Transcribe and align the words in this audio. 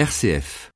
RCF. 0.00 0.70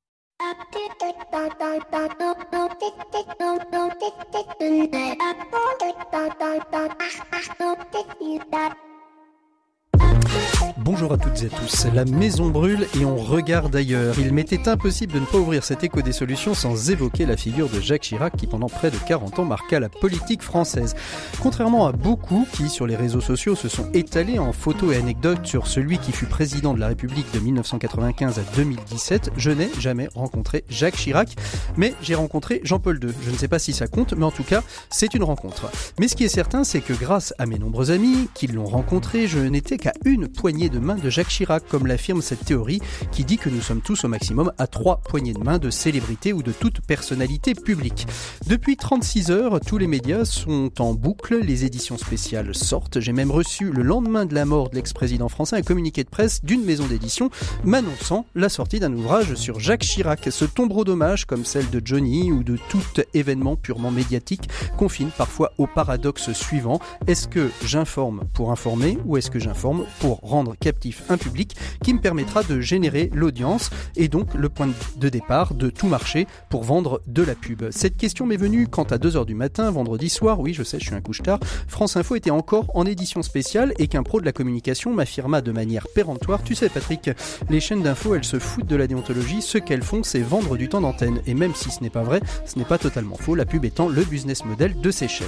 Bonjour 10.85 11.13
à 11.13 11.17
toutes 11.17 11.41
et 11.41 11.47
à 11.47 11.49
tous. 11.49 11.87
La 11.95 12.05
maison 12.05 12.51
brûle 12.51 12.85
et 12.95 13.05
on 13.05 13.15
regarde 13.15 13.75
ailleurs. 13.75 14.19
Il 14.19 14.31
m'était 14.31 14.69
impossible 14.69 15.13
de 15.13 15.19
ne 15.19 15.25
pas 15.25 15.39
ouvrir 15.39 15.63
cet 15.63 15.83
écho 15.83 16.03
des 16.03 16.11
solutions 16.11 16.53
sans 16.53 16.91
évoquer 16.91 17.25
la 17.25 17.35
figure 17.35 17.69
de 17.69 17.81
Jacques 17.81 18.03
Chirac 18.03 18.37
qui 18.37 18.45
pendant 18.45 18.69
près 18.69 18.91
de 18.91 18.97
40 18.97 19.39
ans 19.39 19.45
marqua 19.45 19.79
la 19.79 19.89
politique 19.89 20.43
française. 20.43 20.95
Contrairement 21.41 21.87
à 21.87 21.91
beaucoup 21.91 22.45
qui 22.53 22.69
sur 22.69 22.85
les 22.85 22.95
réseaux 22.95 23.19
sociaux 23.19 23.55
se 23.55 23.67
sont 23.67 23.89
étalés 23.95 24.37
en 24.37 24.53
photos 24.53 24.93
et 24.93 24.97
anecdotes 24.97 25.47
sur 25.47 25.65
celui 25.65 25.97
qui 25.97 26.11
fut 26.11 26.27
président 26.27 26.75
de 26.75 26.79
la 26.79 26.89
République 26.89 27.33
de 27.33 27.39
1995 27.39 28.37
à 28.37 28.43
2017, 28.55 29.31
je 29.37 29.49
n'ai 29.49 29.71
jamais 29.79 30.07
rencontré 30.13 30.65
Jacques 30.69 30.97
Chirac, 30.97 31.35
mais 31.77 31.95
j'ai 32.03 32.13
rencontré 32.13 32.61
Jean-Paul 32.63 32.99
II. 33.03 33.09
Je 33.23 33.31
ne 33.31 33.37
sais 33.37 33.47
pas 33.47 33.57
si 33.57 33.73
ça 33.73 33.87
compte, 33.87 34.13
mais 34.13 34.25
en 34.25 34.29
tout 34.29 34.43
cas, 34.43 34.61
c'est 34.91 35.15
une 35.15 35.23
rencontre. 35.23 35.71
Mais 35.99 36.07
ce 36.07 36.15
qui 36.15 36.25
est 36.25 36.29
certain, 36.29 36.63
c'est 36.63 36.81
que 36.81 36.93
grâce 36.93 37.33
à 37.39 37.47
mes 37.47 37.57
nombreux 37.57 37.89
amis 37.89 38.29
qui 38.35 38.45
l'ont 38.45 38.65
rencontré, 38.65 39.25
je 39.25 39.39
n'étais 39.39 39.77
qu'à 39.77 39.93
une 40.03 40.27
poignée 40.27 40.69
de 40.69 40.74
main 40.79 40.95
de 40.95 41.09
Jacques 41.09 41.29
Chirac, 41.29 41.63
comme 41.67 41.87
l'affirme 41.87 42.21
cette 42.21 42.45
théorie 42.45 42.81
qui 43.11 43.23
dit 43.23 43.37
que 43.37 43.49
nous 43.49 43.61
sommes 43.61 43.81
tous 43.81 44.03
au 44.03 44.07
maximum 44.07 44.51
à 44.57 44.67
trois 44.67 44.97
poignées 44.97 45.33
de 45.33 45.43
main 45.43 45.57
de 45.57 45.69
célébrités 45.69 46.33
ou 46.33 46.43
de 46.43 46.51
toute 46.51 46.81
personnalité 46.81 47.53
publique. 47.53 48.07
Depuis 48.47 48.77
36 48.77 49.31
heures, 49.31 49.59
tous 49.59 49.77
les 49.77 49.87
médias 49.87 50.25
sont 50.25 50.71
en 50.79 50.93
boucle, 50.93 51.39
les 51.39 51.65
éditions 51.65 51.97
spéciales 51.97 52.53
sortent. 52.55 52.99
J'ai 52.99 53.13
même 53.13 53.31
reçu 53.31 53.71
le 53.71 53.83
lendemain 53.83 54.25
de 54.25 54.33
la 54.33 54.45
mort 54.45 54.69
de 54.69 54.75
l'ex-président 54.75 55.29
français 55.29 55.55
un 55.55 55.61
communiqué 55.61 56.03
de 56.03 56.09
presse 56.09 56.43
d'une 56.43 56.63
maison 56.63 56.85
d'édition 56.85 57.29
m'annonçant 57.63 58.25
la 58.35 58.49
sortie 58.49 58.79
d'un 58.79 58.93
ouvrage 58.93 59.35
sur 59.35 59.59
Jacques 59.59 59.81
Chirac. 59.81 60.27
Ce 60.29 60.45
tombereau 60.45 60.83
d'hommage, 60.83 61.25
comme 61.25 61.45
celle 61.45 61.69
de 61.69 61.81
Johnny 61.83 62.31
ou 62.31 62.43
de 62.43 62.57
tout 62.69 63.01
événement 63.13 63.55
purement 63.55 63.91
médiatique, 63.91 64.49
confine 64.77 65.09
parfois 65.17 65.53
au 65.57 65.67
paradoxe 65.67 66.31
suivant. 66.33 66.79
Est-ce 67.07 67.27
que 67.27 67.49
j'informe 67.63 68.23
pour 68.33 68.51
informer 68.51 68.97
ou 69.05 69.17
est-ce 69.17 69.31
que 69.31 69.39
j'informe 69.39 69.85
pour 69.99 70.19
rendre 70.21 70.55
captif 70.65 71.03
un 71.09 71.17
public 71.17 71.55
qui 71.83 71.93
me 71.93 71.99
permettra 71.99 72.41
de 72.41 72.59
générer 72.59 73.11
l'audience 73.13 73.69
et 73.95 74.07
donc 74.07 74.33
le 74.33 74.49
point 74.49 74.67
de 74.97 75.09
départ 75.09 75.53
de 75.53 75.69
tout 75.69 75.87
marché 75.87 76.25
pour 76.49 76.63
vendre 76.63 77.03
de 77.05 77.21
la 77.21 77.35
pub. 77.35 77.65
Cette 77.69 77.97
question 77.97 78.25
m'est 78.25 78.35
venue 78.35 78.67
quand 78.67 78.91
à 78.91 78.97
2h 78.97 79.27
du 79.27 79.35
matin, 79.35 79.69
vendredi 79.69 80.09
soir, 80.09 80.39
oui 80.39 80.55
je 80.55 80.63
sais 80.63 80.79
je 80.79 80.85
suis 80.85 80.95
un 80.95 81.01
couche 81.01 81.21
tard, 81.21 81.39
France 81.67 81.97
Info 81.97 82.15
était 82.15 82.31
encore 82.31 82.71
en 82.73 82.87
édition 82.87 83.21
spéciale 83.21 83.73
et 83.77 83.87
qu'un 83.87 84.01
pro 84.01 84.19
de 84.19 84.25
la 84.25 84.31
communication 84.31 84.91
m'affirma 84.91 85.41
de 85.41 85.51
manière 85.51 85.85
péremptoire, 85.93 86.41
tu 86.41 86.55
sais 86.55 86.69
Patrick, 86.69 87.11
les 87.47 87.59
chaînes 87.59 87.83
d'info 87.83 88.15
elles 88.15 88.23
se 88.23 88.39
foutent 88.39 88.65
de 88.65 88.75
la 88.75 88.87
déontologie, 88.87 89.43
ce 89.43 89.59
qu'elles 89.59 89.83
font 89.83 90.01
c'est 90.01 90.21
vendre 90.21 90.57
du 90.57 90.67
temps 90.67 90.81
d'antenne. 90.81 91.21
Et 91.27 91.35
même 91.35 91.53
si 91.53 91.69
ce 91.69 91.83
n'est 91.83 91.91
pas 91.91 92.01
vrai, 92.01 92.21
ce 92.47 92.57
n'est 92.57 92.65
pas 92.65 92.79
totalement 92.79 93.17
faux, 93.17 93.35
la 93.35 93.45
pub 93.45 93.65
étant 93.65 93.87
le 93.87 94.03
business 94.03 94.45
model 94.45 94.81
de 94.81 94.89
ces 94.89 95.07
chaînes. 95.07 95.27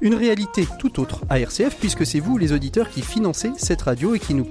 Une 0.00 0.14
réalité 0.14 0.68
tout 0.78 1.00
autre 1.00 1.22
à 1.28 1.40
RCF 1.40 1.76
puisque 1.80 2.06
c'est 2.06 2.20
vous 2.20 2.38
les 2.38 2.52
auditeurs 2.52 2.88
qui 2.88 3.02
financez 3.02 3.50
cette 3.56 3.82
radio 3.82 4.14
et 4.14 4.20
qui 4.20 4.34
nous 4.34 4.44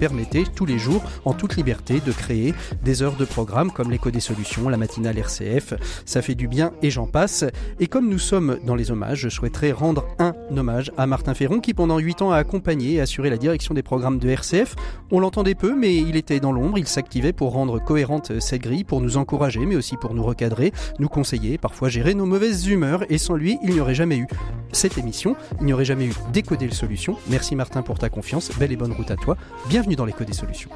tous 0.56 0.66
les 0.66 0.78
jours, 0.78 1.04
en 1.26 1.34
toute 1.34 1.56
liberté, 1.56 2.02
de 2.06 2.12
créer 2.12 2.54
des 2.84 3.02
heures 3.02 3.16
de 3.16 3.26
programme 3.26 3.72
comme 3.72 3.92
l'écho 3.92 4.12
des 4.12 4.20
solutions, 4.20 4.70
la 4.70 4.78
matinale 4.78 5.18
RCF. 5.18 5.74
Ça 6.06 6.22
fait 6.22 6.36
du 6.36 6.48
bien 6.48 6.72
et 6.82 6.90
j'en 6.90 7.08
passe. 7.08 7.46
Et 7.80 7.88
comme 7.88 8.10
nous 8.10 8.20
sommes 8.20 8.60
dans 8.66 8.76
les 8.76 8.92
hommages, 8.92 9.20
je 9.20 9.30
souhaiterais 9.30 9.72
rendre 9.72 10.08
un 10.20 10.34
hommage 10.56 10.92
à 10.98 11.08
Martin 11.08 11.34
Ferron 11.34 11.60
qui 11.60 11.74
pendant 11.74 11.98
8 11.98 12.22
ans 12.22 12.32
a 12.32 12.38
accompagné 12.38 12.94
et 12.94 13.02
assuré 13.02 13.30
la 13.30 13.38
direction 13.38 13.74
des 13.74 13.84
programmes 13.84 14.20
de 14.20 14.30
RCF. 14.30 14.76
On 15.12 15.20
l'entendait 15.20 15.56
peu, 15.56 15.76
mais 15.76 15.96
il 15.96 16.16
était 16.16 16.40
dans 16.40 16.52
l'ombre, 16.52 16.78
il 16.78 16.88
s'activait 16.88 17.34
pour 17.34 17.52
rendre 17.52 17.80
cohérente 17.84 18.40
cette 18.40 18.62
grille, 18.62 18.84
pour 18.84 19.02
nous 19.02 19.18
encourager, 19.18 19.66
mais 19.66 19.76
aussi 19.76 19.98
pour 19.98 20.14
nous 20.14 20.24
recadrer, 20.24 20.72
nous 21.00 21.10
conseiller, 21.10 21.58
parfois 21.58 21.90
gérer 21.90 22.14
nos 22.14 22.26
mauvaises 22.26 22.68
humeurs. 22.68 23.04
Et 23.10 23.18
sans 23.18 23.36
lui, 23.36 23.58
il 23.64 23.72
n'y 23.74 23.80
aurait 23.80 23.96
jamais 23.96 24.18
eu 24.18 24.28
cette 24.72 24.98
émission, 24.98 25.36
il 25.60 25.68
n'y 25.68 25.74
aurait 25.74 25.86
jamais 25.86 26.06
eu 26.06 26.14
Décoder 26.34 26.66
le 26.66 26.74
solution. 26.74 27.18
Merci 27.30 27.56
Martin 27.56 27.82
pour 27.82 27.98
ta 27.98 28.10
confiance, 28.10 28.52
belle 28.58 28.72
et 28.72 28.76
bonne 28.76 28.92
route 28.92 29.12
à 29.12 29.16
toi. 29.16 29.38
Bienvenue 29.70 29.96
dans 29.96 30.06
l'écho 30.16 30.24
des 30.24 30.34
solutions. 30.34 30.70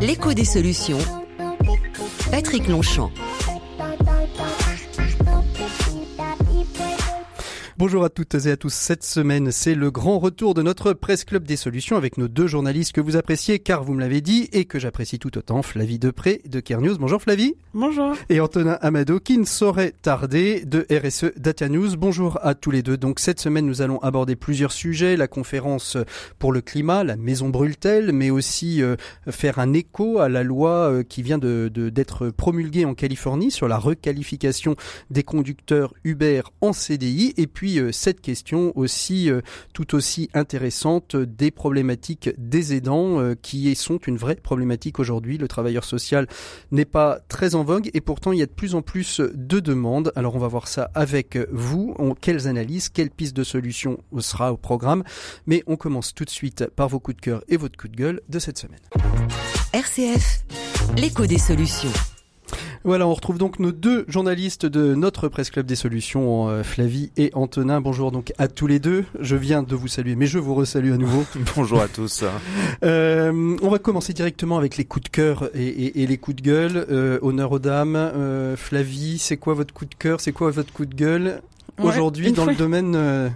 L'écho 0.00 0.32
des 0.32 0.44
solutions. 0.44 0.98
Patrick 2.30 2.68
Longchamp. 2.68 3.10
Bonjour 7.76 8.04
à 8.04 8.08
toutes 8.08 8.36
et 8.36 8.52
à 8.52 8.56
tous. 8.56 8.72
Cette 8.72 9.02
semaine, 9.02 9.50
c'est 9.50 9.74
le 9.74 9.90
grand 9.90 10.20
retour 10.20 10.54
de 10.54 10.62
notre 10.62 10.92
Presse 10.92 11.24
Club 11.24 11.42
des 11.42 11.56
Solutions 11.56 11.96
avec 11.96 12.18
nos 12.18 12.28
deux 12.28 12.46
journalistes 12.46 12.92
que 12.92 13.00
vous 13.00 13.16
appréciez, 13.16 13.58
car 13.58 13.82
vous 13.82 13.94
me 13.94 14.00
l'avez 14.00 14.20
dit, 14.20 14.48
et 14.52 14.64
que 14.64 14.78
j'apprécie 14.78 15.18
tout 15.18 15.36
autant, 15.36 15.60
Flavie 15.60 15.98
Depré 15.98 16.40
de 16.48 16.60
Care 16.60 16.80
News. 16.80 16.96
Bonjour 16.98 17.20
Flavie. 17.20 17.56
Bonjour. 17.72 18.14
Et 18.28 18.38
Antonin 18.38 18.78
Amado 18.80 19.18
qui 19.18 19.38
ne 19.38 19.44
saurait 19.44 19.92
tarder 20.02 20.64
de 20.64 20.86
RSE 20.88 21.32
Data 21.36 21.68
News. 21.68 21.96
Bonjour 21.96 22.38
à 22.42 22.54
tous 22.54 22.70
les 22.70 22.84
deux. 22.84 22.96
Donc 22.96 23.18
cette 23.18 23.40
semaine, 23.40 23.66
nous 23.66 23.82
allons 23.82 23.98
aborder 23.98 24.36
plusieurs 24.36 24.70
sujets. 24.70 25.16
La 25.16 25.26
conférence 25.26 25.96
pour 26.38 26.52
le 26.52 26.60
climat, 26.60 27.02
la 27.02 27.16
maison 27.16 27.48
brûle-t-elle, 27.48 28.12
mais 28.12 28.30
aussi 28.30 28.84
euh, 28.84 28.94
faire 29.28 29.58
un 29.58 29.72
écho 29.72 30.20
à 30.20 30.28
la 30.28 30.44
loi 30.44 30.70
euh, 30.70 31.02
qui 31.02 31.22
vient 31.22 31.38
de, 31.38 31.68
d'être 31.68 32.30
promulguée 32.30 32.84
en 32.84 32.94
Californie 32.94 33.50
sur 33.50 33.66
la 33.66 33.78
requalification 33.78 34.76
des 35.10 35.24
conducteurs 35.24 35.92
Uber 36.04 36.42
en 36.60 36.72
CDI. 36.72 37.34
Et 37.36 37.48
puis 37.48 37.73
euh, 37.78 37.92
cette 37.92 38.20
question 38.20 38.72
aussi 38.76 39.30
euh, 39.30 39.40
tout 39.72 39.94
aussi 39.94 40.30
intéressante 40.34 41.16
des 41.16 41.50
problématiques 41.50 42.30
des 42.38 42.74
aidants 42.74 43.20
euh, 43.20 43.34
qui 43.40 43.74
sont 43.74 43.98
une 43.98 44.16
vraie 44.16 44.36
problématique 44.36 44.98
aujourd'hui. 44.98 45.38
Le 45.38 45.48
travailleur 45.48 45.84
social 45.84 46.26
n'est 46.70 46.84
pas 46.84 47.20
très 47.28 47.54
en 47.54 47.64
vogue 47.64 47.90
et 47.94 48.00
pourtant 48.00 48.32
il 48.32 48.38
y 48.38 48.42
a 48.42 48.46
de 48.46 48.52
plus 48.52 48.74
en 48.74 48.82
plus 48.82 49.20
de 49.20 49.60
demandes. 49.60 50.12
Alors 50.16 50.36
on 50.36 50.38
va 50.38 50.48
voir 50.48 50.68
ça 50.68 50.90
avec 50.94 51.38
vous. 51.50 51.94
Quelles 52.20 52.48
analyses, 52.48 52.88
quelles 52.88 53.10
pistes 53.10 53.36
de 53.36 53.44
solutions 53.44 53.98
sera 54.18 54.52
au 54.52 54.56
programme. 54.56 55.04
Mais 55.46 55.62
on 55.66 55.76
commence 55.76 56.14
tout 56.14 56.24
de 56.24 56.30
suite 56.30 56.66
par 56.76 56.88
vos 56.88 57.00
coups 57.00 57.16
de 57.16 57.20
cœur 57.20 57.44
et 57.48 57.56
votre 57.56 57.78
coup 57.78 57.88
de 57.88 57.96
gueule 57.96 58.20
de 58.28 58.38
cette 58.38 58.58
semaine. 58.58 58.80
RCF, 59.72 60.44
l'écho 60.96 61.26
des 61.26 61.38
solutions. 61.38 61.92
Voilà, 62.86 63.06
on 63.06 63.14
retrouve 63.14 63.38
donc 63.38 63.60
nos 63.60 63.72
deux 63.72 64.04
journalistes 64.08 64.66
de 64.66 64.94
notre 64.94 65.28
Presse 65.28 65.48
Club 65.50 65.64
des 65.64 65.74
Solutions, 65.74 66.50
euh, 66.50 66.62
Flavie 66.62 67.10
et 67.16 67.30
Antonin. 67.32 67.80
Bonjour 67.80 68.12
donc 68.12 68.34
à 68.36 68.46
tous 68.46 68.66
les 68.66 68.78
deux. 68.78 69.06
Je 69.20 69.36
viens 69.36 69.62
de 69.62 69.74
vous 69.74 69.88
saluer, 69.88 70.16
mais 70.16 70.26
je 70.26 70.38
vous 70.38 70.54
resalue 70.54 70.92
à 70.92 70.98
nouveau. 70.98 71.24
Bonjour 71.56 71.80
à 71.80 71.88
tous. 71.88 72.24
Euh, 72.82 73.56
on 73.62 73.68
va 73.70 73.78
commencer 73.78 74.12
directement 74.12 74.58
avec 74.58 74.76
les 74.76 74.84
coups 74.84 75.04
de 75.04 75.08
cœur 75.08 75.48
et, 75.54 75.66
et, 75.66 76.02
et 76.02 76.06
les 76.06 76.18
coups 76.18 76.36
de 76.36 76.42
gueule. 76.42 76.86
Euh, 76.90 77.18
honneur 77.22 77.52
aux 77.52 77.58
dames. 77.58 77.96
Euh, 77.96 78.56
Flavie, 78.56 79.16
c'est 79.18 79.38
quoi 79.38 79.54
votre 79.54 79.72
coup 79.72 79.86
de 79.86 79.94
cœur? 79.94 80.20
C'est 80.20 80.32
quoi 80.32 80.50
votre 80.50 80.72
coup 80.72 80.84
de 80.84 80.94
gueule? 80.94 81.40
Ouais, 81.78 81.86
aujourd'hui 81.88 82.32
dans 82.32 82.42
fois- 82.44 82.52
le 82.52 82.58
domaine 82.58 82.94
euh, 82.94 83.28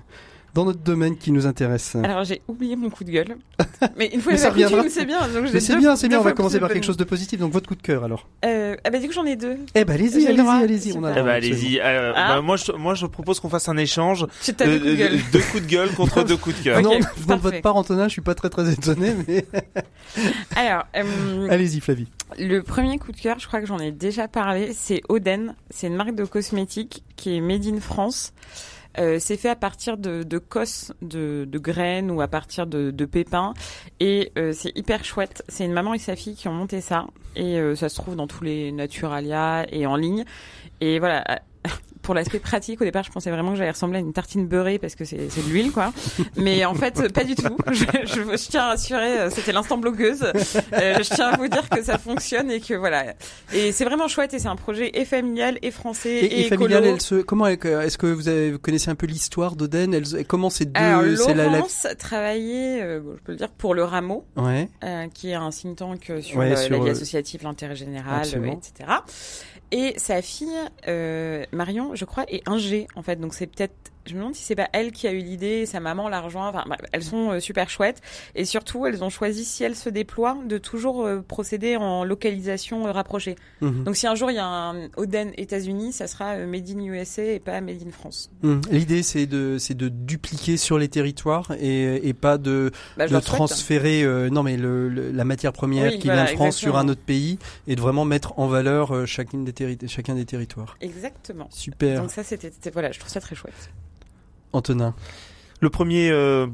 dans 0.54 0.64
notre 0.64 0.80
domaine 0.80 1.16
qui 1.16 1.30
nous 1.30 1.46
intéresse 1.46 1.96
Alors 2.02 2.24
j'ai 2.24 2.40
oublié 2.48 2.74
mon 2.76 2.90
coup 2.90 3.04
de 3.04 3.10
gueule. 3.10 3.36
Mais 3.96 4.06
une 4.12 4.20
fois 4.20 4.32
Mais 4.32 4.38
ça 4.38 4.50
coutume, 4.50 4.88
c'est 4.88 5.04
bien. 5.04 5.20
Donc 5.28 5.44
Mais 5.52 5.60
c'est 5.60 5.74
deux- 5.74 5.78
bien, 5.78 5.94
c'est 5.96 6.06
deux 6.06 6.10
bien. 6.16 6.20
On 6.20 6.24
va 6.24 6.32
commencer 6.32 6.58
par 6.60 6.70
quelque 6.70 6.84
chose 6.84 6.96
de 6.96 7.04
positif. 7.04 7.38
Donc 7.38 7.52
votre 7.52 7.68
coup 7.68 7.74
de 7.74 7.82
cœur 7.82 8.04
alors. 8.04 8.26
Euh, 8.44 8.76
ah 8.84 8.90
bah 8.90 8.98
du 8.98 9.06
coup 9.06 9.12
j'en 9.12 9.24
ai 9.26 9.36
deux. 9.36 9.56
Eh 9.74 9.84
ben 9.84 9.94
allez-y, 9.94 10.26
allez-y, 10.26 10.40
allez-y. 10.48 10.92
On 10.96 11.04
a 11.04 11.08
Super. 11.08 11.18
Eh 11.18 11.22
ben, 11.22 11.28
absolument. 11.28 11.30
allez-y. 11.32 11.80
Euh, 11.80 12.12
Ah. 12.16 12.34
bah, 12.36 12.40
moi, 12.42 12.56
je, 12.56 12.72
moi, 12.72 12.94
je 12.94 13.06
propose 13.06 13.40
qu'on 13.40 13.48
fasse 13.48 13.68
un 13.68 13.76
échange 13.76 14.26
Tu 14.42 14.52
de, 14.52 14.56
t'as 14.56 14.66
le 14.66 14.78
coup 14.78 14.84
de 14.86 15.32
deux 15.32 15.40
coups 15.40 15.62
de 15.62 15.68
gueule 15.68 15.90
contre 15.92 16.22
deux 16.24 16.36
coups 16.36 16.58
de 16.58 16.64
cœur. 16.64 16.78
Ok, 16.78 16.84
non, 16.84 16.98
de 16.98 17.40
votre 17.40 17.60
part, 17.60 17.76
Antonin, 17.76 18.08
je 18.08 18.12
suis 18.12 18.20
pas 18.22 18.34
très 18.34 18.48
très 18.50 18.70
étonné, 18.72 19.14
mais 19.26 19.44
Alors 20.56 20.84
euh, 20.96 21.48
allez-y, 21.50 21.80
Flavie. 21.80 22.08
le 22.38 22.62
premier 22.62 22.98
coup 22.98 23.12
de 23.12 23.20
cœur, 23.20 23.38
je 23.38 23.46
crois 23.46 23.60
que 23.60 23.66
j'en 23.66 23.78
ai 23.78 23.92
déjà 23.92 24.28
parlé, 24.28 24.72
c'est 24.74 25.02
Oden. 25.08 25.54
C'est 25.70 25.86
une 25.86 25.96
marque 25.96 26.14
de 26.14 26.24
cosmétiques 26.24 27.02
qui 27.16 27.36
est 27.36 27.40
made 27.40 27.66
in 27.66 27.80
France. 27.80 28.32
Euh, 28.98 29.18
c'est 29.20 29.36
fait 29.36 29.48
à 29.48 29.56
partir 29.56 29.96
de, 29.96 30.22
de 30.22 30.38
cosses, 30.38 30.92
de, 31.02 31.46
de 31.48 31.58
graines 31.58 32.10
ou 32.10 32.20
à 32.20 32.28
partir 32.28 32.66
de, 32.66 32.90
de 32.90 33.04
pépins. 33.04 33.54
Et 34.00 34.32
euh, 34.38 34.52
c'est 34.52 34.76
hyper 34.76 35.04
chouette. 35.04 35.42
C'est 35.48 35.64
une 35.64 35.72
maman 35.72 35.94
et 35.94 35.98
sa 35.98 36.16
fille 36.16 36.34
qui 36.34 36.48
ont 36.48 36.54
monté 36.54 36.80
ça. 36.80 37.06
Et 37.36 37.58
euh, 37.58 37.76
ça 37.76 37.88
se 37.88 37.94
trouve 37.94 38.16
dans 38.16 38.26
tous 38.26 38.44
les 38.44 38.72
Naturalia 38.72 39.66
et 39.70 39.86
en 39.86 39.96
ligne. 39.96 40.24
Et 40.80 40.98
voilà. 40.98 41.24
Pour 42.00 42.14
l'aspect 42.14 42.38
pratique, 42.38 42.80
au 42.80 42.84
départ, 42.84 43.02
je 43.04 43.10
pensais 43.10 43.30
vraiment 43.30 43.50
que 43.50 43.58
j'allais 43.58 43.72
ressembler 43.72 43.98
à 43.98 44.00
une 44.00 44.14
tartine 44.14 44.46
beurrée 44.46 44.78
parce 44.78 44.94
que 44.94 45.04
c'est 45.04 45.16
de 45.18 45.50
l'huile, 45.50 45.72
quoi. 45.72 45.92
Mais 46.36 46.64
en 46.64 46.72
fait, 46.72 47.12
pas 47.12 47.22
du 47.24 47.34
tout. 47.34 47.54
Je, 47.70 47.84
je- 48.06 48.22
je 48.36 48.48
tiens 48.48 48.62
à 48.62 48.66
rassurer, 48.68 49.18
euh, 49.18 49.30
c'était 49.30 49.52
l'instant 49.52 49.76
blogueuse. 49.76 50.22
Euh, 50.22 50.32
je 50.72 51.14
tiens 51.14 51.26
à 51.28 51.36
vous 51.36 51.48
dire 51.48 51.68
que 51.68 51.82
ça 51.82 51.98
fonctionne 51.98 52.50
et 52.50 52.60
que 52.60 52.72
voilà. 52.72 53.12
Et 53.52 53.72
c'est 53.72 53.84
vraiment 53.84 54.08
chouette 54.08 54.32
et 54.32 54.38
c'est 54.38 54.48
un 54.48 54.56
projet 54.56 54.90
et 54.98 55.04
familial 55.04 55.58
et 55.60 55.70
français 55.70 56.08
et, 56.10 56.24
Et, 56.24 56.40
et 56.40 56.46
écolo. 56.46 56.60
familiale, 56.60 56.86
elle 56.86 57.00
se, 57.02 57.16
comment 57.16 57.46
est-ce 57.46 57.98
que 57.98 58.06
vous, 58.06 58.28
avez, 58.28 58.52
vous 58.52 58.58
connaissez 58.58 58.90
un 58.90 58.94
peu 58.94 59.06
l'histoire 59.06 59.54
d'Oden? 59.54 60.00
Comment 60.26 60.48
ces 60.48 60.64
deux 60.64 60.80
Alors, 60.80 61.02
c'est 61.18 61.34
la, 61.34 61.44
la- 61.44 61.56
Laurence 61.58 61.86
travaillait, 61.98 62.80
euh, 62.80 63.00
je 63.18 63.22
peux 63.22 63.32
le 63.32 63.38
dire, 63.38 63.50
pour 63.50 63.74
le 63.74 63.84
Rameau, 63.84 64.24
Ouais. 64.36 64.70
euh, 64.82 65.08
qui 65.12 65.30
est 65.30 65.34
un 65.34 65.50
think 65.50 65.76
tank 65.76 66.10
sur, 66.22 66.38
Ouais, 66.38 66.56
sur, 66.56 66.70
la 66.78 66.84
vie 66.84 66.90
associative, 66.90 67.42
l'intérêt 67.42 67.76
général, 67.76 68.22
etc. 68.26 68.90
Et 69.70 69.94
sa 69.98 70.22
fille, 70.22 70.48
euh, 70.86 71.44
Marion, 71.52 71.94
je 71.94 72.04
crois, 72.04 72.24
est 72.28 72.46
ingé, 72.48 72.86
en 72.94 73.02
fait. 73.02 73.16
Donc 73.16 73.34
c'est 73.34 73.46
peut-être 73.46 73.92
je 74.08 74.14
me 74.14 74.20
demande 74.20 74.34
si 74.34 74.42
c'est 74.42 74.54
pas 74.56 74.68
elle 74.72 74.92
qui 74.92 75.06
a 75.06 75.12
eu 75.12 75.18
l'idée, 75.18 75.66
sa 75.66 75.80
maman 75.80 76.08
l'a 76.08 76.20
rejoint. 76.20 76.48
Enfin, 76.48 76.64
bref, 76.66 76.80
elles 76.92 77.04
sont 77.04 77.32
euh, 77.32 77.40
super 77.40 77.70
chouettes 77.70 78.00
et 78.34 78.44
surtout 78.44 78.86
elles 78.86 79.04
ont 79.04 79.10
choisi 79.10 79.44
si 79.44 79.62
elles 79.64 79.76
se 79.76 79.88
déploient 79.88 80.36
de 80.46 80.58
toujours 80.58 81.04
euh, 81.06 81.20
procéder 81.20 81.76
en 81.76 82.04
localisation 82.04 82.86
euh, 82.86 82.92
rapprochée. 82.92 83.36
Mhm. 83.60 83.84
Donc 83.84 83.96
si 83.96 84.06
un 84.06 84.14
jour 84.14 84.30
il 84.30 84.34
y 84.34 84.38
a 84.38 84.46
un 84.46 84.88
Oden 84.96 85.32
États-Unis, 85.36 85.92
ça 85.92 86.06
sera 86.06 86.36
made 86.38 86.68
in 86.70 86.80
USA 86.84 87.22
et 87.24 87.38
pas 87.40 87.60
made 87.60 87.82
in 87.86 87.90
France. 87.90 88.30
Mhm. 88.42 88.60
L'idée, 88.70 89.02
c'est 89.02 89.26
de, 89.26 89.56
c'est 89.58 89.74
de 89.76 89.88
dupliquer 89.88 90.56
sur 90.56 90.78
les 90.78 90.88
territoires 90.88 91.52
et, 91.60 92.08
et 92.08 92.14
pas 92.14 92.38
de, 92.38 92.70
Bah, 92.96 93.04
de 93.06 93.10
souhaite. 93.10 93.24
transférer, 93.24 94.02
euh, 94.02 94.30
non 94.30 94.42
mais 94.42 94.56
le, 94.56 94.88
le- 94.88 95.10
la 95.10 95.24
matière 95.24 95.52
première 95.52 95.92
Oui, 95.92 95.98
qui 95.98 96.06
voilà, 96.08 96.24
vient 96.24 96.32
de 96.32 96.36
France 96.36 96.56
sur 96.56 96.76
un 96.76 96.88
autre 96.88 97.02
pays 97.02 97.38
et 97.66 97.76
de 97.76 97.80
vraiment 97.80 98.04
mettre 98.04 98.38
en 98.38 98.46
valeur 98.46 99.06
chacune 99.06 99.44
des 99.44 99.52
terri- 99.52 99.78
chacun 99.88 100.14
des 100.14 100.24
territoires. 100.24 100.76
Exactement. 100.80 101.48
Super. 101.50 102.00
Donc 102.02 102.10
ça 102.10 102.22
c'était 102.24 102.50
c'était- 102.50 102.70
voilà, 102.70 102.92
je 102.92 102.98
trouve 102.98 103.10
ça 103.12 103.20
très 103.20 103.34
chouette. 103.36 103.70
Antonin. 104.52 104.94
Le 105.60 105.70
premier 105.70 106.10
euh, 106.10 106.46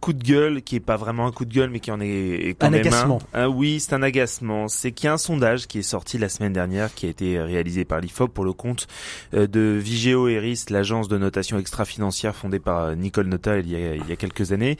coup 0.00 0.12
de 0.12 0.22
gueule, 0.22 0.62
qui 0.62 0.76
est 0.76 0.80
pas 0.80 0.96
vraiment 0.96 1.26
un 1.26 1.32
coup 1.32 1.44
de 1.44 1.52
gueule, 1.52 1.70
mais 1.70 1.80
qui 1.80 1.90
en 1.90 2.00
est 2.00 2.54
quand 2.58 2.66
Un 2.66 2.70
même 2.70 2.80
agacement. 2.80 3.18
un. 3.34 3.42
Ah 3.42 3.48
oui, 3.48 3.80
c'est 3.80 3.94
un 3.94 4.02
agacement. 4.02 4.68
C'est 4.68 4.92
qu'il 4.92 5.06
y 5.06 5.08
a 5.08 5.12
un 5.14 5.18
sondage 5.18 5.66
qui 5.66 5.78
est 5.80 5.82
sorti 5.82 6.18
la 6.18 6.28
semaine 6.28 6.52
dernière, 6.52 6.94
qui 6.94 7.06
a 7.06 7.08
été 7.08 7.40
réalisé 7.40 7.84
par 7.84 8.00
l'IFOP 8.00 8.28
pour 8.32 8.44
le 8.44 8.52
compte 8.52 8.86
euh, 9.34 9.46
de 9.46 9.78
Vigeo 9.80 10.28
Eris, 10.28 10.64
l'agence 10.70 11.08
de 11.08 11.18
notation 11.18 11.58
extra-financière 11.58 12.34
fondée 12.36 12.58
par 12.60 12.82
euh, 12.84 12.94
Nicole 12.94 13.26
Nota 13.26 13.58
il 13.58 13.70
y 13.70 13.76
a, 13.76 13.94
il 13.94 14.06
y 14.08 14.12
a 14.12 14.16
quelques 14.16 14.52
années, 14.52 14.76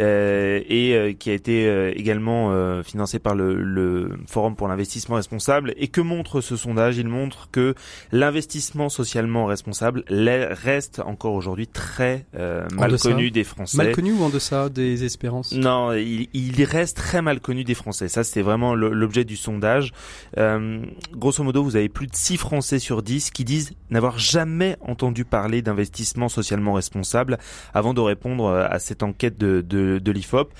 euh, 0.00 0.60
et 0.68 0.94
euh, 0.94 1.12
qui 1.12 1.30
a 1.30 1.34
été 1.34 1.66
euh, 1.66 1.92
également 1.94 2.50
euh, 2.52 2.82
financé 2.82 3.18
par 3.18 3.34
le, 3.34 3.54
le 3.62 4.18
Forum 4.26 4.56
pour 4.56 4.68
l'investissement 4.68 5.16
responsable. 5.16 5.74
Et 5.76 5.88
que 5.88 6.00
montre 6.00 6.40
ce 6.40 6.56
sondage? 6.56 6.98
Il 6.98 7.08
montre 7.08 7.48
que 7.50 7.74
l'investissement 8.12 8.88
socialement 8.88 9.46
responsable 9.46 10.04
reste 10.08 11.00
encore 11.04 11.34
aujourd'hui 11.34 11.66
très 11.66 12.26
euh, 12.36 12.66
mal 12.74 12.96
connu 12.98 13.30
des 13.30 13.44
Français. 13.44 13.76
Mal 13.76 13.92
connu 13.92 14.12
ou 14.12 14.22
en 14.22 14.28
deçà? 14.28 14.59
Des 14.68 15.04
espérances? 15.04 15.52
Non, 15.52 15.92
il, 15.92 16.28
il 16.34 16.62
reste 16.64 16.96
très 16.96 17.22
mal 17.22 17.40
connu 17.40 17.64
des 17.64 17.74
Français. 17.74 18.08
Ça, 18.08 18.24
c'était 18.24 18.42
vraiment 18.42 18.74
l'objet 18.74 19.24
du 19.24 19.36
sondage. 19.36 19.92
Euh, 20.36 20.82
grosso 21.12 21.42
modo, 21.42 21.62
vous 21.62 21.76
avez 21.76 21.88
plus 21.88 22.06
de 22.06 22.14
6 22.14 22.36
Français 22.36 22.78
sur 22.78 23.02
10 23.02 23.30
qui 23.30 23.44
disent 23.44 23.72
n'avoir 23.90 24.18
jamais 24.18 24.76
entendu 24.80 25.24
parler 25.24 25.62
d'investissement 25.62 26.28
socialement 26.28 26.72
responsable 26.74 27.38
avant 27.72 27.94
de 27.94 28.00
répondre 28.00 28.44
euh, 28.46 28.66
à 28.68 28.78
cette 28.78 29.02
enquête 29.02 29.38
de, 29.38 29.60
de, 29.66 29.98
de 29.98 30.12
l'IFOP. 30.12 30.52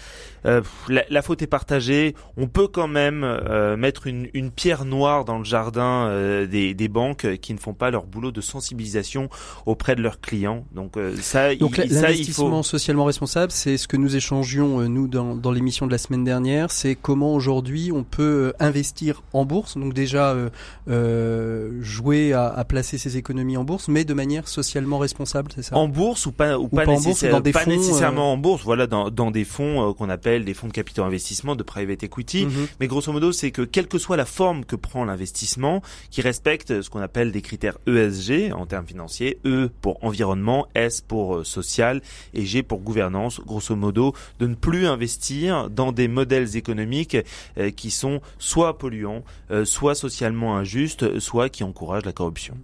Euh, 0.47 0.63
la, 0.89 1.05
la 1.11 1.23
faute 1.23 1.43
est 1.43 1.47
partagée. 1.47 2.15
On 2.37 2.47
peut 2.47 2.69
quand 2.69 2.89
même 2.89 3.25
euh, 3.25 3.77
mettre 3.77 4.07
une, 4.07 4.29
une 4.33 4.51
pierre 4.51 4.85
noire 4.85 5.25
dans 5.25 5.39
le 5.39 5.45
jardin 5.45 6.07
euh, 6.09 6.47
des, 6.47 6.73
des 6.75 6.89
banques 6.89 7.37
qui 7.41 7.53
ne 7.53 7.59
font 7.59 7.75
pas 7.75 7.91
leur 7.91 8.07
boulot 8.07 8.31
de 8.33 8.41
sensibilisation 8.41 9.29
auprès 9.67 9.97
de 9.97 10.03
leurs 10.03 10.21
clients. 10.21 10.65
Donc 10.73 10.97
euh, 10.97 11.15
ça, 11.21 11.55
Donc 11.57 11.79
il, 11.79 11.91
ça, 11.93 12.11
il 12.13 12.25
faut... 12.25 12.43
l'investissement 12.45 12.63
socialement 12.63 13.05
responsable, 13.05 13.53
c'est 13.53 13.77
ce 13.77 13.89
que 13.91 13.97
nous 13.97 14.15
échangions 14.15 14.81
euh, 14.81 14.87
nous 14.87 15.09
dans, 15.09 15.35
dans 15.35 15.51
l'émission 15.51 15.85
de 15.85 15.91
la 15.91 15.99
semaine 15.99 16.23
dernière. 16.23 16.71
C'est 16.71 16.95
comment 16.95 17.35
aujourd'hui 17.35 17.91
on 17.91 18.05
peut 18.05 18.23
euh, 18.23 18.53
investir 18.61 19.25
en 19.33 19.45
bourse. 19.45 19.77
Donc 19.77 19.95
déjà 19.95 20.31
euh, 20.31 20.49
euh, 20.89 21.71
jouer 21.83 22.33
à, 22.33 22.47
à 22.47 22.65
placer 22.65 22.99
ses 22.99 23.17
économies 23.17 23.57
en 23.57 23.65
bourse, 23.65 23.89
mais 23.89 24.05
de 24.05 24.15
manière 24.15 24.47
socialement 24.47 24.99
responsable, 24.99 25.51
c'est 25.55 25.63
ça? 25.63 25.77
En 25.77 25.89
bourse 25.89 26.27
ou 26.27 26.31
pas 26.33 26.57
ou, 26.57 26.69
pas, 26.69 26.85
pas 26.85 26.93
en 26.93 26.95
bourse, 26.95 27.07
nécessaire- 27.07 27.33
dans 27.33 27.41
des 27.41 27.51
pas 27.51 27.65
fonds, 27.65 27.71
nécessairement 27.71 28.33
en 28.33 28.37
bourse, 28.37 28.63
voilà 28.63 28.87
dans, 28.87 29.11
dans 29.11 29.33
des 29.33 29.45
fonds 29.45 29.93
qu'on 29.95 30.09
appelle 30.09 30.45
des 30.45 30.55
fonds 30.55 30.69
de 30.69 30.73
capitaux 30.73 31.03
investissement, 31.03 31.57
de 31.57 31.65
private 31.65 32.05
equity. 32.05 32.47
Mhm. 32.47 32.69
Mais 32.79 32.87
grosso 32.87 33.13
modo, 33.13 33.33
c'est 33.33 33.51
que 33.51 33.63
quelle 33.63 33.89
que 33.89 33.99
soit 33.99 34.17
la 34.17 34.25
forme 34.25 34.65
que 34.65 34.77
prend 34.77 35.05
l'investissement, 35.05 35.83
qui 36.11 36.21
respecte 36.23 36.81
ce 36.83 36.91
qu'on 36.91 37.01
appelle 37.01 37.33
des 37.33 37.43
critères 37.43 37.79
ESG 37.89 38.53
en 38.53 38.67
termes 38.67 38.87
financiers, 38.87 39.41
E 39.45 39.69
pour 39.81 39.99
environnement, 40.05 40.69
S 40.77 41.01
pour 41.01 41.45
social 41.45 42.03
et 42.35 42.45
G 42.47 42.63
pour 42.63 42.79
gouvernance, 42.79 43.41
grosso 43.41 43.75
modo, 43.75 43.80
de 43.81 44.47
ne 44.47 44.55
plus 44.55 44.87
investir 44.87 45.71
dans 45.71 45.93
des 45.93 46.09
modèles 46.09 46.57
économiques 46.57 47.17
euh, 47.59 47.71
qui 47.71 47.91
sont 47.91 48.21
soit 48.39 48.79
polluants, 48.79 49.25
euh, 49.51 49.65
soit 49.65 49.95
socialement 49.95 50.57
injustes, 50.57 51.19
soit 51.19 51.49
qui 51.49 51.65
encouragent 51.65 52.05
la 52.05 52.13
corruption. 52.13 52.57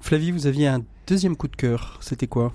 Flavie, 0.00 0.30
vous 0.30 0.46
aviez 0.46 0.68
un 0.68 0.82
deuxième 1.06 1.36
coup 1.36 1.48
de 1.48 1.56
cœur. 1.56 1.98
C'était 2.00 2.26
quoi? 2.28 2.52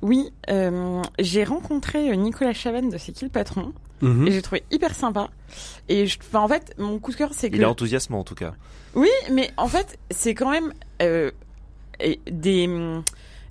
Oui, 0.00 0.30
euh, 0.48 1.02
j'ai 1.18 1.42
rencontré 1.44 2.16
Nicolas 2.16 2.52
Chavannes 2.52 2.88
de 2.88 2.98
C'est 2.98 3.12
qui 3.12 3.24
le 3.24 3.30
patron 3.30 3.72
Mhm. 4.00 4.28
et 4.28 4.30
j'ai 4.30 4.42
trouvé 4.42 4.62
hyper 4.70 4.94
sympa. 4.94 5.28
Et 5.88 6.06
je, 6.06 6.18
enfin, 6.20 6.40
en 6.40 6.48
fait, 6.48 6.72
mon 6.78 6.98
coup 7.00 7.10
de 7.10 7.16
cœur 7.16 7.30
c'est 7.32 7.50
que 7.50 7.56
Il 7.56 7.62
est 7.62 7.64
enthousiasmant 7.64 8.20
en 8.20 8.24
tout 8.24 8.36
cas. 8.36 8.54
Oui, 8.94 9.08
mais 9.32 9.50
en 9.56 9.66
fait, 9.66 9.98
c'est 10.10 10.34
quand 10.34 10.50
même 10.50 10.72
euh, 11.02 11.30
des 12.30 12.68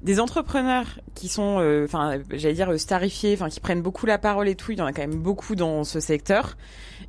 des 0.03 0.19
entrepreneurs 0.19 0.85
qui 1.15 1.27
sont, 1.27 1.57
euh, 1.59 1.85
enfin, 1.85 2.19
j'allais 2.31 2.53
dire 2.53 2.71
euh, 2.71 2.77
starifiés, 2.77 3.33
enfin, 3.33 3.49
qui 3.49 3.59
prennent 3.59 3.81
beaucoup 3.81 4.05
la 4.05 4.17
parole 4.17 4.47
et 4.47 4.55
tout. 4.55 4.71
Il 4.71 4.77
y 4.77 4.81
en 4.81 4.85
a 4.85 4.93
quand 4.93 5.01
même 5.01 5.15
beaucoup 5.19 5.55
dans 5.55 5.83
ce 5.83 5.99
secteur. 5.99 6.55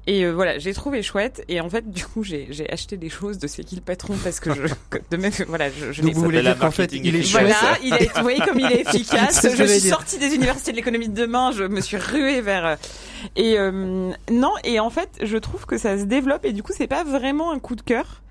Et 0.07 0.25
euh, 0.25 0.31
voilà, 0.33 0.59
j'ai 0.59 0.73
trouvé 0.73 1.03
chouette. 1.03 1.45
Et 1.49 1.61
en 1.61 1.69
fait, 1.69 1.91
du 1.91 2.05
coup, 2.05 2.23
j'ai 2.23 2.47
j'ai 2.51 2.71
acheté 2.73 2.97
des 2.97 3.11
choses 3.11 3.39
de 3.39 3.47
c'est 3.47 3.63
qui 3.65 3.75
le 3.77 3.83
patron 3.83 4.15
parce 4.23 4.41
que 4.41 4.53
je, 4.55 4.63
de 5.11 5.17
même, 5.17 5.33
voilà, 5.49 5.69
je, 5.71 5.93
je 5.93 6.03
Donc 6.03 6.15
vous 6.15 6.23
voulez 6.23 6.41
dire 6.41 6.59
qu'en 6.59 6.71
fait, 6.71 6.91
il 6.93 7.15
est 7.15 7.23
chouette. 7.23 7.43
voilà, 7.47 7.79
il 7.83 7.95
est, 7.95 8.15
vous 8.17 8.23
voyez 8.23 8.41
comme 8.41 8.59
il 8.59 8.73
est 8.73 8.81
efficace. 8.89 9.47
Je 9.55 9.65
suis 9.65 9.81
dire. 9.83 9.91
sortie 9.95 10.19
des 10.19 10.35
universités 10.35 10.73
de 10.73 10.77
l'économie 10.77 11.09
de 11.09 11.15
demain, 11.15 11.53
je 11.53 11.65
me 11.65 11.81
suis 11.81 11.99
ruée 11.99 12.41
vers. 12.41 12.65
euh, 12.67 12.77
Et 13.37 13.59
euh, 13.59 14.11
non, 14.33 14.53
et 14.65 14.81
en 14.81 14.91
fait, 14.91 15.11
je 15.23 15.37
trouve 15.37 15.67
que 15.67 15.77
ça 15.77 15.99
se 15.99 16.05
développe 16.05 16.45
et 16.45 16.53
du 16.53 16.63
coup, 16.63 16.73
c'est 16.75 16.87
pas 16.87 17.05
vraiment 17.05 17.53
un 17.53 17.59
coup 17.59 17.77
de 17.77 17.83
cœur. 17.83 18.23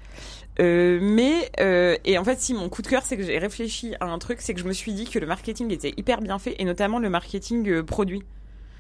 Euh, 0.60 0.98
mais 1.02 1.52
euh, 1.60 1.96
et 2.04 2.18
en 2.18 2.24
fait 2.24 2.40
si 2.40 2.54
mon 2.56 2.68
coup 2.68 2.82
de 2.82 2.88
cœur 2.88 3.04
c'est 3.04 3.16
que 3.16 3.22
j'ai 3.24 3.38
réfléchi 3.38 3.94
à 4.00 4.06
un 4.06 4.18
truc 4.18 4.42
c'est 4.42 4.56
que 4.56 4.60
je 4.60 4.66
me 4.66 4.74
suis 4.74 4.92
dit 4.92 5.06
que 5.06 5.20
le 5.20 5.28
marketing 5.28 5.72
était 5.72 5.94
hyper 5.98 6.20
bien 6.20 6.40
fait 6.40 6.56
et 6.58 6.66
notamment 6.66 6.98
le 6.98 7.12
marketing 7.12 7.70
euh, 7.70 7.84
produit 7.84 8.24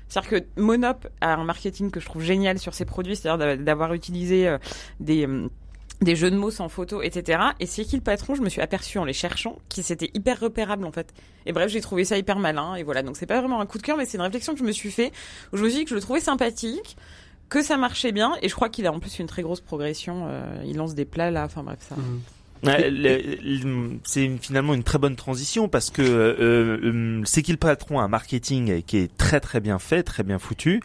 c'est-à-dire 0.09 0.29
que 0.55 0.61
Monop 0.61 1.07
a 1.21 1.35
un 1.35 1.43
marketing 1.43 1.91
que 1.91 1.99
je 1.99 2.05
trouve 2.07 2.23
génial 2.23 2.57
sur 2.57 2.73
ses 2.73 2.85
produits 2.85 3.15
c'est-à-dire 3.15 3.37
d'a- 3.37 3.57
d'avoir 3.57 3.93
utilisé 3.93 4.47
euh, 4.47 4.57
des 4.99 5.27
des 5.99 6.15
jeux 6.15 6.29
de 6.29 6.35
mots 6.35 6.51
sans 6.51 6.69
photo, 6.69 7.01
etc. 7.01 7.39
Et 7.59 7.65
c'est 7.65 7.83
qui 7.83 7.95
le 7.95 8.03
patron? 8.03 8.35
Je 8.35 8.41
me 8.43 8.49
suis 8.49 8.61
aperçu 8.61 8.99
en 8.99 9.03
les 9.05 9.13
cherchant 9.13 9.57
qui 9.67 9.81
c'était 9.81 10.11
hyper 10.13 10.39
repérable 10.39 10.85
en 10.85 10.91
fait. 10.91 11.11
Et 11.47 11.53
bref, 11.53 11.71
j'ai 11.71 11.81
trouvé 11.81 12.05
ça 12.05 12.19
hyper 12.19 12.37
malin. 12.37 12.75
Et 12.75 12.83
voilà, 12.83 13.01
donc 13.01 13.17
c'est 13.17 13.25
pas 13.25 13.39
vraiment 13.39 13.59
un 13.61 13.65
coup 13.65 13.79
de 13.79 13.83
cœur, 13.83 13.97
mais 13.97 14.05
c'est 14.05 14.17
une 14.17 14.23
réflexion 14.23 14.53
que 14.53 14.59
je 14.59 14.63
me 14.63 14.71
suis 14.71 14.91
fait 14.91 15.11
où 15.53 15.57
je 15.57 15.63
me 15.63 15.69
suis 15.69 15.79
dit 15.79 15.83
que 15.85 15.89
je 15.89 15.95
le 15.95 16.01
trouvais 16.01 16.19
sympathique, 16.19 16.97
que 17.49 17.61
ça 17.61 17.77
marchait 17.77 18.11
bien. 18.11 18.35
Et 18.41 18.49
je 18.49 18.55
crois 18.55 18.69
qu'il 18.69 18.85
a 18.87 18.91
en 18.91 18.99
plus 18.99 19.19
une 19.19 19.27
très 19.27 19.41
grosse 19.41 19.61
progression. 19.61 20.25
euh, 20.27 20.61
il 20.65 20.77
lance 20.77 20.95
des 20.95 21.05
plats 21.05 21.31
là, 21.31 21.45
enfin 21.45 21.63
bref 21.63 21.79
ça. 21.87 21.95
Mhm. 21.95 22.21
C'est 24.03 24.29
finalement 24.41 24.73
une 24.73 24.83
très 24.83 24.97
bonne 24.97 25.15
transition 25.15 25.67
parce 25.67 25.89
que 25.89 26.01
euh, 26.01 26.77
euh, 26.83 27.21
c'est 27.25 27.41
qu'il 27.41 27.57
patron 27.57 27.99
a 27.99 28.03
un 28.03 28.07
marketing 28.07 28.81
qui 28.83 28.97
est 28.97 29.15
très 29.17 29.39
très 29.39 29.59
bien 29.59 29.79
fait, 29.79 30.03
très 30.03 30.23
bien 30.23 30.39
foutu, 30.39 30.81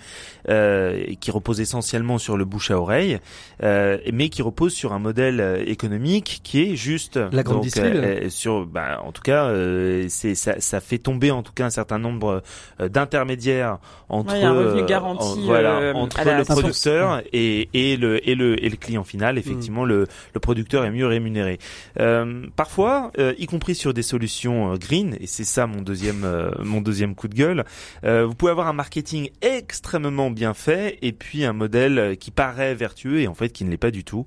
euh, 0.48 1.02
et 1.06 1.16
qui 1.16 1.30
repose 1.30 1.60
essentiellement 1.60 2.18
sur 2.18 2.36
le 2.36 2.44
bouche 2.44 2.70
à 2.70 2.78
oreille, 2.78 3.18
euh, 3.62 3.98
mais 4.12 4.28
qui 4.28 4.42
repose 4.42 4.72
sur 4.72 4.92
un 4.92 4.98
modèle 4.98 5.40
euh, 5.40 5.62
économique 5.66 6.40
qui 6.42 6.62
est 6.62 6.76
juste 6.76 7.18
La 7.32 7.42
grande 7.42 7.62
Donc, 7.62 7.64
euh, 7.96 8.28
sur, 8.30 8.66
bah, 8.66 9.00
en 9.04 9.12
tout 9.12 9.22
cas, 9.22 9.46
euh, 9.46 10.06
c'est 10.08 10.34
ça, 10.34 10.60
ça 10.60 10.80
fait 10.80 10.98
tomber 10.98 11.30
en 11.30 11.42
tout 11.42 11.52
cas 11.52 11.66
un 11.66 11.70
certain 11.70 11.98
nombre 11.98 12.42
d'intermédiaires 12.80 13.78
entre 14.08 14.32
Ouais, 14.32 14.38
il 14.40 14.42
y 14.42 14.44
a 14.44 14.50
un 14.50 14.58
revenu 14.58 14.86
garanti, 14.86 15.24
en- 15.24 15.36
voilà, 15.46 15.78
euh, 15.78 15.92
entre 15.94 16.18
le 16.38 16.44
producteur 16.44 17.22
et, 17.32 17.68
et 17.74 17.96
le 17.96 18.28
et 18.28 18.34
le 18.34 18.62
et 18.64 18.68
le 18.68 18.76
client 18.76 19.04
final. 19.04 19.38
Effectivement, 19.38 19.84
le 19.84 20.06
le 20.34 20.40
producteur 20.40 20.84
est 20.84 20.90
mieux 20.90 21.06
rémunéré. 21.06 21.58
Euh, 22.00 22.46
parfois, 22.56 23.10
euh, 23.18 23.34
y 23.38 23.46
compris 23.46 23.74
sur 23.74 23.94
des 23.94 24.02
solutions 24.02 24.72
euh, 24.72 24.76
green, 24.76 25.16
et 25.20 25.26
c'est 25.26 25.44
ça 25.44 25.66
mon 25.66 25.82
deuxième 25.82 26.24
euh, 26.24 26.50
mon 26.62 26.80
deuxième 26.80 27.14
coup 27.14 27.28
de 27.28 27.34
gueule. 27.34 27.64
euh, 28.04 28.26
vous 28.26 28.34
pouvez 28.34 28.50
avoir 28.50 28.68
un 28.68 28.72
marketing 28.72 29.30
extrêmement 29.42 30.30
bien 30.30 30.54
fait 30.54 30.98
et 31.02 31.12
puis 31.12 31.44
un 31.44 31.52
modèle 31.52 32.16
qui 32.18 32.30
paraît 32.30 32.74
vertueux 32.74 33.20
et 33.20 33.28
en 33.28 33.34
fait 33.34 33.50
qui 33.50 33.64
ne 33.64 33.70
l'est 33.70 33.76
pas 33.76 33.90
du 33.90 34.04
tout. 34.04 34.24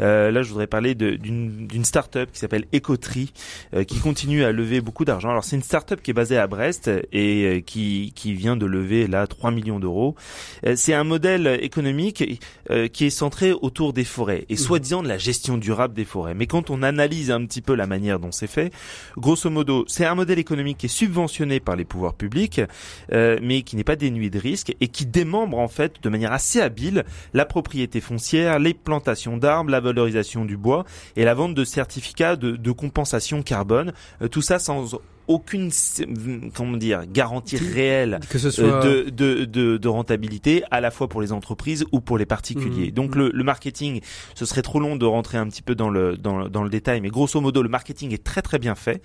Euh, 0.00 0.30
là, 0.30 0.42
je 0.42 0.48
voudrais 0.50 0.66
parler 0.66 0.94
d'une 0.94 1.66
d'une 1.66 1.84
start-up 1.84 2.30
qui 2.32 2.38
s'appelle 2.38 2.64
Ecotree, 2.74 3.32
euh, 3.74 3.84
qui 3.84 3.98
continue 3.98 4.44
à 4.44 4.52
lever 4.52 4.80
beaucoup 4.80 5.04
d'argent. 5.04 5.30
Alors 5.30 5.44
c'est 5.44 5.56
une 5.56 5.62
start-up 5.62 6.00
qui 6.02 6.10
est 6.10 6.14
basée 6.14 6.38
à 6.38 6.46
Brest 6.46 6.90
et 7.12 7.62
qui 7.66 8.12
qui 8.14 8.34
vient 8.34 8.56
de 8.56 8.66
lever 8.66 9.06
là 9.06 9.26
3 9.26 9.50
millions 9.50 9.80
d'euros. 9.80 10.14
Euh, 10.66 10.74
c'est 10.76 10.94
un 10.94 11.04
modèle 11.04 11.58
économique 11.62 12.40
euh, 12.70 12.88
qui 12.88 13.06
est 13.06 13.10
centré 13.10 13.52
autour 13.52 13.92
des 13.92 14.04
forêts 14.04 14.44
et 14.48 14.56
soi-disant 14.56 15.02
de 15.02 15.08
la 15.08 15.18
gestion 15.18 15.58
durable 15.58 15.94
des 15.94 16.04
forêts. 16.04 16.34
Mais 16.34 16.46
quand 16.46 16.70
on 16.70 16.77
analyse 16.82 17.30
un 17.30 17.44
petit 17.44 17.62
peu 17.62 17.74
la 17.74 17.86
manière 17.86 18.18
dont 18.18 18.32
c'est 18.32 18.46
fait, 18.46 18.72
grosso 19.16 19.50
modo, 19.50 19.84
c'est 19.88 20.04
un 20.04 20.14
modèle 20.14 20.38
économique 20.38 20.78
qui 20.78 20.86
est 20.86 20.88
subventionné 20.88 21.60
par 21.60 21.76
les 21.76 21.84
pouvoirs 21.84 22.14
publics, 22.14 22.60
euh, 23.12 23.38
mais 23.42 23.62
qui 23.62 23.76
n'est 23.76 23.84
pas 23.84 23.96
dénué 23.96 24.30
de 24.30 24.38
risques 24.38 24.74
et 24.80 24.88
qui 24.88 25.06
démembre 25.06 25.58
en 25.58 25.68
fait 25.68 26.02
de 26.02 26.08
manière 26.08 26.32
assez 26.32 26.60
habile 26.60 27.04
la 27.34 27.44
propriété 27.44 28.00
foncière, 28.00 28.58
les 28.58 28.74
plantations 28.74 29.36
d'arbres, 29.36 29.70
la 29.70 29.80
valorisation 29.80 30.44
du 30.44 30.56
bois 30.56 30.84
et 31.16 31.24
la 31.24 31.34
vente 31.34 31.54
de 31.54 31.64
certificats 31.64 32.36
de, 32.36 32.56
de 32.56 32.72
compensation 32.72 33.42
carbone. 33.42 33.92
Euh, 34.22 34.28
tout 34.28 34.42
ça 34.42 34.58
sans 34.58 34.98
aucune 35.28 35.70
comment 36.54 36.76
dire 36.76 37.04
garantie 37.06 37.56
réelle 37.56 38.20
que 38.28 38.38
ce 38.38 38.50
soit... 38.50 38.80
de, 38.84 39.10
de, 39.10 39.44
de, 39.44 39.76
de, 39.76 39.88
rentabilité 39.88 40.64
à 40.70 40.80
la 40.80 40.90
fois 40.90 41.08
pour 41.08 41.20
les 41.20 41.32
entreprises 41.32 41.84
ou 41.92 42.00
pour 42.00 42.18
les 42.18 42.26
particuliers. 42.26 42.88
Mmh, 42.88 42.94
Donc. 42.94 43.14
Le, 43.14 43.30
le, 43.32 43.44
marketing, 43.44 44.00
ce 44.34 44.44
serait 44.44 44.62
trop 44.62 44.80
long 44.80 44.94
de 44.96 45.06
rentrer 45.06 45.38
un 45.38 45.46
petit 45.48 45.62
peu 45.62 45.74
dans 45.74 45.90
le 45.90 46.16
dans, 46.16 46.48
dans 46.48 46.62
le 46.62 46.70
détail, 46.70 47.00
mais 47.00 47.08
grosso 47.08 47.40
modo, 47.40 47.62
le 47.62 47.68
marketing 47.68 48.12
est 48.12 48.22
très 48.22 48.42
très 48.42 48.58
bien 48.58 48.74
fait 48.74 49.02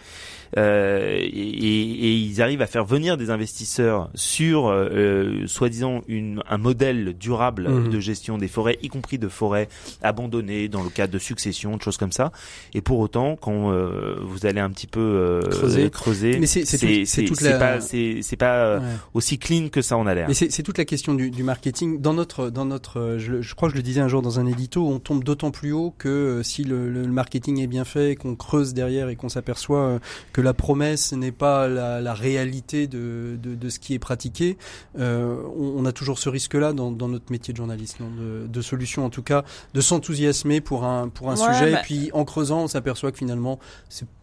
euh, 0.57 1.17
et, 1.17 1.27
et, 1.27 2.13
ils 2.13 2.41
arrivent 2.41 2.61
à 2.61 2.67
faire 2.67 2.85
venir 2.85 3.17
des 3.17 3.29
investisseurs 3.29 4.09
sur 4.13 4.67
euh, 4.67 5.47
soi-disant 5.47 6.01
une 6.07 6.43
un 6.49 6.57
modèle 6.57 7.17
durable 7.17 7.69
mmh. 7.69 7.89
de 7.89 7.99
gestion 7.99 8.37
des 8.37 8.47
forêts, 8.47 8.77
y 8.81 8.89
compris 8.89 9.17
de 9.17 9.27
forêts 9.27 9.67
abandonnées 10.01 10.67
dans 10.67 10.83
le 10.83 10.89
cadre 10.89 11.13
de 11.13 11.19
succession, 11.19 11.77
de 11.77 11.81
choses 11.81 11.97
comme 11.97 12.11
ça. 12.11 12.31
Et 12.73 12.81
pour 12.81 12.99
autant, 12.99 13.35
quand 13.35 13.71
euh, 13.71 14.15
vous 14.21 14.45
allez 14.45 14.59
un 14.59 14.69
petit 14.69 14.87
peu 14.87 14.99
euh, 14.99 15.41
creuser, 15.49 15.89
creuser, 16.13 16.39
mais 16.39 16.47
c'est 16.47 16.65
c'est 16.65 17.25
tout, 17.25 17.35
la... 17.41 17.57
pas 17.57 17.77
ouais. 17.77 18.79
aussi 19.13 19.37
clean 19.37 19.69
que 19.69 19.81
ça 19.81 19.97
en 19.97 20.07
a 20.07 20.13
l'air. 20.13 20.27
Mais 20.27 20.33
c'est 20.33 20.63
toute 20.63 20.77
la 20.77 20.85
question 20.85 21.13
du, 21.13 21.31
du, 21.31 21.43
marketing. 21.43 21.99
Dans 22.01 22.13
notre 22.13 22.49
dans 22.49 22.65
notre, 22.65 23.17
je, 23.17 23.41
je, 23.41 23.55
crois 23.55 23.69
que 23.69 23.73
je 23.73 23.77
le 23.77 23.83
disais 23.83 24.01
un 24.01 24.07
jour 24.07 24.21
dans 24.21 24.39
un 24.39 24.45
édito, 24.45 24.87
on 24.87 24.99
tombe 24.99 25.23
d'autant 25.23 25.51
plus 25.51 25.71
haut 25.71 25.93
que 25.97 26.09
euh, 26.09 26.43
si 26.43 26.63
le, 26.63 26.89
le, 26.89 27.07
marketing 27.07 27.59
est 27.59 27.67
bien 27.67 27.85
fait, 27.85 28.15
qu'on 28.15 28.35
creuse 28.35 28.73
derrière 28.73 29.09
et 29.09 29.15
qu'on 29.15 29.29
s'aperçoit 29.29 29.99
que 30.31 30.41
la 30.41 30.53
promesse 30.53 31.13
n'est 31.13 31.31
pas 31.31 31.67
la, 31.67 32.01
la 32.01 32.13
réalité 32.13 32.87
de, 32.87 33.37
de, 33.41 33.55
de, 33.55 33.69
ce 33.69 33.79
qui 33.79 33.93
est 33.93 33.99
pratiqué, 33.99 34.57
euh, 34.99 35.41
on, 35.57 35.73
on, 35.77 35.85
a 35.85 35.91
toujours 35.91 36.19
ce 36.19 36.29
risque-là 36.29 36.73
dans, 36.73 36.91
dans, 36.91 37.07
notre 37.07 37.31
métier 37.31 37.53
de 37.53 37.57
journaliste, 37.57 37.99
non 37.99 38.09
de, 38.09 38.47
de 38.47 38.61
solution 38.61 39.05
en 39.05 39.09
tout 39.09 39.23
cas, 39.23 39.43
de 39.73 39.81
s'enthousiasmer 39.81 40.61
pour 40.61 40.85
un 40.85 41.09
pour 41.09 41.29
un 41.29 41.35
ouais, 41.35 41.53
sujet 41.53 41.71
bah... 41.71 41.79
et 41.79 41.83
puis 41.83 42.09
en 42.13 42.25
creusant, 42.25 42.63
on 42.63 42.67
s'aperçoit 42.67 43.11
que 43.11 43.17
finalement 43.17 43.59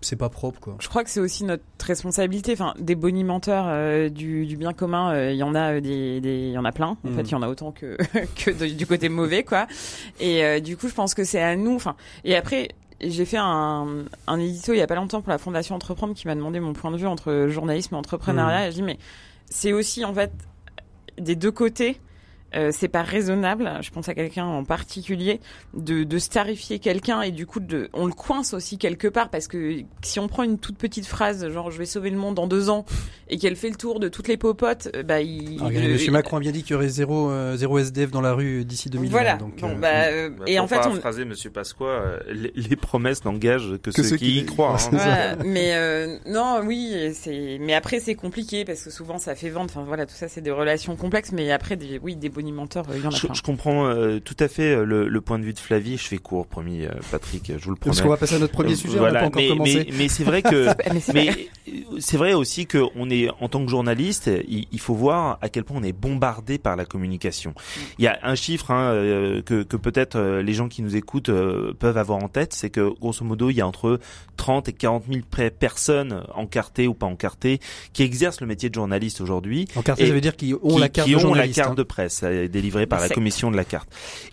c'est 0.00 0.16
pas 0.16 0.28
propre 0.28 0.60
quoi. 0.60 0.76
Je 0.80 0.88
crois 0.88 1.04
que 1.04 1.10
c'est 1.10 1.20
aussi 1.20 1.44
notre 1.44 1.62
responsabilité. 1.82 2.52
Enfin, 2.52 2.74
des 2.78 2.94
bonimenteurs 2.94 3.66
euh, 3.68 4.08
du, 4.08 4.46
du, 4.46 4.56
bien 4.56 4.72
commun, 4.72 5.12
il 5.12 5.16
euh, 5.16 5.32
y 5.32 5.42
en 5.42 5.54
a 5.54 5.74
euh, 5.74 5.80
des, 5.80 6.20
il 6.22 6.52
y 6.52 6.58
en 6.58 6.64
a 6.64 6.72
plein. 6.72 6.96
En 7.04 7.08
mmh. 7.08 7.14
fait, 7.14 7.22
il 7.22 7.32
y 7.32 7.34
en 7.34 7.42
a 7.42 7.48
autant 7.48 7.72
que 7.72 7.96
que 8.36 8.50
de, 8.50 8.66
du 8.66 8.86
côté 8.86 9.08
mauvais 9.08 9.42
quoi. 9.42 9.66
Et 10.20 10.44
euh, 10.44 10.60
du 10.60 10.76
coup, 10.76 10.88
je 10.88 10.94
pense 10.94 11.14
que 11.14 11.24
c'est 11.24 11.42
à 11.42 11.56
nous. 11.56 11.74
Enfin, 11.74 11.96
et 12.24 12.36
après, 12.36 12.68
j'ai 13.00 13.24
fait 13.24 13.38
un, 13.38 14.04
un 14.26 14.40
édito 14.40 14.72
il 14.72 14.78
y 14.78 14.82
a 14.82 14.86
pas 14.86 14.94
longtemps 14.94 15.22
pour 15.22 15.30
la 15.30 15.38
Fondation 15.38 15.74
Entreprendre 15.74 16.14
qui 16.14 16.26
m'a 16.26 16.34
demandé 16.34 16.60
mon 16.60 16.72
point 16.72 16.90
de 16.90 16.96
vue 16.96 17.06
entre 17.06 17.46
journalisme 17.48 17.94
et 17.94 17.98
entrepreneuriat. 17.98 18.60
Mmh. 18.60 18.68
Et 18.68 18.70
je 18.70 18.76
dis 18.76 18.82
mais 18.82 18.98
c'est 19.48 19.72
aussi 19.72 20.04
en 20.04 20.14
fait 20.14 20.32
des 21.18 21.36
deux 21.36 21.52
côtés 21.52 22.00
euh, 22.54 22.70
c'est 22.72 22.88
pas 22.88 23.02
raisonnable, 23.02 23.70
je 23.82 23.90
pense 23.90 24.08
à 24.08 24.14
quelqu'un 24.14 24.46
en 24.46 24.64
particulier, 24.64 25.40
de, 25.74 26.04
de 26.04 26.18
starifier 26.18 26.78
quelqu'un 26.78 27.22
et 27.22 27.30
du 27.30 27.46
coup 27.46 27.60
de, 27.60 27.88
on 27.92 28.06
le 28.06 28.12
coince 28.12 28.54
aussi 28.54 28.78
quelque 28.78 29.08
part 29.08 29.30
parce 29.30 29.46
que 29.48 29.82
si 30.02 30.20
on 30.20 30.28
prend 30.28 30.42
une 30.42 30.58
toute 30.58 30.76
petite 30.76 31.06
phrase 31.06 31.48
genre 31.48 31.70
je 31.70 31.78
vais 31.78 31.86
sauver 31.86 32.10
le 32.10 32.16
monde 32.16 32.38
en 32.38 32.46
deux 32.46 32.70
ans 32.70 32.84
et 33.30 33.38
qu'elle 33.38 33.56
fait 33.56 33.68
le 33.68 33.76
tour 33.76 34.00
de 34.00 34.08
toutes 34.08 34.28
les 34.28 34.36
popotes, 34.36 34.88
euh, 34.94 35.02
bah 35.02 35.20
il. 35.20 35.58
Alors, 35.60 35.70
euh, 35.72 35.92
Monsieur 35.92 36.12
Macron 36.12 36.36
a 36.36 36.40
bien 36.40 36.50
dit 36.50 36.62
qu'il 36.62 36.72
y 36.72 36.74
aurait 36.74 36.88
zéro 36.88 37.30
euh, 37.30 37.56
zéro 37.56 37.78
SDF 37.78 38.10
dans 38.10 38.20
la 38.20 38.32
rue 38.32 38.64
d'ici 38.64 38.90
2020. 38.90 39.10
Voilà. 39.10 39.36
Donc, 39.36 39.60
bon, 39.60 39.76
bah, 39.76 40.06
euh, 40.06 40.30
bah, 40.30 40.44
et 40.46 40.58
en 40.58 40.66
fait, 40.66 40.80
on. 40.86 41.24
Monsieur 41.30 41.50
Pasqua, 41.50 42.20
les, 42.28 42.52
les, 42.54 42.76
promesses 42.76 43.24
n'engagent 43.24 43.78
que, 43.82 43.90
que, 43.90 44.02
ceux, 44.02 44.16
qui, 44.16 44.38
y 44.38 44.46
croient. 44.46 44.74
Hein. 44.74 44.88
Voilà. 44.90 45.36
mais 45.44 46.20
non, 46.26 46.60
oui, 46.64 47.12
c'est. 47.14 47.58
Mais 47.60 47.74
après 47.74 48.00
c'est 48.00 48.14
compliqué 48.14 48.64
parce 48.64 48.84
que 48.84 48.90
souvent 48.90 49.18
ça 49.18 49.34
fait 49.34 49.50
vendre. 49.50 49.70
Enfin 49.70 49.84
voilà, 49.86 50.06
tout 50.06 50.14
ça 50.14 50.28
c'est 50.28 50.40
des 50.40 50.50
relations 50.50 50.96
complexes. 50.96 51.32
Mais 51.32 51.52
après, 51.52 51.76
des, 51.76 52.00
oui, 52.02 52.16
des 52.16 52.30
bonimenteurs, 52.40 52.86
il 52.94 53.02
y 53.02 53.06
en 53.06 53.10
a 53.10 53.14
je, 53.14 53.26
je 53.32 53.42
comprends 53.42 53.86
euh, 53.86 54.18
tout 54.18 54.36
à 54.38 54.48
fait 54.48 54.74
euh, 54.74 54.84
le, 54.84 55.08
le, 55.08 55.20
point 55.20 55.38
de 55.38 55.44
vue 55.44 55.52
de 55.52 55.58
Flavie. 55.58 55.96
Je 55.96 56.04
fais 56.04 56.18
court, 56.18 56.46
promis, 56.46 56.84
euh, 56.84 56.90
Patrick. 57.10 57.52
Je 57.56 57.64
vous 57.64 57.70
le 57.70 57.76
promets. 57.76 57.90
Parce 57.90 58.00
qu'on 58.00 58.08
va 58.08 58.16
passer 58.16 58.36
à 58.36 58.38
notre 58.38 58.52
premier 58.52 58.74
sujet. 58.74 58.98
Voilà. 58.98 59.10
on 59.10 59.14
n'a 59.14 59.20
pas 59.20 59.26
encore 59.26 59.42
mais, 59.42 59.48
commencé. 59.48 59.86
Mais, 59.90 59.96
mais 59.98 60.08
c'est 60.08 60.24
vrai 60.24 60.42
que, 60.50 60.68
mais 61.12 61.50
c'est 61.98 62.16
vrai 62.16 62.32
aussi 62.32 62.66
que 62.66 62.82
on 62.96 63.10
est 63.10 63.28
en 63.40 63.48
tant 63.48 63.64
que 63.64 63.70
journaliste, 63.70 64.30
il, 64.48 64.66
il, 64.72 64.80
faut 64.80 64.94
voir 64.94 65.38
à 65.42 65.48
quel 65.48 65.64
point 65.64 65.76
on 65.78 65.82
est 65.82 65.92
bombardé 65.92 66.58
par 66.58 66.76
la 66.76 66.84
communication. 66.84 67.54
Il 67.98 68.04
y 68.04 68.08
a 68.08 68.18
un 68.22 68.34
chiffre 68.34 68.70
hein, 68.70 69.42
que, 69.44 69.62
que 69.62 69.76
peut-être 69.76 70.18
les 70.18 70.52
gens 70.54 70.68
qui 70.68 70.82
nous 70.82 70.96
écoutent 70.96 71.30
peuvent 71.78 71.98
avoir 71.98 72.22
en 72.22 72.28
tête, 72.28 72.54
c'est 72.54 72.70
que 72.70 72.92
grosso 73.00 73.24
modo, 73.24 73.50
il 73.50 73.56
y 73.56 73.60
a 73.60 73.66
entre 73.66 73.98
30 74.36 74.68
et 74.68 74.72
40 74.72 75.04
000 75.08 75.50
personnes 75.58 76.24
encartées 76.34 76.86
ou 76.86 76.94
pas 76.94 77.06
encartées 77.06 77.60
qui 77.92 78.02
exercent 78.02 78.40
le 78.40 78.46
métier 78.46 78.70
de 78.70 78.74
journaliste 78.74 79.20
aujourd'hui. 79.20 79.68
Encartées, 79.76 80.06
ça 80.06 80.14
veut 80.14 80.20
dire 80.20 80.36
qui 80.36 80.54
ont 80.54 80.76
qui, 80.76 80.80
la 80.80 80.88
carte 80.88 81.06
qui 81.06 81.12
de 81.12 81.18
ont 81.18 81.20
journaliste. 81.20 81.56
la 81.58 81.62
carte 81.64 81.72
hein. 81.72 81.76
de 81.76 81.82
presse 81.82 82.22
délivrée 82.48 82.86
par 82.86 83.00
la 83.00 83.08
commission 83.08 83.50
de 83.50 83.56
la 83.56 83.64
carte. 83.64 83.88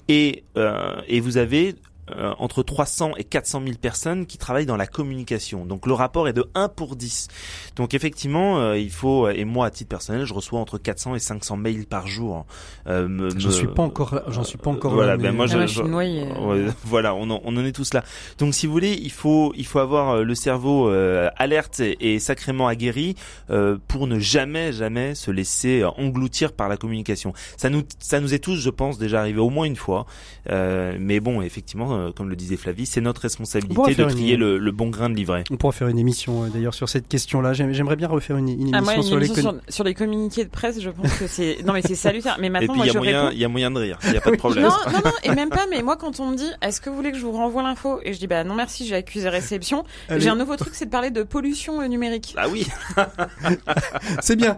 Et, 0.08 0.44
euh, 0.58 1.02
et 1.08 1.20
vous 1.20 1.38
avez 1.38 1.76
euh, 2.16 2.34
entre 2.40 2.64
300 2.64 3.14
et 3.18 3.24
400 3.24 3.62
000 3.64 3.78
personnes 3.82 4.26
qui 4.26 4.38
travaillent 4.38 4.66
dans 4.66 4.78
la 4.78 4.88
communication. 4.88 5.66
Donc 5.66 5.86
le 5.86 5.94
rapport 5.94 6.28
est 6.28 6.34
de 6.34 6.50
1 6.56 6.70
pour 6.70 6.96
10. 6.96 7.28
Donc 7.76 7.94
effectivement, 7.94 8.60
euh, 8.60 8.78
il 8.78 8.92
faut 8.92 9.28
et 9.30 9.46
moi 9.46 9.66
à 9.66 9.72
titre 9.72 9.90
personnel, 9.90 10.26
je 10.26 10.34
reçois 10.34 10.60
entre 10.60 10.78
400 10.78 11.16
et 11.16 11.20
500 11.20 11.58
mails 11.58 11.86
par 11.86 12.08
jour. 12.08 12.46
Euh, 12.88 13.08
me, 13.08 13.30
j'en 13.38 13.52
suis 13.52 13.68
pas 13.68 13.84
encore, 13.84 14.22
j'en 14.28 14.44
suis 14.44 14.58
pas 14.58 14.70
encore. 14.70 14.94
Voilà, 14.94 15.16
là, 15.16 15.18
ben 15.18 15.36
moi, 15.36 15.46
ah, 15.50 15.52
je, 15.52 15.58
moi, 15.58 15.66
je, 15.66 15.82
noyé. 15.84 16.24
Ouais, 16.24 16.66
voilà, 16.84 17.14
on 17.16 17.30
en, 17.30 17.42
on 17.44 17.58
en 17.58 17.66
est 17.66 17.72
tous 17.72 17.94
là. 17.94 18.04
Donc 18.38 18.54
si 18.54 18.68
vous 18.68 18.74
voulez, 18.74 18.94
il 18.94 19.12
faut 19.12 19.54
il 19.56 19.66
faut 19.66 19.80
avoir 19.80 20.24
le 20.24 20.36
cerveau 20.36 20.90
euh, 20.90 21.30
alerte 21.36 21.80
et, 21.80 22.14
et, 22.14 22.20
sacrément 22.20 22.68
aguerri 22.68 23.16
euh, 23.50 23.78
pour 23.88 24.08
ne 24.08 24.20
jamais 24.20 24.72
jamais 24.72 25.16
se 25.16 25.32
laisser 25.32 25.84
engloutir 25.98 26.54
par 26.54 26.70
la 26.70 26.78
communication. 26.78 27.34
Ça 27.58 27.70
nous 27.70 27.84
ça 28.00 28.20
nous 28.20 28.34
est 28.34 28.40
tous, 28.40 28.56
je 28.56 28.70
pense, 28.70 28.98
déjà 28.98 29.20
arrivé 29.20 29.40
au 29.40 29.50
moins 29.50 29.66
une 29.66 29.76
fois. 29.76 30.06
mais 30.50 31.20
bon, 31.20 31.42
effectivement 31.42 31.97
comme 32.16 32.30
le 32.30 32.36
disait 32.36 32.58
Flavie, 32.58 32.86
c'est 32.86 33.02
notre 33.02 33.22
responsabilité 33.22 33.96
de 33.96 34.04
trier 34.06 34.34
une... 34.36 34.40
le, 34.40 34.58
le, 34.58 34.72
bon 34.72 34.90
grain 34.90 35.10
de 35.10 35.16
livret. 35.16 35.44
On 35.52 35.58
pourra 35.58 35.74
faire 35.74 35.88
une 35.88 36.00
émission 36.00 36.44
euh, 36.44 36.48
d'ailleurs 36.48 36.74
sur 36.74 36.90
cette 36.90 37.08
question-là. 37.08 37.54
J'aimerais 37.54 37.96
bien 37.96 38.08
refaire 38.08 38.38
une, 38.38 38.48
une 38.48 38.62
émission, 38.62 38.78
ah, 38.78 38.82
moi, 38.82 38.96
une 38.96 39.04
sur, 39.04 39.18
émission 39.18 39.36
les 39.36 39.42
sur, 39.42 39.56
sur, 39.70 39.84
les 39.84 39.94
communiqués 39.94 40.46
de 40.46 40.50
presse. 40.50 40.82
Je 40.82 40.90
pense 40.90 41.14
que 41.14 41.28
c'est 41.28 41.58
non 41.66 41.74
mais 41.74 41.82
c'est 41.82 41.96
salutaire. 41.96 42.38
Mais 42.40 42.50
maintenant, 42.50 42.74
et 42.76 42.78
puis 42.78 42.90
il 42.90 42.94
y, 42.94 43.12
réponds... 43.12 43.32
y 43.32 43.44
a 43.44 43.48
moyen 43.48 43.72
de 43.72 43.80
rire. 43.80 44.00
Il 44.06 44.14
y 44.14 44.18
a 44.18 44.22
pas 44.22 44.32
de 44.32 44.38
problème. 44.38 44.66
non, 44.66 44.72
non, 44.92 45.00
non, 45.06 45.12
et 45.24 45.32
même 45.34 45.50
pas. 45.50 45.66
Mais 45.70 45.82
moi, 45.82 45.96
quand 45.98 46.20
on 46.20 46.32
me 46.32 46.38
dit, 46.38 46.50
est-ce 46.62 46.82
que 46.82 46.90
vous 46.90 46.96
voulez 46.96 47.12
que 47.12 47.18
je 47.18 47.26
vous 47.26 47.32
renvoie 47.32 47.64
l'info? 47.64 48.00
Et 48.04 48.14
je 48.14 48.20
dis, 48.20 48.28
bah 48.28 48.44
non 48.44 48.56
merci, 48.56 48.86
j'ai 48.86 48.96
accusé 48.96 49.30
réception. 49.30 49.84
J'ai 50.16 50.30
un 50.30 50.36
nouveau 50.36 50.56
truc, 50.56 50.74
c'est 50.74 50.86
de 50.86 50.92
parler 50.92 51.12
de 51.12 51.24
pollution 51.24 51.82
euh, 51.82 51.88
numérique. 51.88 52.34
Ah 52.38 52.48
oui. 52.50 52.68
c'est 54.22 54.36
bien. 54.36 54.58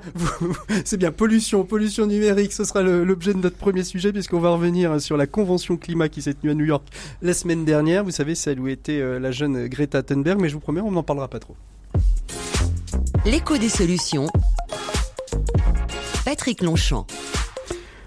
C'est 0.86 0.98
bien. 0.98 1.12
Pollution, 1.12 1.64
pollution 1.64 2.06
numérique. 2.06 2.54
Ce 2.54 2.64
sera 2.64 2.82
l'objet 2.82 3.34
de 3.34 3.40
notre 3.40 3.58
premier 3.58 3.84
sujet 3.84 4.12
puisqu'on 4.12 4.40
va 4.40 4.50
revenir 4.50 5.02
sur 5.02 5.18
la 5.18 5.28
convention 5.28 5.78
climat 5.78 6.10
qui 6.10 6.22
s'est 6.22 6.34
tenue 6.34 6.52
à 6.52 6.56
New 6.56 6.66
York 6.66 6.84
la 7.30 7.36
semaine 7.36 7.64
dernière. 7.64 8.04
Vous 8.04 8.10
savez, 8.10 8.34
celle 8.34 8.60
où 8.60 8.68
était 8.68 9.00
euh, 9.00 9.20
la 9.20 9.30
jeune 9.30 9.68
Greta 9.68 10.02
Thunberg, 10.02 10.42
mais 10.42 10.50
je 10.50 10.56
vous 10.56 10.60
promets, 10.60 10.82
on 10.82 10.90
n'en 10.90 11.04
parlera 11.04 11.28
pas 11.28 11.38
trop. 11.38 11.56
L'écho 13.24 13.56
des 13.56 13.70
solutions. 13.70 14.26
Patrick 16.26 16.64
Longchamp. 16.64 17.06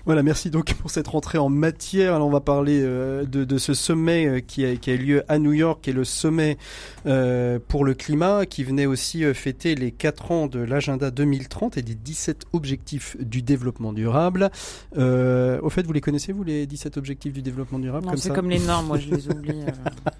Voilà, 0.04 0.24
merci 0.24 0.50
donc 0.50 0.74
pour 0.74 0.90
cette 0.90 1.06
rentrée 1.06 1.38
en 1.38 1.48
matière. 1.48 2.16
Alors 2.16 2.26
on 2.26 2.30
va 2.30 2.40
parler 2.40 2.80
euh, 2.82 3.24
de, 3.24 3.44
de, 3.44 3.58
ce 3.58 3.72
sommet 3.72 4.26
euh, 4.26 4.40
qui, 4.40 4.66
a, 4.66 4.74
qui, 4.74 4.90
a, 4.90 4.94
eu 4.94 4.98
lieu 4.98 5.22
à 5.28 5.38
New 5.38 5.52
York, 5.52 5.78
qui 5.82 5.90
est 5.90 5.92
le 5.92 6.02
sommet 6.02 6.58
euh, 7.06 7.60
pour 7.68 7.84
le 7.84 7.94
climat, 7.94 8.44
qui 8.44 8.64
venait 8.64 8.86
aussi 8.86 9.24
euh, 9.24 9.32
fêter 9.32 9.76
les 9.76 9.92
4 9.92 10.32
ans 10.32 10.46
de 10.48 10.58
l'agenda 10.58 11.12
2030 11.12 11.76
et 11.76 11.82
des 11.82 11.94
17 11.94 12.46
objectifs 12.52 13.16
du 13.20 13.42
développement 13.42 13.92
durable. 13.92 14.50
Euh, 14.96 15.60
au 15.62 15.70
fait, 15.70 15.86
vous 15.86 15.92
les 15.92 16.00
connaissez, 16.00 16.32
vous, 16.32 16.42
les 16.42 16.66
17 16.66 16.96
objectifs 16.96 17.32
du 17.32 17.42
développement 17.42 17.78
durable 17.78 18.06
Non, 18.06 18.16
c'est 18.16 18.34
comme 18.34 18.50
les 18.50 18.58
normes, 18.58 18.86
moi 18.86 18.98
je 18.98 19.08
les 19.08 19.28
oublie. 19.28 19.60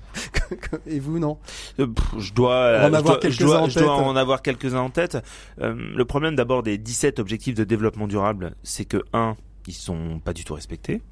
et 0.87 1.01
vous, 1.01 1.19
non? 1.19 1.39
Je 1.77 2.33
dois, 2.33 2.83
en 2.83 2.95
avoir 2.95 3.19
je 3.21 3.45
dois, 3.45 3.69
je 3.69 3.81
dois 3.81 3.97
en 3.97 4.15
avoir 4.15 4.43
quelques-uns 4.43 4.79
en 4.81 4.91
tête. 4.91 5.19
le 5.59 6.05
problème 6.05 6.37
d'abord 6.37 6.63
des 6.63 6.79
17 6.79 7.19
objectifs 7.19 7.57
de 7.57 7.65
développement 7.65 8.07
durable, 8.07 8.55
c'est 8.63 8.85
que, 8.85 9.03
un, 9.13 9.37
ils 9.67 9.75
sont 9.75 10.21
pas 10.21 10.33
du 10.33 10.45
tout 10.45 10.55
respectés. 10.55 11.03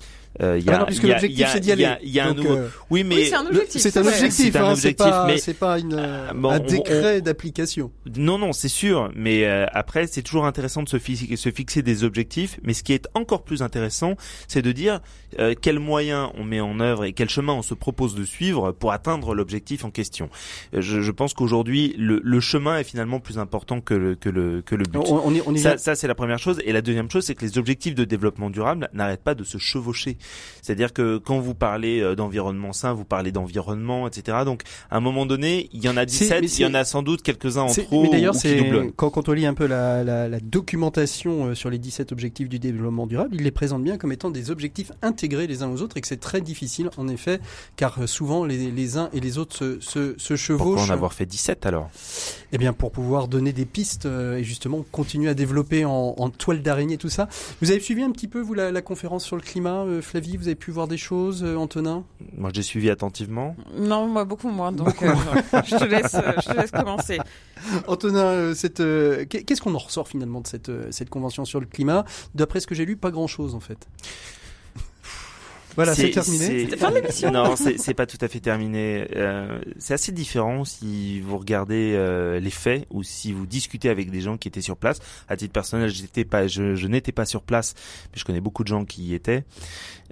Euh, 0.40 0.58
y 0.58 0.70
a, 0.70 0.76
ah 0.76 0.78
non, 0.80 0.86
puisque 0.86 1.02
l'objectif 1.02 1.48
c'est 1.52 1.60
d'y 1.60 1.72
aller. 1.72 1.88
Il 2.02 2.10
y 2.10 2.20
a, 2.20 2.28
un 2.28 2.34
nouveau. 2.34 2.56
Euh... 2.56 2.68
Oui, 2.88 3.02
mais 3.02 3.16
oui, 3.16 3.26
c'est 3.26 3.34
un 3.34 3.46
objectif. 3.46 3.82
C'est 3.82 3.96
un 3.96 4.06
objectif. 4.06 4.56
un 4.56 4.64
hein, 4.64 4.72
objectif, 4.72 5.06
pas, 5.06 5.26
mais 5.26 5.38
c'est 5.38 5.54
pas 5.54 5.78
une, 5.78 5.94
euh, 5.94 6.32
bon, 6.34 6.50
un 6.50 6.60
décret 6.60 7.20
d'application. 7.20 7.90
Non, 8.16 8.38
non, 8.38 8.52
c'est 8.52 8.68
sûr. 8.68 9.10
Mais 9.16 9.44
euh, 9.44 9.66
après, 9.72 10.06
c'est 10.06 10.22
toujours 10.22 10.46
intéressant 10.46 10.82
de 10.82 10.88
se, 10.88 10.98
fi 10.98 11.36
se 11.36 11.50
fixer 11.50 11.82
des 11.82 12.04
objectifs. 12.04 12.60
Mais 12.62 12.74
ce 12.74 12.84
qui 12.84 12.92
est 12.92 13.08
encore 13.14 13.42
plus 13.42 13.62
intéressant, 13.62 14.14
c'est 14.46 14.62
de 14.62 14.70
dire 14.70 15.00
euh, 15.38 15.54
quels 15.60 15.80
moyens 15.80 16.30
on 16.38 16.44
met 16.44 16.60
en 16.60 16.78
œuvre 16.78 17.04
et 17.04 17.12
quel 17.12 17.28
chemin 17.28 17.52
on 17.52 17.62
se 17.62 17.74
propose 17.74 18.14
de 18.14 18.24
suivre 18.24 18.70
pour 18.70 18.92
atteindre 18.92 19.34
l'objectif 19.34 19.84
en 19.84 19.90
question. 19.90 20.30
Je, 20.72 21.00
je 21.00 21.10
pense 21.10 21.34
qu'aujourd'hui, 21.34 21.94
le, 21.98 22.20
le, 22.22 22.40
chemin 22.40 22.78
est 22.78 22.84
finalement 22.84 23.20
plus 23.20 23.38
important 23.38 23.80
que 23.80 23.94
le 23.94 24.14
que 24.14 24.28
le 24.28 24.62
que 24.62 24.76
le 24.76 24.84
but. 24.84 25.00
On, 25.06 25.26
on, 25.26 25.34
y, 25.34 25.42
on 25.44 25.54
y 25.54 25.58
ça, 25.58 25.76
ça 25.76 25.96
c'est 25.96 26.06
la 26.06 26.14
première 26.14 26.38
chose. 26.38 26.60
Et 26.64 26.72
la 26.72 26.82
deuxième 26.82 27.10
chose, 27.10 27.24
c'est 27.24 27.34
que 27.34 27.44
les 27.44 27.58
objectifs 27.58 27.94
de 27.96 28.04
développement 28.04 28.48
durable 28.48 28.88
n'arrêtent 28.92 29.24
pas 29.24 29.34
de 29.34 29.44
se 29.44 29.58
chevaucher. 29.58 30.16
C'est-à-dire 30.62 30.92
que 30.92 31.18
quand 31.18 31.40
vous 31.40 31.54
parlez 31.54 32.00
euh, 32.00 32.14
d'environnement 32.14 32.72
sain, 32.72 32.92
vous 32.92 33.04
parlez 33.04 33.32
d'environnement, 33.32 34.06
etc. 34.06 34.38
Donc, 34.44 34.62
à 34.90 34.96
un 34.96 35.00
moment 35.00 35.26
donné, 35.26 35.68
il 35.72 35.82
y 35.82 35.88
en 35.88 35.96
a 35.96 36.04
17, 36.04 36.58
il 36.58 36.62
y 36.62 36.66
en 36.66 36.74
a 36.74 36.84
sans 36.84 37.02
doute 37.02 37.22
quelques-uns 37.22 37.62
en 37.62 37.72
trop. 37.72 38.02
Mais 38.02 38.10
d'ailleurs, 38.10 38.34
c'est 38.34 38.70
quand, 38.96 39.10
quand 39.10 39.28
on 39.28 39.32
lit 39.32 39.46
un 39.46 39.54
peu 39.54 39.66
la, 39.66 40.04
la, 40.04 40.28
la 40.28 40.40
documentation 40.40 41.46
euh, 41.46 41.54
sur 41.54 41.70
les 41.70 41.78
17 41.78 42.12
objectifs 42.12 42.48
du 42.48 42.58
développement 42.58 43.06
durable, 43.06 43.30
il 43.34 43.42
les 43.42 43.50
présente 43.50 43.82
bien 43.82 43.96
comme 43.98 44.12
étant 44.12 44.30
des 44.30 44.50
objectifs 44.50 44.92
intégrés 45.02 45.46
les 45.46 45.62
uns 45.62 45.70
aux 45.70 45.82
autres 45.82 45.96
et 45.96 46.00
que 46.00 46.08
c'est 46.08 46.20
très 46.20 46.40
difficile, 46.40 46.90
en 46.96 47.08
effet, 47.08 47.40
car 47.76 48.08
souvent 48.08 48.44
les, 48.44 48.70
les 48.70 48.96
uns 48.96 49.08
et 49.12 49.20
les 49.20 49.38
autres 49.38 49.56
se, 49.56 49.80
se, 49.80 50.14
se 50.18 50.36
chevauchent. 50.36 50.76
Pourquoi 50.76 50.82
en 50.84 50.90
avoir 50.90 51.12
fait 51.12 51.26
17 51.26 51.66
alors? 51.66 51.90
Eh 52.52 52.58
bien, 52.58 52.72
pour 52.72 52.90
pouvoir 52.92 53.28
donner 53.28 53.52
des 53.52 53.64
pistes 53.64 54.06
et 54.06 54.44
justement 54.44 54.84
continuer 54.90 55.28
à 55.30 55.34
développer 55.34 55.84
en, 55.84 56.14
en 56.16 56.30
toile 56.30 56.62
d'araignée 56.62 56.96
tout 56.96 57.08
ça. 57.08 57.28
Vous 57.60 57.70
avez 57.70 57.80
suivi 57.80 58.02
un 58.02 58.10
petit 58.10 58.28
peu, 58.28 58.40
vous, 58.40 58.54
la, 58.54 58.70
la 58.72 58.82
conférence 58.82 59.24
sur 59.24 59.36
le 59.36 59.42
climat, 59.42 59.84
Flavie 60.10 60.36
Vous 60.36 60.48
avez 60.48 60.56
pu 60.56 60.72
voir 60.72 60.88
des 60.88 60.96
choses, 60.96 61.44
euh, 61.44 61.54
Antonin? 61.54 62.04
Moi, 62.36 62.50
j'ai 62.52 62.62
suivi 62.62 62.90
attentivement. 62.90 63.54
Non, 63.76 64.08
moi 64.08 64.24
beaucoup 64.24 64.50
moins. 64.50 64.72
Donc, 64.72 65.00
euh, 65.04 65.14
je, 65.64 65.76
te 65.76 65.84
laisse, 65.84 66.16
je 66.44 66.50
te 66.50 66.56
laisse 66.56 66.72
commencer. 66.72 67.20
Antonin, 67.86 68.24
euh, 68.24 68.54
cette, 68.54 68.82
qu'est-ce 69.28 69.60
qu'on 69.60 69.74
en 69.76 69.78
ressort 69.78 70.08
finalement 70.08 70.40
de 70.40 70.48
cette, 70.48 70.72
cette 70.90 71.10
convention 71.10 71.44
sur 71.44 71.60
le 71.60 71.66
climat? 71.66 72.04
D'après 72.34 72.58
ce 72.58 72.66
que 72.66 72.74
j'ai 72.74 72.86
lu, 72.86 72.96
pas 72.96 73.12
grand-chose 73.12 73.54
en 73.54 73.60
fait. 73.60 73.86
Voilà, 75.76 75.94
c'est 75.94 76.10
terminé. 76.10 76.68
C'est 77.10 77.30
Non, 77.30 77.54
c'est 77.56 77.94
pas 77.94 78.06
tout 78.06 78.18
à 78.20 78.28
fait 78.28 78.40
terminé. 78.40 79.06
Euh, 79.14 79.60
c'est 79.78 79.94
assez 79.94 80.12
différent 80.12 80.64
si 80.64 81.20
vous 81.20 81.38
regardez 81.38 81.94
euh, 81.94 82.40
les 82.40 82.50
faits 82.50 82.86
ou 82.90 83.02
si 83.02 83.32
vous 83.32 83.46
discutez 83.46 83.88
avec 83.88 84.10
des 84.10 84.20
gens 84.20 84.36
qui 84.36 84.48
étaient 84.48 84.60
sur 84.60 84.76
place. 84.76 84.98
À 85.28 85.36
titre 85.36 85.52
personnel, 85.52 85.90
j'étais 85.90 86.24
pas, 86.24 86.46
je, 86.46 86.74
je 86.74 86.86
n'étais 86.86 87.12
pas 87.12 87.24
sur 87.24 87.42
place, 87.42 87.74
mais 88.12 88.18
je 88.18 88.24
connais 88.24 88.40
beaucoup 88.40 88.62
de 88.62 88.68
gens 88.68 88.84
qui 88.84 89.02
y 89.04 89.14
étaient. 89.14 89.44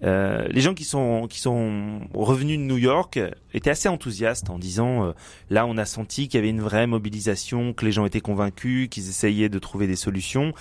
Euh, 0.05 0.47
les 0.51 0.61
gens 0.61 0.75
qui 0.75 0.85
sont 0.85 1.27
qui 1.29 1.41
sont 1.41 2.01
revenus 2.15 2.59
de 2.59 2.63
New 2.63 2.77
York 2.77 3.19
étaient 3.53 3.71
assez 3.71 3.89
enthousiastes 3.89 4.49
en 4.49 4.59
disant 4.59 5.07
euh, 5.07 5.13
là 5.51 5.67
on 5.67 5.77
a 5.77 5.85
senti 5.85 6.29
qu'il 6.29 6.39
y 6.39 6.41
avait 6.41 6.51
une 6.51 6.61
vraie 6.61 6.87
mobilisation, 6.87 7.73
que 7.73 7.85
les 7.85 7.93
gens 7.93 8.07
étaient 8.07 8.21
convaincus, 8.21 8.89
qu'ils 8.89 9.09
essayaient 9.09 9.49
de 9.49 9.59
trouver 9.59 9.87
des 9.87 9.97
solutions. 9.97 10.53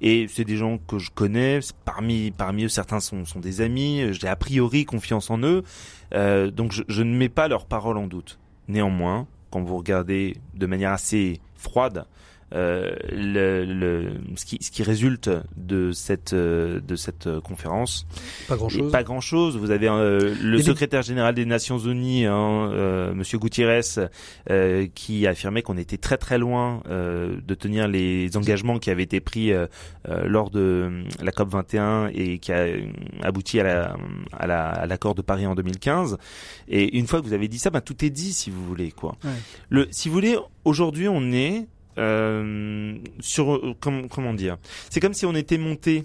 Et 0.00 0.26
c'est 0.28 0.44
des 0.44 0.56
gens 0.56 0.78
que 0.78 0.98
je 0.98 1.10
connais. 1.10 1.60
Parmi 1.84 2.30
parmi 2.30 2.64
eux 2.64 2.68
certains 2.68 3.00
sont 3.00 3.24
sont 3.24 3.40
des 3.40 3.60
amis. 3.60 4.12
J'ai 4.12 4.28
a 4.28 4.36
priori 4.36 4.84
confiance 4.84 5.30
en 5.30 5.38
eux. 5.40 5.64
Euh, 6.14 6.50
donc 6.50 6.72
je, 6.72 6.82
je 6.88 7.02
ne 7.02 7.14
mets 7.14 7.28
pas 7.28 7.48
leurs 7.48 7.66
paroles 7.66 7.98
en 7.98 8.06
doute. 8.06 8.38
Néanmoins, 8.68 9.26
quand 9.50 9.62
vous 9.62 9.76
regardez 9.76 10.36
de 10.54 10.66
manière 10.66 10.92
assez 10.92 11.40
froide 11.56 12.06
euh, 12.54 12.90
le, 13.10 13.64
le, 13.64 14.12
ce, 14.36 14.44
qui, 14.44 14.58
ce 14.60 14.70
qui 14.70 14.82
résulte 14.82 15.30
de 15.56 15.92
cette 15.92 16.32
euh, 16.32 16.80
de 16.80 16.96
cette 16.96 17.28
conférence. 17.40 18.06
Pas 18.48 18.56
grand 18.56 18.68
chose. 18.68 18.92
Pas 18.92 19.02
grand 19.02 19.20
chose. 19.20 19.56
Vous 19.56 19.70
avez 19.70 19.88
euh, 19.88 20.34
le 20.40 20.62
secrétaire 20.62 21.02
général 21.02 21.34
des 21.34 21.44
Nations 21.44 21.78
Unies, 21.78 22.26
hein, 22.26 22.70
euh, 22.72 23.12
Monsieur 23.14 23.38
Gutiérrez, 23.38 23.80
qui 24.94 25.26
a 25.26 25.30
affirmé 25.30 25.62
qu'on 25.62 25.76
était 25.76 25.98
très 25.98 26.16
très 26.16 26.38
loin 26.38 26.82
de 26.88 27.54
tenir 27.54 27.88
les 27.88 28.36
engagements 28.36 28.78
qui 28.78 28.90
avaient 28.90 29.02
été 29.02 29.20
pris 29.20 29.52
lors 30.06 30.50
de 30.50 31.04
la 31.22 31.32
COP 31.32 31.50
21 31.50 32.10
et 32.14 32.38
qui 32.38 32.52
a 32.52 32.66
abouti 33.22 33.60
à 33.60 33.64
la 33.64 33.96
à 34.32 34.86
l'accord 34.86 35.14
de 35.14 35.22
Paris 35.22 35.46
en 35.46 35.54
2015. 35.54 36.18
Et 36.68 36.96
une 36.96 37.06
fois 37.06 37.20
que 37.20 37.26
vous 37.26 37.32
avez 37.32 37.48
dit 37.48 37.58
ça, 37.58 37.70
ben 37.70 37.80
tout 37.80 38.04
est 38.04 38.10
dit 38.10 38.32
si 38.32 38.50
vous 38.50 38.64
voulez 38.64 38.90
quoi. 38.90 39.16
Ouais. 39.24 39.30
Le 39.68 39.88
si 39.90 40.08
vous 40.08 40.14
voulez, 40.14 40.36
aujourd'hui 40.64 41.08
on 41.08 41.32
est 41.32 41.58
euh, 41.58 41.64
sur 43.20 43.54
euh, 43.54 43.74
comment, 43.80 44.08
comment 44.08 44.34
dire? 44.34 44.56
C'est 44.90 45.00
comme 45.00 45.14
si 45.14 45.26
on 45.26 45.34
était 45.34 45.58
monté 45.58 46.04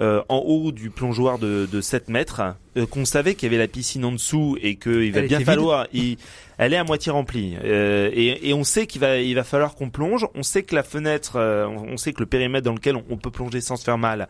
euh, 0.00 0.22
en 0.28 0.38
haut 0.38 0.72
du 0.72 0.90
plongeoir 0.90 1.38
de, 1.38 1.68
de 1.70 1.80
7 1.80 2.08
mètres, 2.08 2.40
euh, 2.76 2.86
qu'on 2.86 3.04
savait 3.04 3.34
qu'il 3.34 3.46
y 3.50 3.54
avait 3.54 3.62
la 3.62 3.68
piscine 3.68 4.04
en 4.04 4.12
dessous 4.12 4.56
et 4.62 4.76
qu'il 4.76 5.12
va 5.12 5.22
bien 5.22 5.40
falloir. 5.40 5.86
Il, 5.92 6.16
elle 6.62 6.74
est 6.74 6.76
à 6.76 6.84
moitié 6.84 7.10
remplie 7.10 7.56
euh, 7.64 8.10
et, 8.12 8.50
et, 8.50 8.52
on 8.54 8.64
sait 8.64 8.86
qu'il 8.86 9.00
va 9.00 9.16
il 9.18 9.34
va 9.34 9.44
falloir 9.44 9.74
qu'on 9.74 9.88
plonge. 9.88 10.26
On 10.34 10.42
sait 10.42 10.62
que 10.62 10.74
la 10.74 10.82
fenêtre, 10.82 11.36
euh, 11.36 11.66
on 11.66 11.96
sait 11.96 12.12
que 12.12 12.20
le 12.20 12.26
périmètre 12.26 12.66
dans 12.66 12.74
lequel 12.74 12.96
on, 12.96 13.04
on 13.08 13.16
peut 13.16 13.30
plonger 13.30 13.62
sans 13.62 13.76
se 13.76 13.84
faire 13.84 13.96
mal 13.96 14.28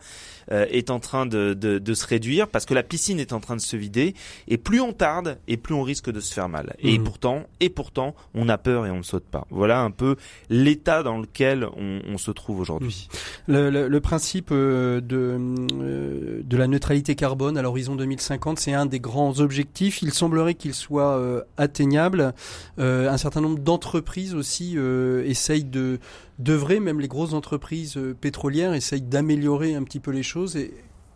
euh, 0.49 0.65
est 0.71 0.89
en 0.91 0.99
train 0.99 1.25
de, 1.25 1.53
de, 1.53 1.77
de, 1.77 1.93
se 1.93 2.07
réduire 2.07 2.47
parce 2.47 2.65
que 2.65 2.73
la 2.73 2.83
piscine 2.83 3.19
est 3.19 3.33
en 3.33 3.41
train 3.41 3.57
de 3.57 3.61
se 3.61 3.75
vider 3.75 4.15
et 4.47 4.57
plus 4.57 4.79
on 4.79 4.93
tarde 4.93 5.39
et 5.49 5.57
plus 5.57 5.75
on 5.75 5.83
risque 5.83 6.09
de 6.09 6.21
se 6.21 6.33
faire 6.33 6.47
mal. 6.47 6.73
Et 6.79 6.97
Mhm. 6.97 7.03
pourtant 7.03 7.43
et 7.59 7.69
pourtant 7.69 8.15
on 8.33 8.47
a 8.47 8.57
peur 8.57 8.85
et 8.85 8.91
on 8.91 8.97
ne 8.99 9.03
saute 9.03 9.25
pas. 9.25 9.45
Voilà 9.49 9.81
un 9.81 9.91
peu 9.91 10.15
l'état 10.49 11.03
dans 11.03 11.17
lequel 11.19 11.67
on, 11.77 11.99
on 12.07 12.17
se 12.17 12.31
trouve 12.31 12.61
aujourd'hui. 12.61 13.09
Le, 13.47 13.69
le, 13.69 13.89
le 13.89 13.99
principe 13.99 14.49
euh, 14.53 15.01
de 15.01 15.37
de 15.67 16.57
la 16.57 16.67
neutralité 16.67 17.15
carbone 17.15 17.57
à 17.57 17.61
l'horizon 17.61 17.95
2050, 17.95 18.59
c'est 18.59 18.73
un 18.73 18.85
des 18.85 18.99
grands 18.99 19.39
objectifs. 19.39 20.01
Il 20.01 20.13
semblerait 20.13 20.55
qu'il 20.55 20.73
soit 20.73 21.17
euh, 21.17 21.41
atteignable. 21.57 22.33
Euh, 22.79 23.09
un 23.09 23.17
certain 23.17 23.41
nombre 23.41 23.59
d'entreprises 23.59 24.35
aussi 24.35 24.73
euh, 24.77 25.23
essayent 25.25 25.63
de 25.63 25.99
d'œuvrer, 26.39 26.79
même 26.79 26.99
les 26.99 27.07
grosses 27.07 27.33
entreprises 27.33 27.97
euh, 27.97 28.15
pétrolières 28.19 28.73
essayent 28.73 29.01
d'améliorer 29.01 29.75
un 29.75 29.83
petit 29.83 29.99
peu 29.99 30.11
les 30.11 30.23
choses. 30.23 30.57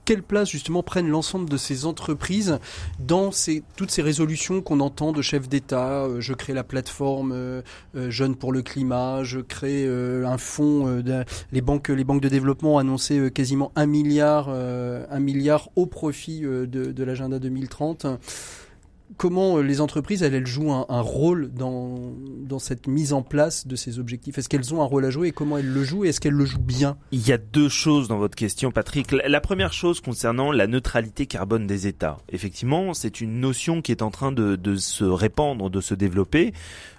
Quelle 0.05 0.24
place 0.24 0.50
justement 0.50 0.83
prennent 0.83 1.09
l'ensemble 1.09 1.50
de 1.50 1.57
ces 1.57 1.85
entreprises 1.85 2.59
dans 3.00 3.31
ces, 3.31 3.63
toutes 3.75 3.91
ces 3.91 4.01
résolutions 4.01 4.62
qu'on 4.62 4.79
entend 4.79 5.12
de 5.12 5.21
chefs 5.21 5.50
d'État 5.50 6.03
euh, 6.03 6.21
Je 6.21 6.33
crée 6.33 6.53
la 6.53 6.63
plateforme 6.63 7.31
euh, 7.33 7.61
euh, 7.96 8.11
Jeunes 8.11 8.35
pour 8.35 8.53
le 8.53 8.61
climat, 8.61 9.24
je 9.24 9.39
crée 9.39 9.85
un 9.85 10.37
fonds. 10.37 11.03
les 11.51 11.61
banques, 11.61 11.89
les 11.89 12.03
banques 12.03 12.22
de 12.22 12.29
développement 12.29 12.75
ont 12.75 12.77
annoncé 12.77 13.31
quasiment 13.31 13.72
un 13.75 13.87
milliard, 13.87 14.50
un 14.50 15.20
milliard 15.20 15.70
au 15.75 15.87
profit 15.87 16.41
de, 16.41 16.65
de 16.65 17.03
l'agenda 17.03 17.39
2030. 17.39 18.05
Comment 19.18 19.57
euh, 19.57 19.61
les 19.61 19.81
entreprises, 19.81 20.24
elles, 20.24 20.33
elles 20.33 20.48
jouent 20.48 20.72
un, 20.72 20.85
un 20.89 21.01
rôle 21.01 21.51
dans, 21.53 22.13
dans 22.41 22.59
cette 22.59 22.87
mise 22.87 23.13
en 23.13 23.22
place 23.22 23.68
de 23.68 23.75
ces 23.75 24.00
objectifs? 24.00 24.37
Est-ce 24.37 24.50
qu'elles 24.50 24.74
ont 24.74 24.81
un 24.81 24.85
rôle 24.85 25.05
à 25.05 25.09
jouer 25.11 25.27
et 25.27 25.31
comment 25.31 25.57
elles 25.57 25.72
le 25.72 25.83
jouent 25.83 26.05
et 26.05 26.09
est-ce 26.09 26.20
qu'elles 26.20 26.33
le 26.33 26.46
jouent 26.46 26.59
bien? 26.59 26.98
Il 27.11 27.25
y 27.25 27.31
a 27.31 27.37
deux 27.37 27.70
choses 27.70 28.07
dans 28.07 28.18
votre 28.18 28.35
question, 28.35 28.72
Patrick. 28.72 29.11
La 29.11 29.41
première 29.41 29.74
chose 29.74 30.01
concernant 30.01 30.51
la 30.51 30.68
neutralité 30.68 31.27
carbone 31.27 31.68
des 31.68 31.87
États. 31.87 32.18
Effectivement, 32.29 32.94
c'est 32.94 33.22
une 33.22 33.39
notion 33.39 33.81
qui 33.81 33.91
est 33.91 34.01
en 34.01 34.09
train 34.09 34.31
de, 34.31 34.55
de 34.55 34.75
se 34.75 35.03
répandre, 35.03 35.70
de 35.70 35.81
se 35.81 35.94
développer 35.94 36.53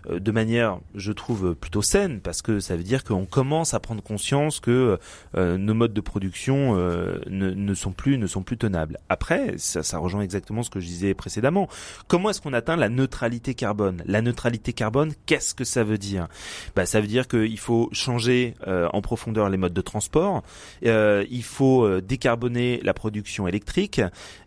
euh, 0.08 0.20
de 0.20 0.30
manière, 0.30 0.78
je 0.94 1.12
trouve, 1.12 1.54
plutôt 1.54 1.82
saine, 1.82 2.20
parce 2.20 2.40
que 2.40 2.60
ça 2.60 2.76
veut 2.76 2.84
dire 2.84 3.02
qu'on 3.02 3.26
commence 3.26 3.74
à 3.74 3.80
prendre 3.80 4.02
conscience 4.02 4.60
que 4.60 4.98
euh, 5.36 5.58
nos 5.58 5.74
modes 5.74 5.92
de 5.92 6.00
production 6.00 6.76
euh, 6.76 7.18
ne, 7.28 7.50
ne 7.50 7.74
sont 7.74 7.92
plus 7.92 8.16
ne 8.16 8.26
sont 8.26 8.42
plus 8.42 8.56
tenables. 8.56 8.98
Après, 9.08 9.54
ça, 9.58 9.82
ça 9.82 9.98
rejoint 9.98 10.22
exactement 10.22 10.62
ce 10.62 10.70
que 10.70 10.80
je 10.80 10.86
disais 10.86 11.14
précédemment. 11.14 11.68
Comment 12.08 12.30
est-ce 12.30 12.40
qu'on 12.40 12.52
atteint 12.52 12.76
la 12.76 12.88
neutralité 12.88 13.54
carbone? 13.54 14.02
La 14.06 14.22
neutralité 14.22 14.72
carbone, 14.72 15.12
qu'est-ce 15.26 15.54
que 15.54 15.64
ça 15.64 15.84
veut 15.84 15.98
dire? 15.98 16.28
Bah, 16.74 16.86
Ça 16.86 17.00
veut 17.00 17.06
dire 17.06 17.28
qu'il 17.28 17.58
faut 17.58 17.88
changer 17.92 18.54
euh, 18.66 18.88
en 18.92 19.00
profondeur 19.02 19.48
les 19.48 19.56
modes 19.56 19.74
de 19.74 19.80
transport, 19.80 20.42
euh, 20.84 21.24
il 21.30 21.42
faut 21.42 21.84
euh, 21.84 22.00
décarboner 22.00 22.80
la 22.82 22.94
production 22.94 23.46
électrique, 23.48 24.00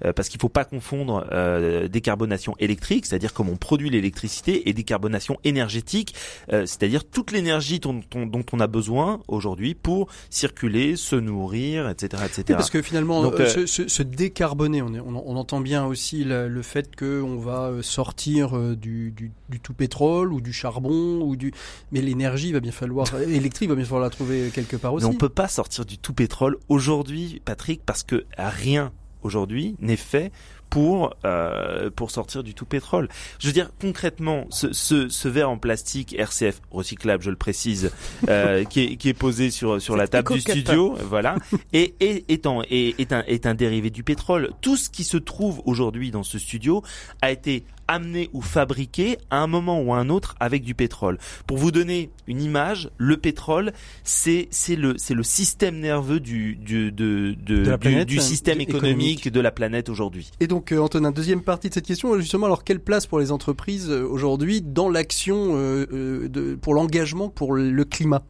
euh, 0.06 0.14
parce 0.14 0.30
qu'il 0.30 0.40
faut 0.40 0.50
pas 0.50 0.66
confondre 0.66 1.26
euh, 1.32 1.88
décarbonation 1.88 2.56
électrique, 2.60 3.06
c'est-à-dire 3.06 3.34
comment 3.34 3.52
on 3.54 3.58
produit 3.58 3.90
l'électricité, 3.90 4.70
et 4.70 4.74
décarbonation 4.74 5.38
énergétique, 5.44 6.14
euh, 6.54 6.66
c'est-à-dire 6.66 7.04
toute 7.10 7.32
l'énergie 7.32 7.80
dont, 7.80 8.02
dont- 8.12 8.26
dont 8.26 8.44
on 8.54 8.60
a 8.60 8.68
besoin 8.68 9.22
aujourd'hui 9.28 9.76
pour 9.76 10.08
circuler, 10.30 10.96
se 10.96 11.16
nourrir, 11.16 11.90
etc. 11.90 12.24
etc. 12.26 12.44
Oui, 12.50 12.56
parce 12.56 12.70
que 12.70 12.82
finalement, 12.82 13.22
Donc, 13.24 13.38
se, 13.38 13.66
se- 13.66 13.88
se 13.88 14.04
décarboner, 14.04 14.82
on, 14.82 14.94
est- 14.94 15.00
on, 15.00 15.30
on 15.30 15.36
entend 15.36 15.60
bien 15.60 15.86
aussi 15.86 16.24
le, 16.24 16.48
le 16.48 16.62
fait 16.62 16.96
qu'on 16.96 17.38
va 17.40 17.70
euh, 17.70 17.82
sortir 17.82 18.56
euh, 18.56 18.76
du, 18.76 19.12
du, 19.12 19.32
du 19.50 19.60
tout 19.60 19.74
pétrole 19.74 20.34
ou 20.34 20.42
du 20.42 20.54
charbon 20.54 21.22
ou 21.22 21.36
du, 21.36 21.52
mais 21.92 22.02
l'énergie 22.02 22.52
va 22.52 22.60
bien 22.60 22.72
falloir 22.72 23.08
électrique 23.22 23.70
va 23.70 23.76
bien 23.76 23.86
falloir 23.86 24.04
la 24.04 24.10
trouver 24.10 24.50
quelque 24.54 24.76
part 24.76 24.94
aussi. 24.94 25.06
Mais 25.06 25.14
on 25.14 25.18
peut 25.18 25.30
pas 25.30 25.48
sortir 25.48 25.86
du 25.86 25.98
tout 25.98 26.14
pétrole 26.14 26.58
aujourd'hui, 26.68 27.42
Patrick, 27.46 27.82
parce 27.86 28.04
que 28.04 28.26
rien 28.38 28.92
aujourd'hui 29.24 29.76
n'est 29.80 29.98
fait 29.98 30.32
pour 30.70 31.16
euh, 31.26 31.90
pour 31.96 32.12
sortir 32.12 32.44
du 32.44 32.54
tout 32.54 32.66
pétrole. 32.66 33.10
Je 33.40 33.48
veux 33.48 33.54
dire 33.54 33.72
concrètement, 33.82 34.46
ce, 34.50 34.72
ce, 34.74 35.10
ce 35.10 35.28
verre 35.28 35.50
en 35.50 35.58
plastique 35.58 36.14
RCF 36.18 36.62
recyclable, 36.72 37.24
je 37.24 37.30
le 37.30 37.36
précise, 37.36 37.92
euh, 38.28 38.64
qui, 38.70 38.82
est, 38.82 38.96
qui 38.98 39.10
est 39.10 39.14
posé 39.14 39.50
sur 39.52 39.82
sur 39.82 39.96
la 39.96 40.08
table 40.08 40.34
du 40.34 40.42
studio, 40.42 40.96
voilà, 41.06 41.36
et, 41.74 41.96
et 42.00 42.26
est, 42.32 42.46
en- 42.46 42.62
est, 42.64 43.00
est 43.00 43.14
un 43.14 43.24
est 43.28 43.46
un 43.46 43.56
dérivé 43.56 43.90
du 43.90 44.04
pétrole. 44.04 44.52
Tout 44.62 44.78
ce 44.78 44.90
qui 44.90 45.04
se 45.04 45.18
trouve 45.18 45.62
aujourd'hui 45.66 46.12
dans 46.12 46.24
ce 46.24 46.38
studio 46.40 46.84
a 47.22 47.32
été 47.32 47.64
amené 47.90 48.30
ou 48.34 48.42
fabriqué 48.42 49.18
à 49.30 49.40
un 49.42 49.48
moment 49.48 49.82
ou 49.82 49.94
à 49.94 49.98
un 49.98 50.08
autre 50.10 50.36
avec 50.40 50.64
du 50.64 50.76
pétrole. 50.76 51.18
Pour 51.48 51.58
vous 51.58 51.72
donner 51.72 52.10
une 52.28 52.42
image, 52.42 52.90
le 52.98 53.18
pétrole, 53.18 53.74
c'est 54.06 54.48
c'est 54.52 54.76
le 54.78 54.94
c'est 54.98 55.14
le 55.16 55.24
système 55.24 55.80
nerveux 55.80 56.20
du 56.20 56.56
du 56.56 56.92
de, 56.92 57.36
de- 57.46 57.64
De 57.64 57.70
la 57.70 57.78
du- 57.78 57.80
planète, 57.90 58.08
du, 58.08 58.20
hein, 58.20 58.22
système 58.22 58.62
économique, 58.62 59.20
économique. 59.20 59.32
de 59.34 59.40
la 59.42 59.52
planète 59.52 59.90
aujourd'hui. 59.90 60.32
Et 60.40 60.48
donc, 60.48 60.72
euh, 60.72 60.80
Antonin, 60.80 61.12
deuxième 61.12 61.42
partie 61.42 61.68
de 61.70 61.74
cette 61.74 61.86
question, 61.88 62.18
justement, 62.20 62.46
alors 62.46 62.64
quelle 62.64 62.80
place 62.80 63.08
pour 63.08 63.20
les 63.20 63.32
entreprises 63.32 63.90
euh, 63.90 64.04
aujourd'hui 64.08 64.62
dans 64.62 64.90
l'action 64.90 65.56
euh, 65.56 65.86
euh, 65.92 66.28
de- 66.30 66.56
pour 66.56 66.74
l'engagement 66.76 67.30
pour 67.30 67.54
le 67.54 67.84
climat? 67.86 68.24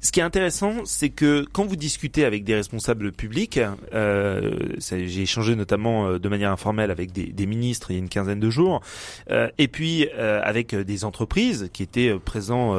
Ce 0.00 0.12
qui 0.12 0.20
est 0.20 0.22
intéressant, 0.22 0.84
c'est 0.84 1.10
que 1.10 1.44
quand 1.52 1.66
vous 1.66 1.76
discutez 1.76 2.24
avec 2.24 2.44
des 2.44 2.54
responsables 2.54 3.12
publics, 3.12 3.60
euh, 3.92 4.50
j'ai 4.78 5.22
échangé 5.22 5.54
notamment 5.56 6.06
euh, 6.06 6.18
de 6.18 6.28
manière 6.30 6.50
informelle 6.50 6.90
avec 6.90 7.12
des, 7.12 7.26
des, 7.26 7.46
ministres 7.46 7.90
il 7.90 7.94
y 7.94 7.96
a 7.96 7.98
une 7.98 8.08
quinzaine 8.08 8.40
de 8.40 8.48
jours, 8.48 8.80
euh, 9.30 9.50
et 9.58 9.68
puis 9.68 10.08
euh, 10.16 10.40
avec 10.42 10.74
des 10.74 11.04
entreprises 11.04 11.68
qui 11.74 11.82
étaient 11.82 12.14
présents 12.18 12.74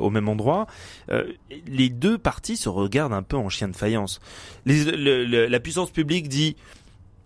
au 0.00 0.10
même 0.10 0.28
endroit, 0.28 0.66
les 1.66 1.88
deux 1.88 2.18
parties 2.18 2.56
se 2.56 2.68
regardent 2.68 3.12
un 3.12 3.22
peu 3.22 3.36
en 3.36 3.48
chien 3.48 3.68
de 3.68 3.76
faïence. 3.76 4.20
Les, 4.66 4.84
le, 4.84 5.46
la 5.46 5.60
puissance 5.60 5.90
publique 5.90 6.28
dit 6.28 6.56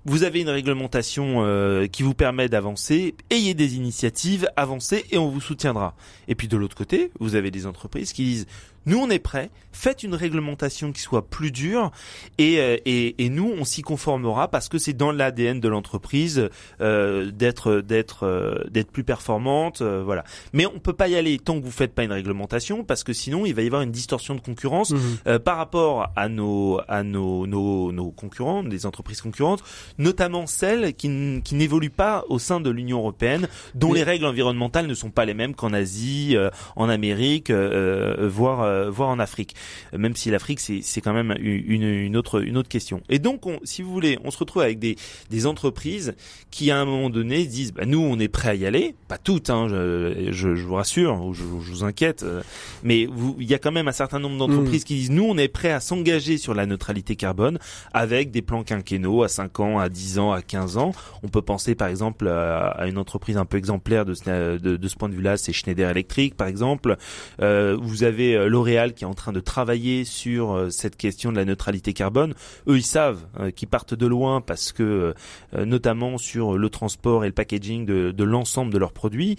vous 0.06 0.22
avez 0.22 0.40
une 0.40 0.48
réglementation 0.48 1.44
euh, 1.44 1.86
qui 1.86 2.02
vous 2.02 2.14
permet 2.14 2.48
d'avancer, 2.48 3.14
ayez 3.28 3.52
des 3.52 3.76
initiatives, 3.76 4.48
avancez 4.56 5.04
et 5.10 5.18
on 5.18 5.28
vous 5.28 5.40
soutiendra. 5.40 5.94
Et 6.26 6.34
puis 6.34 6.48
de 6.48 6.56
l'autre 6.56 6.76
côté, 6.76 7.10
vous 7.20 7.34
avez 7.34 7.50
des 7.50 7.66
entreprises 7.66 8.12
qui 8.12 8.24
disent 8.24 8.46
nous, 8.86 8.98
on 8.98 9.10
est 9.10 9.18
prêts. 9.18 9.50
Faites 9.72 10.02
une 10.02 10.14
réglementation 10.14 10.92
qui 10.92 11.00
soit 11.00 11.28
plus 11.28 11.52
dure 11.52 11.92
et, 12.38 12.58
euh, 12.58 12.76
et, 12.86 13.24
et 13.24 13.28
nous, 13.28 13.52
on 13.56 13.64
s'y 13.64 13.82
conformera 13.82 14.48
parce 14.48 14.68
que 14.68 14.78
c'est 14.78 14.92
dans 14.92 15.12
l'ADN 15.12 15.60
de 15.60 15.68
l'entreprise 15.68 16.48
euh, 16.80 17.30
d'être 17.30 17.80
d'être 17.80 18.26
euh, 18.26 18.64
d'être 18.70 18.90
plus 18.90 19.04
performante, 19.04 19.80
euh, 19.80 20.02
voilà. 20.04 20.24
Mais 20.52 20.66
on 20.66 20.78
peut 20.78 20.92
pas 20.92 21.08
y 21.08 21.16
aller 21.16 21.38
tant 21.38 21.58
que 21.58 21.64
vous 21.64 21.70
faites 21.70 21.94
pas 21.94 22.04
une 22.04 22.12
réglementation 22.12 22.84
parce 22.84 23.04
que 23.04 23.12
sinon, 23.12 23.46
il 23.46 23.54
va 23.54 23.62
y 23.62 23.66
avoir 23.66 23.82
une 23.82 23.90
distorsion 23.90 24.34
de 24.34 24.40
concurrence 24.40 24.90
mmh. 24.90 25.38
par 25.44 25.56
rapport 25.56 26.10
à 26.16 26.28
nos 26.28 26.80
à 26.88 27.02
nos, 27.02 27.46
nos 27.46 27.92
nos 27.92 28.10
concurrents, 28.10 28.62
des 28.62 28.86
entreprises 28.86 29.20
concurrentes, 29.20 29.62
notamment 29.98 30.46
celles 30.46 30.94
qui, 30.94 31.40
qui 31.44 31.54
n'évoluent 31.54 31.90
pas 31.90 32.24
au 32.28 32.38
sein 32.38 32.60
de 32.60 32.70
l'Union 32.70 32.98
européenne, 32.98 33.48
dont 33.74 33.92
les 33.92 34.02
règles 34.02 34.26
environnementales 34.26 34.86
ne 34.86 34.94
sont 34.94 35.10
pas 35.10 35.24
les 35.24 35.34
mêmes 35.34 35.54
qu'en 35.54 35.72
Asie, 35.72 36.36
en 36.76 36.88
Amérique, 36.88 37.50
voire 37.50 38.69
euh, 38.70 38.90
voire 38.90 39.09
en 39.09 39.18
Afrique. 39.18 39.54
Même 39.96 40.16
si 40.16 40.30
l'Afrique 40.30 40.61
c'est 40.61 41.00
quand 41.00 41.12
même 41.12 41.35
une, 41.40 41.83
une 41.83 42.16
autre 42.16 42.42
une 42.42 42.56
autre 42.56 42.68
question. 42.68 43.02
Et 43.09 43.18
donc 43.18 43.46
on, 43.46 43.59
si 43.64 43.83
vous 43.83 43.92
voulez, 43.92 44.18
on 44.24 44.30
se 44.30 44.38
retrouve 44.38 44.62
avec 44.62 44.78
des 44.78 44.96
des 45.30 45.46
entreprises 45.46 46.14
qui 46.50 46.70
à 46.70 46.78
un 46.78 46.85
moment 46.85 47.11
donné 47.11 47.46
disent 47.46 47.72
bah, 47.72 47.87
nous 47.87 48.00
on 48.00 48.18
est 48.18 48.28
prêt 48.28 48.50
à 48.50 48.54
y 48.54 48.66
aller, 48.66 48.94
pas 49.09 49.18
toutes 49.18 49.50
hein, 49.50 49.68
je, 49.68 50.28
je, 50.30 50.54
je 50.54 50.66
vous 50.66 50.74
rassure 50.74 51.24
ou 51.24 51.35
je, 51.35 51.42
je, 51.42 51.70
vous 51.70 51.85
inquiète, 51.85 52.22
euh, 52.22 52.42
mais 52.83 53.09
il 53.38 53.46
y 53.46 53.54
a 53.54 53.59
quand 53.59 53.72
même 53.72 53.88
un 53.88 53.92
certain 53.92 54.18
nombre 54.18 54.38
d'entreprises 54.38 54.83
mmh. 54.83 54.87
qui 54.87 54.94
disent 54.94 55.11
nous 55.11 55.24
on 55.24 55.37
est 55.37 55.48
prêt 55.48 55.70
à 55.70 55.80
s'engager 55.80 56.38
sur 56.38 56.54
la 56.54 56.66
neutralité 56.66 57.16
carbone 57.16 57.59
avec 57.92 58.30
des 58.30 58.42
plans 58.42 58.64
quinquennaux 58.64 59.22
à 59.22 59.28
5 59.28 59.61
ans, 59.61 59.78
à 59.78 59.88
10 59.88 60.18
ans, 60.18 60.33
à 60.33 60.42
15 60.42 60.76
ans. 60.76 60.92
On 61.22 61.28
peut 61.28 61.42
penser 61.42 61.74
par 61.74 61.88
exemple 61.88 62.28
à, 62.28 62.87
une 62.87 62.98
entreprise 62.98 63.37
un 63.37 63.44
peu 63.44 63.56
exemplaire 63.59 64.04
de 64.04 64.14
ce, 64.14 64.59
de, 64.59 64.76
de 64.76 64.88
ce 64.88 64.96
point 64.96 65.09
de 65.09 65.14
vue-là, 65.14 65.37
c'est 65.37 65.52
Schneider 65.52 65.90
Electric 65.90 66.37
par 66.37 66.48
exemple. 66.48 66.96
Euh, 67.40 67.76
vous 67.80 68.04
avez 68.04 68.35
euh, 68.35 68.48
L'Oréal 68.60 68.92
qui 68.92 69.04
est 69.04 69.06
en 69.06 69.14
train 69.14 69.32
de 69.32 69.40
travailler 69.40 70.04
sur 70.04 70.52
euh, 70.52 70.68
cette 70.68 70.98
question 70.98 71.32
de 71.32 71.36
la 71.36 71.46
neutralité 71.46 71.94
carbone. 71.94 72.34
Eux, 72.68 72.76
ils 72.76 72.84
savent 72.84 73.24
euh, 73.38 73.50
qu'ils 73.50 73.68
partent 73.68 73.94
de 73.94 74.06
loin 74.06 74.42
parce 74.42 74.72
que, 74.72 75.14
euh, 75.54 75.64
notamment 75.64 76.18
sur 76.18 76.58
le 76.58 76.68
transport 76.68 77.24
et 77.24 77.28
le 77.28 77.32
packaging 77.32 77.86
de, 77.86 78.24
l'ensemble 78.24 78.70
de 78.70 78.76
leurs 78.76 78.92
produits. 78.92 79.36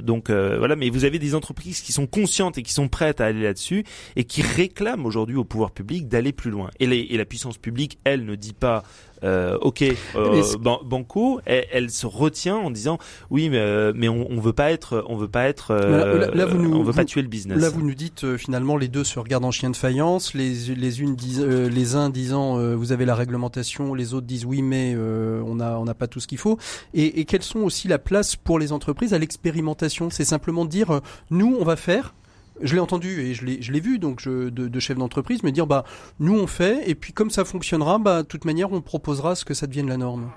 donc 0.00 0.30
voilà, 0.30 0.76
mais 0.76 0.90
vous 0.90 1.04
avez 1.04 1.18
des 1.18 1.34
entreprises 1.34 1.80
qui 1.80 1.92
sont 1.92 2.06
conscientes 2.06 2.56
et 2.56 2.62
qui 2.62 2.72
sont 2.72 2.88
prêtes 2.88 3.20
à 3.20 3.26
aller 3.26 3.42
là-dessus 3.42 3.84
et 4.14 4.22
qui 4.22 4.42
réclament 4.42 5.06
aujourd'hui 5.06 5.36
au 5.36 5.44
pouvoir 5.44 5.72
public 5.72 6.06
d'aller 6.08 6.32
plus 6.32 6.50
loin. 6.50 6.70
Et 6.78 7.16
la 7.16 7.24
puissance 7.24 7.58
publique, 7.58 7.98
elle, 8.04 8.24
ne 8.24 8.36
dit 8.36 8.52
pas 8.52 8.84
euh, 9.24 9.56
ok, 9.60 9.84
euh, 10.14 10.42
Banco, 10.84 11.40
elle, 11.46 11.90
se 11.90 12.06
retient 12.06 12.56
en 12.56 12.70
disant 12.70 12.98
oui, 13.30 13.48
mais, 13.48 13.58
euh, 13.58 13.92
mais 13.94 14.08
on, 14.08 14.30
on 14.30 14.40
veut 14.40 14.52
pas 14.52 14.70
être, 14.70 15.04
on 15.08 15.16
veut 15.16 15.28
pas 15.28 15.44
être, 15.44 15.70
euh, 15.70 16.30
là, 16.34 16.46
vous 16.46 16.58
nous, 16.58 16.74
on 16.74 16.82
veut 16.82 16.92
pas 16.92 17.04
tuer 17.04 17.22
le 17.22 17.28
business. 17.28 17.58
Là, 17.58 17.70
vous 17.70 17.82
nous 17.82 17.94
dites 17.94 18.36
finalement 18.36 18.76
les 18.76 18.88
deux 18.88 19.04
se 19.04 19.18
regardent 19.18 19.44
en 19.44 19.50
chien 19.50 19.70
de 19.70 19.76
faïence, 19.76 20.34
les 20.34 20.54
les 20.74 21.00
unes 21.00 21.16
disent, 21.16 21.44
les 21.44 21.96
uns 21.96 22.10
disant 22.10 22.58
vous 22.74 22.92
avez 22.92 23.04
la 23.04 23.14
réglementation, 23.14 23.94
les 23.94 24.14
autres 24.14 24.26
disent 24.26 24.44
oui, 24.44 24.62
mais 24.62 24.96
on 24.96 25.60
a 25.60 25.76
on 25.76 25.84
n'a 25.84 25.94
pas 25.94 26.06
tout 26.06 26.20
ce 26.20 26.26
qu'il 26.26 26.38
faut. 26.38 26.58
Et, 26.94 27.20
et 27.20 27.24
quelles 27.24 27.42
sont 27.42 27.60
aussi 27.60 27.88
la 27.88 27.98
place 27.98 28.36
pour 28.36 28.58
les 28.58 28.72
entreprises 28.72 29.14
à 29.14 29.18
l'expérimentation? 29.18 30.10
C'est 30.10 30.24
simplement 30.24 30.64
dire 30.64 31.00
nous 31.30 31.56
on 31.58 31.64
va 31.64 31.76
faire 31.76 32.14
je 32.60 32.74
l'ai 32.74 32.80
entendu 32.80 33.20
et 33.20 33.34
je 33.34 33.44
l'ai, 33.44 33.80
vu 33.80 33.98
donc 33.98 34.20
je, 34.20 34.48
de, 34.48 34.68
de 34.68 34.80
chefs 34.80 34.98
d'entreprise 34.98 35.42
me 35.42 35.50
dire 35.50 35.66
bah 35.66 35.84
nous 36.20 36.38
on 36.38 36.46
fait 36.46 36.88
et 36.88 36.94
puis 36.94 37.12
comme 37.12 37.30
ça 37.30 37.44
fonctionnera 37.44 37.98
bah 37.98 38.22
de 38.22 38.26
toute 38.28 38.44
manière 38.44 38.72
on 38.72 38.80
proposera 38.80 39.34
ce 39.34 39.44
que 39.44 39.54
ça 39.54 39.66
devienne 39.66 39.88
la 39.88 39.96
norme. 39.96 40.30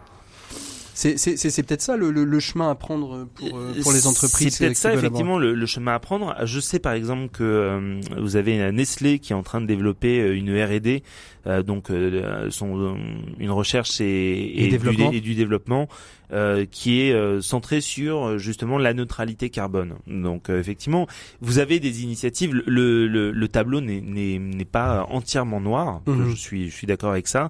C'est, 0.99 1.63
peut-être 1.63 1.81
ça 1.81 1.95
le, 1.95 2.12
le, 2.12 2.25
le, 2.25 2.39
chemin 2.41 2.69
à 2.69 2.75
prendre 2.75 3.25
pour, 3.35 3.57
euh, 3.57 3.73
pour 3.81 3.93
les 3.93 4.05
entreprises. 4.05 4.55
C'est 4.55 4.65
peut-être 4.65 4.77
ça 4.77 4.93
effectivement 4.93 5.39
le, 5.39 5.53
le, 5.53 5.65
chemin 5.65 5.93
à 5.93 5.99
prendre. 5.99 6.35
Je 6.43 6.59
sais 6.59 6.79
par 6.79 6.91
exemple 6.91 7.29
que 7.29 7.43
euh, 7.43 8.01
vous 8.17 8.35
avez 8.35 8.69
Nestlé 8.73 9.19
qui 9.19 9.31
est 9.31 9.35
en 9.35 9.43
train 9.43 9.62
de 9.62 9.65
développer 9.65 10.19
euh, 10.19 10.35
une 10.35 10.49
R&D, 10.51 11.03
euh, 11.47 11.63
donc 11.63 11.88
son, 12.49 12.97
une 13.39 13.51
recherche 13.51 14.01
et, 14.01 14.03
et, 14.05 14.65
et, 14.65 14.77
du, 14.77 15.03
et 15.13 15.21
du, 15.21 15.35
développement 15.35 15.88
euh, 16.31 16.65
qui 16.69 17.01
est 17.01 17.13
euh, 17.13 17.41
centré 17.41 17.81
sur 17.81 18.23
euh, 18.23 18.38
justement 18.38 18.77
la 18.77 18.93
neutralité 18.93 19.49
carbone. 19.49 19.95
Donc 20.05 20.49
effectivement, 20.49 21.07
vous 21.41 21.59
avez 21.59 21.79
des 21.79 22.03
initiatives. 22.03 22.53
Le, 22.67 23.07
le, 23.07 23.31
le 23.31 23.47
tableau 23.47 23.81
n'est 23.81 24.65
pas 24.65 25.07
entièrement 25.09 25.62
noir. 25.62 26.01
Mhm. 26.07 26.29
Je 26.29 26.35
suis 26.35 26.69
je 26.69 26.75
suis 26.75 26.88
d'accord 26.88 27.12
avec 27.12 27.27
ça. 27.27 27.49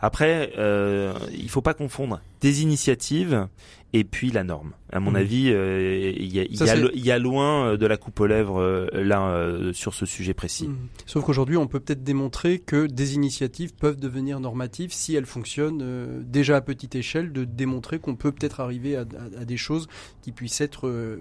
Après, 0.00 0.52
euh, 0.58 1.12
il 1.32 1.48
faut 1.48 1.62
pas 1.62 1.74
confondre 1.74 2.20
des 2.40 2.62
initiatives 2.62 3.48
et 3.92 4.04
puis 4.04 4.30
la 4.30 4.44
norme. 4.44 4.72
À 4.92 5.00
mon 5.00 5.12
mmh. 5.12 5.16
avis, 5.16 5.50
euh, 5.50 6.12
il 6.16 6.26
y, 6.26 6.40
y, 6.40 7.10
a 7.10 7.18
loin 7.18 7.66
euh, 7.66 7.76
de 7.76 7.86
la 7.86 7.96
coupe 7.96 8.20
aux 8.20 8.26
lèvres 8.26 8.60
euh, 8.60 8.86
là 8.92 9.72
sur 9.72 9.94
ce 9.94 10.04
sujet 10.04 10.34
précis. 10.34 10.68
Mmh. 10.68 10.76
Sauf 11.06 11.24
qu'aujourd'hui, 11.24 11.56
on 11.56 11.66
peut 11.66 11.80
peut-être 11.80 12.04
démontrer 12.04 12.58
que 12.58 12.86
des 12.86 13.14
initiatives 13.14 13.74
peuvent 13.74 13.98
devenir 13.98 14.40
normatives 14.40 14.92
si 14.92 15.14
elles 15.14 15.26
fonctionnent 15.26 16.22
déjà 16.24 16.56
à 16.56 16.60
petite 16.60 16.94
échelle, 16.94 17.32
de 17.32 17.44
démontrer 17.44 17.98
qu'on 17.98 18.16
peut 18.16 18.32
peut-être 18.32 18.60
arriver 18.60 18.96
à, 18.96 19.04
à, 19.38 19.44
des 19.44 19.56
choses 19.56 19.86
qui 20.20 20.32
puissent 20.32 20.60
être 20.60 21.18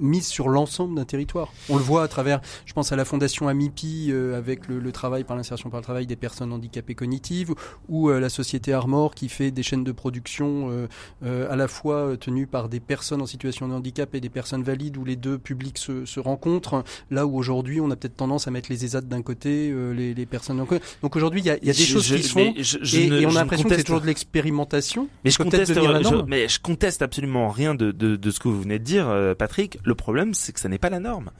mise 0.00 0.26
sur 0.26 0.48
l'ensemble 0.48 0.94
d'un 0.94 1.04
territoire. 1.04 1.52
On 1.68 1.76
le 1.76 1.82
voit 1.82 2.02
à 2.02 2.08
travers, 2.08 2.40
je 2.66 2.72
pense 2.72 2.92
à 2.92 2.96
la 2.96 3.04
fondation 3.04 3.48
Amipi 3.48 4.08
euh, 4.10 4.36
avec 4.36 4.68
le, 4.68 4.78
le, 4.78 4.92
travail 4.92 5.24
par 5.24 5.36
l'insertion 5.36 5.70
par 5.70 5.80
le 5.80 5.84
travail 5.84 6.06
des 6.06 6.16
personnes 6.16 6.52
handicapées 6.52 6.94
cognitives, 6.94 7.54
ou 7.88 8.10
euh, 8.10 8.20
la 8.20 8.28
société 8.28 8.72
Armor 8.72 9.14
qui 9.14 9.28
fait 9.28 9.50
des 9.50 9.62
chaînes 9.62 9.84
de 9.84 9.92
production 9.92 10.70
euh, 10.70 10.86
euh 11.24 11.50
à 11.50 11.56
la 11.56 11.68
fois 11.68 12.16
tenues 12.16 12.46
par 12.46 12.68
des 12.68 12.80
personnes 12.80 13.20
en 13.20 13.26
situation 13.26 13.68
de 13.68 13.74
handicap 13.74 14.14
et 14.14 14.20
des 14.20 14.28
personnes 14.28 14.62
valides, 14.62 14.96
où 14.96 15.04
les 15.04 15.16
deux 15.16 15.38
publics 15.38 15.78
se, 15.78 16.04
se 16.04 16.20
rencontrent. 16.20 16.84
Là 17.10 17.26
où 17.26 17.36
aujourd'hui 17.36 17.80
on 17.80 17.90
a 17.90 17.96
peut-être 17.96 18.16
tendance 18.16 18.48
à 18.48 18.50
mettre 18.50 18.70
les 18.70 18.84
ESAT 18.84 19.02
d'un 19.02 19.22
côté, 19.22 19.72
les, 19.94 20.14
les, 20.14 20.26
personnes 20.26 20.58
d'un 20.58 20.66
côté. 20.66 20.84
Donc 21.02 21.16
aujourd'hui 21.16 21.40
il 21.40 21.46
y 21.46 21.50
a, 21.50 21.56
y 21.56 21.70
a, 21.70 21.72
des 21.72 21.74
je, 21.74 21.92
choses 21.92 22.06
qui 22.06 22.22
se 22.22 22.32
font, 22.32 22.54
je, 22.56 22.78
je 22.80 22.98
et, 22.98 23.10
ne, 23.10 23.20
et, 23.20 23.26
on 23.26 23.30
a 23.30 23.34
l'impression 23.34 23.68
que 23.68 23.76
c'est 23.76 23.84
toujours 23.84 24.00
de 24.00 24.06
l'expérimentation. 24.06 25.08
Mais 25.24 25.30
je 25.30 25.38
conteste, 25.38 25.78
mais 26.26 26.48
je 26.48 26.60
conteste 26.60 27.02
absolument 27.02 27.48
rien 27.48 27.74
de, 27.74 27.92
de, 27.92 28.16
de, 28.16 28.30
ce 28.30 28.40
que 28.40 28.48
vous 28.48 28.62
venez 28.62 28.78
de 28.78 28.84
dire, 28.84 29.34
Patrick. 29.38 29.78
Le 29.84 29.94
problème, 29.94 30.34
c'est 30.34 30.52
que 30.52 30.60
ça 30.60 30.68
n'est 30.68 30.78
pas 30.78 30.90
la 30.90 31.00
norme. 31.00 31.30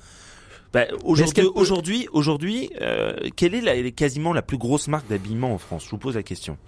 Bah, 0.72 0.86
aujourd'hui, 1.04 1.44
aujourd'hui, 1.54 2.08
aujourd'hui, 2.12 2.70
euh, 2.80 3.14
quelle 3.36 3.54
est 3.54 3.60
la, 3.60 3.90
quasiment 3.92 4.32
la 4.32 4.42
plus 4.42 4.58
grosse 4.58 4.88
marque 4.88 5.08
d'habillement 5.08 5.54
en 5.54 5.58
France? 5.58 5.84
Je 5.84 5.90
vous 5.90 5.98
pose 5.98 6.16
la 6.16 6.22
question. 6.22 6.58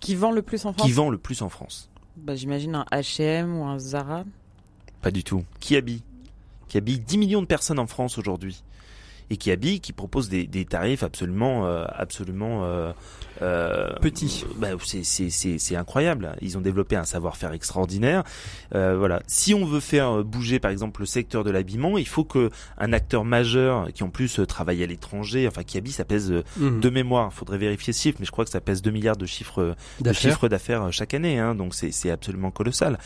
Qui 0.00 0.16
vend 0.16 0.32
le 0.32 0.42
plus 0.42 0.66
en 0.66 0.72
France? 0.72 0.86
Qui 0.86 0.92
vend 0.92 1.08
le 1.08 1.18
plus 1.18 1.40
en 1.42 1.48
France? 1.48 1.88
Bah, 2.16 2.34
J'imagine 2.34 2.74
un 2.74 2.84
H&M 2.90 3.56
ou 3.56 3.64
un 3.64 3.78
Zara. 3.78 4.24
Pas 5.00 5.12
du 5.12 5.22
tout. 5.22 5.44
Qui 5.60 5.76
habille? 5.76 6.02
Qui 6.68 6.78
habille 6.78 6.98
10 6.98 7.18
millions 7.18 7.42
de 7.42 7.46
personnes 7.46 7.78
en 7.78 7.86
France 7.86 8.18
aujourd'hui? 8.18 8.62
Et 9.32 9.38
qui 9.38 9.50
habille, 9.50 9.80
qui 9.80 9.94
propose 9.94 10.28
des, 10.28 10.46
des 10.46 10.66
tarifs 10.66 11.02
absolument, 11.02 11.66
euh, 11.66 11.86
absolument 11.88 12.64
euh, 12.64 12.92
euh, 13.40 13.94
petits. 14.00 14.44
Bah, 14.56 14.68
c'est 15.02 15.76
incroyable. 15.76 16.36
Ils 16.42 16.58
ont 16.58 16.60
développé 16.60 16.96
un 16.96 17.04
savoir-faire 17.04 17.52
extraordinaire. 17.52 18.24
Euh, 18.74 18.96
voilà. 18.98 19.22
Si 19.26 19.54
on 19.54 19.64
veut 19.64 19.80
faire 19.80 20.22
bouger, 20.22 20.58
par 20.58 20.70
exemple, 20.70 21.00
le 21.00 21.06
secteur 21.06 21.44
de 21.44 21.50
l'habillement, 21.50 21.96
il 21.96 22.06
faut 22.06 22.24
que 22.24 22.50
un 22.76 22.92
acteur 22.92 23.24
majeur 23.24 23.88
qui 23.94 24.04
en 24.04 24.10
plus 24.10 24.40
travaille 24.46 24.82
à 24.82 24.86
l'étranger, 24.86 25.48
enfin 25.48 25.62
qui 25.62 25.78
habille, 25.78 25.92
ça 25.92 26.04
pèse 26.04 26.30
mmh. 26.58 26.80
de 26.80 26.90
mémoire. 26.90 27.32
Faudrait 27.32 27.58
vérifier 27.58 27.94
ce 27.94 28.02
chiffre, 28.02 28.18
mais 28.20 28.26
je 28.26 28.32
crois 28.32 28.44
que 28.44 28.50
ça 28.50 28.60
pèse 28.60 28.82
2 28.82 28.90
milliards 28.90 29.16
de 29.16 29.26
chiffres 29.26 29.74
d'affaires 30.00 30.92
chaque 30.92 31.14
année. 31.14 31.38
Hein, 31.38 31.54
donc 31.54 31.74
c'est 31.74 32.10
absolument 32.10 32.50
colossal. 32.50 32.98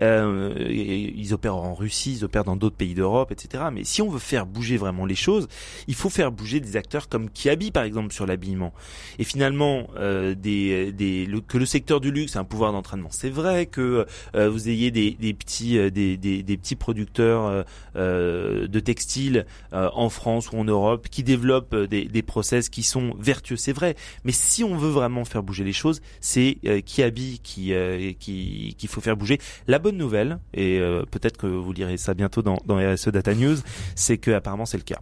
Euh, 0.00 0.54
ils 0.70 1.34
opèrent 1.34 1.56
en 1.56 1.74
Russie, 1.74 2.14
ils 2.14 2.24
opèrent 2.24 2.44
dans 2.44 2.56
d'autres 2.56 2.76
pays 2.76 2.94
d'Europe, 2.94 3.32
etc. 3.32 3.64
Mais 3.70 3.84
si 3.84 4.00
on 4.02 4.08
veut 4.08 4.18
faire 4.18 4.46
bouger 4.46 4.76
vraiment 4.76 5.06
les 5.06 5.14
choses, 5.14 5.48
il 5.88 5.94
faut 5.94 6.10
faire 6.10 6.32
bouger 6.32 6.60
des 6.60 6.76
acteurs 6.76 7.08
comme 7.08 7.30
Kiabi 7.30 7.70
par 7.70 7.84
exemple 7.84 8.12
sur 8.12 8.26
l'habillement. 8.26 8.72
Et 9.18 9.24
finalement, 9.24 9.88
euh, 9.96 10.34
des, 10.34 10.92
des, 10.92 11.26
le, 11.26 11.40
que 11.40 11.58
le 11.58 11.66
secteur 11.66 12.00
du 12.00 12.10
luxe 12.10 12.36
a 12.36 12.40
un 12.40 12.44
pouvoir 12.44 12.72
d'entraînement, 12.72 13.08
c'est 13.10 13.30
vrai 13.30 13.66
que 13.66 14.06
euh, 14.34 14.48
vous 14.48 14.68
ayez 14.68 14.90
des, 14.90 15.12
des 15.12 15.34
petits 15.34 15.78
euh, 15.78 15.90
des, 15.90 16.16
des, 16.16 16.56
petits 16.56 16.76
producteurs 16.76 17.64
euh, 17.96 18.66
de 18.66 18.80
textiles 18.80 19.46
en 19.72 20.08
France 20.08 20.50
ou 20.52 20.56
en 20.56 20.64
Europe 20.64 21.08
qui 21.10 21.22
développent 21.22 21.74
des, 21.74 22.04
des 22.04 22.22
process 22.22 22.68
qui 22.68 22.82
sont 22.82 23.14
vertueux, 23.18 23.56
c'est 23.56 23.72
vrai. 23.72 23.96
Mais 24.24 24.32
si 24.32 24.64
on 24.64 24.76
veut 24.76 24.90
vraiment 24.90 25.24
faire 25.24 25.42
bouger 25.42 25.64
les 25.64 25.72
choses, 25.72 26.00
c'est 26.20 26.58
Kiabi 26.86 27.40
qui 27.42 27.72
qui 28.18 28.74
qu'il 28.78 28.88
faut 28.88 29.00
faire 29.00 29.16
bouger. 29.16 29.38
La 29.66 29.78
bonne 29.78 29.96
nouvelle, 29.96 30.38
et 30.54 30.80
peut-être 31.10 31.36
que 31.36 31.46
vous 31.46 31.72
lirez 31.72 31.96
ça 31.96 32.14
bientôt 32.14 32.42
dans, 32.42 32.58
dans 32.66 32.76
RSE 32.76 33.08
Data 33.08 33.34
News, 33.34 33.56
c'est 33.94 34.18
que 34.18 34.30
apparemment 34.30 34.66
c'est 34.66 34.78
le 34.78 34.84
cas. 34.84 35.00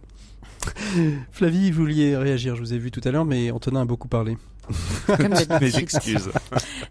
Flavie, 1.31 1.71
vous 1.71 1.81
vouliez 1.81 2.15
réagir, 2.17 2.55
je 2.55 2.61
vous 2.61 2.73
ai 2.73 2.77
vu 2.77 2.91
tout 2.91 3.01
à 3.03 3.11
l'heure, 3.11 3.25
mais 3.25 3.51
Antonin 3.51 3.81
a 3.81 3.85
beaucoup 3.85 4.07
parlé. 4.07 4.37
Mes 5.61 5.75
excuses. 5.77 6.31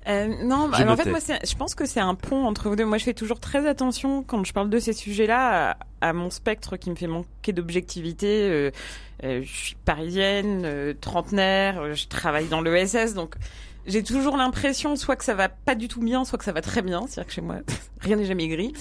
Euh, 0.09 0.27
non, 0.43 0.69
bah, 0.69 0.79
Je 0.81 0.85
en 0.89 0.97
fait, 0.97 1.09
moi, 1.09 1.21
c'est- 1.21 1.49
je 1.49 1.55
pense 1.55 1.77
que 1.77 1.87
c'est 1.87 2.01
un 2.01 2.17
pont 2.17 2.45
entre 2.45 2.69
vous 2.69 2.75
deux. 2.75 2.85
Moi, 2.85 2.99
je 2.99 3.05
fais 3.05 3.15
toujours 3.15 3.39
très 3.39 3.69
attention 3.69 4.25
quand 4.25 4.43
je 4.45 4.53
parle 4.53 4.69
de 4.69 4.81
ces 4.81 4.93
sujets-là 4.93 5.77
à, 6.01 6.09
à 6.09 6.13
mon 6.13 6.29
spectre 6.29 6.77
qui 6.77 6.91
me 6.91 6.97
fait 6.97 7.07
manquer 7.07 7.53
d'objectivité. 7.53 8.27
Euh, 8.51 8.71
euh, 9.23 9.43
je 9.45 9.49
suis 9.57 9.77
parisienne, 9.85 10.63
euh, 10.65 10.93
trentenaire, 11.01 11.81
euh, 11.81 11.95
je 11.95 12.09
travaille 12.09 12.49
dans 12.49 12.61
l'ESS, 12.63 13.15
donc 13.15 13.37
j'ai 13.87 14.03
toujours 14.03 14.37
l'impression 14.37 14.97
soit 14.97 15.15
que 15.15 15.25
ça 15.25 15.35
va 15.35 15.49
pas 15.49 15.77
du 15.77 15.87
tout 15.87 16.01
bien, 16.01 16.25
soit 16.25 16.37
que 16.37 16.45
ça 16.45 16.53
va 16.53 16.63
très 16.63 16.83
bien. 16.83 17.03
C'est-à-dire 17.07 17.29
que 17.29 17.33
chez 17.35 17.41
moi, 17.41 17.59
rien 18.01 18.17
n'est 18.17 18.25
jamais 18.27 18.49
gris. 18.49 18.73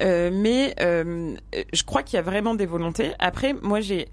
Euh, 0.00 0.30
mais 0.32 0.76
euh, 0.80 1.34
je 1.72 1.82
crois 1.82 2.04
qu'il 2.04 2.14
y 2.16 2.20
a 2.20 2.22
vraiment 2.22 2.54
des 2.54 2.66
volontés. 2.66 3.10
Après, 3.18 3.52
moi, 3.62 3.80
j'ai 3.80 4.06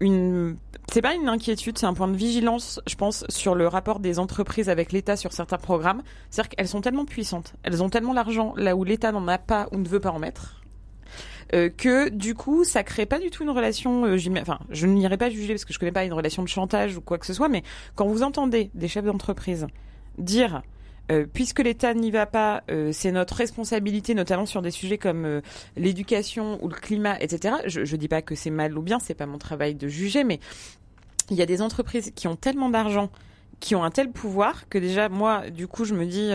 une 0.00 0.56
c'est 0.92 1.02
pas 1.02 1.14
une 1.14 1.28
inquiétude, 1.28 1.78
c'est 1.78 1.86
un 1.86 1.94
point 1.94 2.08
de 2.08 2.16
vigilance, 2.16 2.80
je 2.86 2.96
pense, 2.96 3.24
sur 3.28 3.54
le 3.54 3.68
rapport 3.68 4.00
des 4.00 4.18
entreprises 4.18 4.68
avec 4.68 4.90
l'État 4.90 5.16
sur 5.16 5.32
certains 5.32 5.58
programmes. 5.58 6.02
C'est-à-dire 6.30 6.50
qu'elles 6.50 6.68
sont 6.68 6.80
tellement 6.80 7.04
puissantes, 7.04 7.54
elles 7.62 7.82
ont 7.82 7.88
tellement 7.88 8.12
l'argent 8.12 8.54
là 8.56 8.74
où 8.74 8.82
l'État 8.82 9.12
n'en 9.12 9.28
a 9.28 9.38
pas 9.38 9.68
ou 9.70 9.78
ne 9.78 9.86
veut 9.86 10.00
pas 10.00 10.10
en 10.10 10.18
mettre, 10.18 10.62
euh, 11.54 11.68
que 11.68 12.08
du 12.08 12.34
coup, 12.34 12.64
ça 12.64 12.82
crée 12.82 13.06
pas 13.06 13.20
du 13.20 13.30
tout 13.30 13.44
une 13.44 13.50
relation. 13.50 14.04
euh, 14.04 14.18
enfin, 14.40 14.58
je 14.70 14.86
n'irai 14.86 15.16
pas 15.16 15.30
juger 15.30 15.54
parce 15.54 15.64
que 15.64 15.72
je 15.72 15.78
connais 15.78 15.92
pas 15.92 16.04
une 16.04 16.12
relation 16.12 16.42
de 16.42 16.48
chantage 16.48 16.96
ou 16.96 17.00
quoi 17.00 17.18
que 17.18 17.26
ce 17.26 17.34
soit, 17.34 17.48
mais 17.48 17.62
quand 17.94 18.06
vous 18.06 18.22
entendez 18.22 18.70
des 18.74 18.88
chefs 18.88 19.04
d'entreprise 19.04 19.66
dire 20.18 20.62
euh, 21.10 21.26
puisque 21.32 21.60
l'État 21.60 21.94
n'y 21.94 22.10
va 22.10 22.26
pas, 22.26 22.62
euh, 22.70 22.90
c'est 22.92 23.12
notre 23.12 23.34
responsabilité, 23.34 24.14
notamment 24.14 24.46
sur 24.46 24.62
des 24.62 24.70
sujets 24.70 24.98
comme 24.98 25.24
euh, 25.24 25.40
l'éducation 25.76 26.62
ou 26.62 26.68
le 26.68 26.74
climat, 26.74 27.18
etc. 27.20 27.56
Je, 27.66 27.84
je 27.84 27.96
dis 27.96 28.08
pas 28.08 28.22
que 28.22 28.34
c'est 28.34 28.50
mal 28.50 28.76
ou 28.78 28.82
bien, 28.82 28.98
c'est 28.98 29.14
pas 29.14 29.26
mon 29.26 29.38
travail 29.38 29.74
de 29.74 29.88
juger, 29.88 30.24
mais 30.24 30.40
il 31.30 31.36
y 31.36 31.42
a 31.42 31.46
des 31.46 31.62
entreprises 31.62 32.12
qui 32.14 32.28
ont 32.28 32.36
tellement 32.36 32.70
d'argent, 32.70 33.10
qui 33.58 33.74
ont 33.74 33.84
un 33.84 33.90
tel 33.90 34.10
pouvoir 34.10 34.68
que 34.68 34.78
déjà 34.78 35.08
moi, 35.08 35.50
du 35.50 35.66
coup, 35.66 35.84
je 35.84 35.94
me 35.94 36.06
dis, 36.06 36.30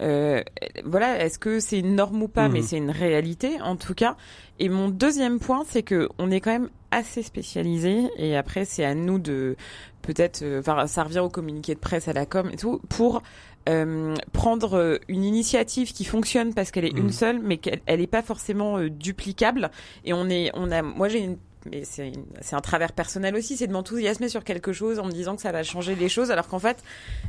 euh, 0.00 0.42
voilà, 0.84 1.24
est-ce 1.24 1.38
que 1.38 1.60
c'est 1.60 1.78
une 1.78 1.94
norme 1.94 2.22
ou 2.22 2.28
pas? 2.28 2.48
Mais 2.48 2.62
c'est 2.62 2.76
une 2.78 2.90
réalité, 2.90 3.60
en 3.60 3.76
tout 3.76 3.94
cas. 3.94 4.16
Et 4.58 4.68
mon 4.68 4.88
deuxième 4.88 5.38
point, 5.38 5.64
c'est 5.66 5.82
que 5.82 6.08
on 6.18 6.30
est 6.30 6.40
quand 6.40 6.52
même 6.52 6.70
assez 6.92 7.22
spécialisé, 7.24 8.08
et 8.16 8.36
après, 8.36 8.64
c'est 8.64 8.84
à 8.84 8.94
nous 8.94 9.18
de 9.18 9.56
peut-être, 10.02 10.42
euh, 10.42 10.60
enfin, 10.60 10.86
ça 10.86 11.02
revient 11.02 11.18
au 11.18 11.28
communiqué 11.28 11.74
de 11.74 11.80
presse, 11.80 12.06
à 12.06 12.12
la 12.12 12.26
com 12.26 12.48
et 12.52 12.56
tout, 12.56 12.80
pour 12.88 13.22
euh, 13.68 14.14
prendre 14.32 14.76
euh, 14.76 14.98
une 15.08 15.24
initiative 15.24 15.92
qui 15.92 16.04
fonctionne 16.04 16.54
parce 16.54 16.70
qu'elle 16.70 16.84
est 16.84 16.96
une 16.96 17.12
seule, 17.12 17.40
mais 17.40 17.56
qu'elle 17.56 17.80
elle 17.86 18.00
est 18.00 18.06
pas 18.06 18.22
forcément 18.22 18.78
euh, 18.78 18.90
duplicable. 18.90 19.70
Et 20.04 20.12
on 20.12 20.28
est, 20.28 20.50
on 20.54 20.70
a, 20.70 20.82
moi 20.82 21.08
j'ai 21.08 21.20
une 21.20 21.38
mais 21.70 21.84
c'est 21.84 22.12
un 22.56 22.60
travers 22.60 22.92
personnel 22.92 23.36
aussi, 23.36 23.56
c'est 23.56 23.68
de 23.68 23.72
m'enthousiasmer 23.72 24.28
sur 24.28 24.42
quelque 24.42 24.72
chose 24.72 24.98
en 24.98 25.06
me 25.06 25.12
disant 25.12 25.36
que 25.36 25.42
ça 25.42 25.52
va 25.52 25.62
changer 25.62 25.94
les 25.94 26.08
choses, 26.08 26.32
alors 26.32 26.48
qu'en 26.48 26.58
fait, 26.58 26.82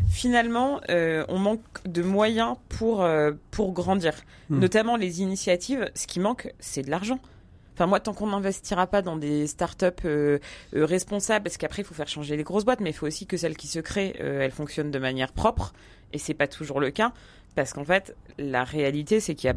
finalement, 0.10 0.82
euh, 0.89 1.23
on 1.28 1.38
manque 1.38 1.62
de 1.86 2.02
moyens 2.02 2.56
pour 2.67 3.04
euh, 3.04 3.34
pour 3.52 3.73
grandir, 3.73 4.13
Hmm. 4.49 4.60
notamment 4.60 4.97
les 4.97 5.21
initiatives. 5.21 5.89
Ce 5.95 6.08
qui 6.08 6.19
manque, 6.19 6.54
c'est 6.60 6.82
de 6.82 6.91
l'argent. 6.91 7.19
Enfin 7.74 7.88
moi, 7.88 8.00
tant 8.00 8.14
qu'on 8.14 8.28
n'investira 8.28 8.86
pas 8.88 9.02
dans 9.02 9.18
des 9.18 9.48
startups 9.48 9.86
euh, 10.06 10.38
euh, 10.76 10.86
responsables, 10.86 11.44
parce 11.44 11.58
qu'après 11.58 11.82
il 11.82 11.86
faut 11.86 11.96
faire 11.96 12.08
changer 12.08 12.38
les 12.38 12.44
grosses 12.44 12.66
boîtes, 12.66 12.82
mais 12.82 12.92
il 12.92 12.94
faut 12.94 13.08
aussi 13.08 13.26
que 13.26 13.38
celles 13.38 13.58
qui 13.58 13.68
se 13.68 13.80
créent, 13.80 14.16
euh, 14.22 14.42
elles 14.42 14.52
fonctionnent 14.52 14.92
de 14.92 15.00
manière 15.00 15.32
propre, 15.32 15.74
et 16.12 16.20
c'est 16.20 16.36
pas 16.36 16.48
toujours 16.48 16.80
le 16.80 16.92
cas, 16.92 17.14
parce 17.56 17.74
qu'en 17.74 17.84
fait, 17.84 18.16
la 18.38 18.64
réalité, 18.64 19.20
c'est 19.20 19.34
qu'il 19.34 19.48
y 19.48 19.52
a 19.52 19.56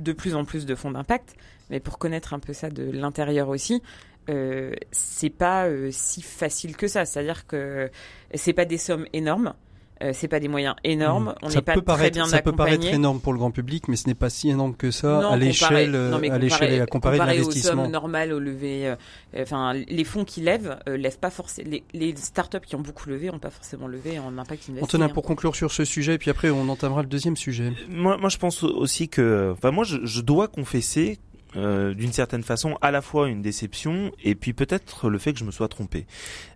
de 0.00 0.12
plus 0.12 0.34
en 0.34 0.44
plus 0.44 0.64
de 0.64 0.74
fonds 0.74 0.92
d'impact, 0.92 1.34
mais 1.70 1.80
pour 1.80 1.98
connaître 1.98 2.32
un 2.32 2.38
peu 2.38 2.54
ça 2.54 2.70
de 2.70 2.90
l'intérieur 2.90 3.48
aussi, 3.48 3.82
c'est 4.90 5.30
pas 5.30 5.66
si 5.90 6.20
facile 6.20 6.76
que 6.76 6.86
ça. 6.86 7.06
C'est-à-dire 7.06 7.46
que 7.46 7.90
c'est 8.34 8.52
pas 8.52 8.66
des 8.66 8.76
sommes 8.76 9.06
énormes, 9.14 9.54
euh, 10.02 10.12
c'est 10.14 10.28
pas 10.28 10.40
des 10.40 10.48
moyens 10.48 10.76
énormes, 10.84 11.34
on 11.42 11.48
ça 11.48 11.56
n'est 11.56 11.62
pas 11.62 11.74
peut 11.74 11.80
très 11.80 11.86
paraître, 11.86 12.14
bien 12.14 12.26
ça 12.26 12.42
peut 12.42 12.52
paraître 12.52 12.86
énorme 12.86 13.20
pour 13.20 13.32
le 13.32 13.38
grand 13.38 13.50
public, 13.50 13.88
mais 13.88 13.96
ce 13.96 14.06
n'est 14.06 14.14
pas 14.14 14.30
si 14.30 14.48
énorme 14.48 14.74
que 14.74 14.90
ça 14.90 15.20
Non, 15.20 15.30
à 15.30 15.36
l'échelle, 15.36 15.94
euh, 15.94 16.14
à 16.30 16.38
l'échelle 16.38 16.72
et 16.72 16.80
à 16.80 16.86
comparer 16.86 17.18
comparé 17.18 17.40
aux 17.40 17.42
l'investissement. 17.42 17.84
sommes 17.84 17.92
normales 17.92 18.32
au 18.32 18.38
lever, 18.38 18.88
euh, 18.88 18.96
enfin 19.42 19.72
les 19.72 20.04
fonds 20.04 20.24
qui 20.24 20.40
lèvent 20.40 20.78
euh, 20.88 20.96
lèvent 20.96 21.18
pas 21.18 21.30
forcément. 21.30 21.70
Les, 21.70 21.84
les 21.92 22.14
startups 22.16 22.60
qui 22.66 22.76
ont 22.76 22.80
beaucoup 22.80 23.08
levé 23.08 23.30
ont 23.30 23.38
pas 23.38 23.50
forcément 23.50 23.86
levé 23.86 24.18
en 24.18 24.38
impact 24.38 24.68
investi. 24.68 24.84
Antonin, 24.84 25.06
hein. 25.06 25.08
pour 25.08 25.24
conclure 25.24 25.56
sur 25.56 25.72
ce 25.72 25.84
sujet, 25.84 26.18
puis 26.18 26.30
après 26.30 26.50
on 26.50 26.68
entamera 26.68 27.02
le 27.02 27.08
deuxième 27.08 27.36
sujet. 27.36 27.72
Moi, 27.88 28.16
moi, 28.16 28.28
je 28.28 28.38
pense 28.38 28.62
aussi 28.62 29.08
que, 29.08 29.52
enfin, 29.52 29.70
moi, 29.70 29.84
je, 29.84 29.98
je 30.04 30.20
dois 30.20 30.48
confesser. 30.48 31.18
Euh, 31.56 31.94
d'une 31.94 32.12
certaine 32.12 32.42
façon, 32.42 32.76
à 32.82 32.90
la 32.90 33.00
fois 33.00 33.28
une 33.28 33.42
déception 33.42 34.12
et 34.22 34.34
puis 34.34 34.52
peut-être 34.52 35.08
le 35.08 35.18
fait 35.18 35.32
que 35.32 35.38
je 35.38 35.44
me 35.44 35.50
sois 35.50 35.68
trompé. 35.68 36.06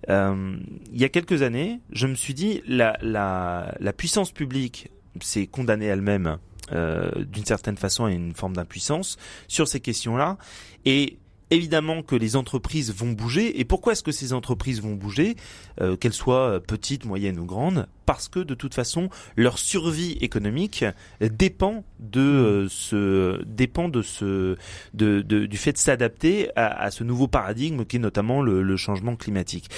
Euh, 0.09 0.57
il 0.93 1.01
y 1.01 1.05
a 1.05 1.09
quelques 1.09 1.43
années, 1.43 1.81
je 1.93 2.07
me 2.07 2.15
suis 2.15 2.35
dit 2.35 2.63
la 2.67 2.97
la, 3.01 3.75
la 3.81 3.93
puissance 3.93 4.33
publique 4.33 4.91
s'est 5.21 5.47
condamnée 5.47 5.87
elle-même 5.87 6.39
euh, 6.73 7.11
d'une 7.25 7.45
certaine 7.45 7.77
façon 7.77 8.05
à 8.05 8.13
une 8.13 8.35
forme 8.35 8.55
d'impuissance 8.55 9.19
sur 9.49 9.67
ces 9.67 9.81
questions-là 9.81 10.39
et 10.85 11.19
Évidemment 11.53 12.03
que 12.03 12.17
les 12.17 12.35
entreprises 12.37 12.95
vont 12.95 13.13
bouger. 13.13 13.61
Et 13.61 13.67
pourquoi 13.67 13.93
est-ce 13.93 14.03
que 14.03 14.11
ces 14.11 14.33
entreprises 14.33 14.81
vont 14.81 14.95
bouger, 14.95 15.37
euh, 15.83 15.97
qu'elles 15.97 16.15
soient 16.15 16.61
petites, 16.67 17.05
moyennes 17.05 17.39
ou 17.39 17.45
grandes 17.45 17.89
Parce 18.07 18.29
que 18.29 18.41
de 18.41 18.55
toute 18.55 18.75
façon, 18.75 19.11
leur 19.37 19.59
survie 19.59 20.13
économique 20.23 20.83
dépend 21.21 21.85
de 22.01 22.21
euh, 22.21 22.69
ce 22.71 23.45
dépend 23.45 23.91
de 23.91 24.01
ce 24.01 24.57
de, 24.95 25.21
du 25.21 25.57
fait 25.59 25.73
de 25.73 25.79
s'adapter 25.79 26.49
à, 26.57 26.91
ce 26.91 27.05
nouveau 27.05 27.29
paradigme 27.29 27.85
qui 27.85 27.97
est 27.97 28.01
notamment 28.01 28.41
le, 28.41 28.77
changement 28.79 29.15
climatique. 29.15 29.69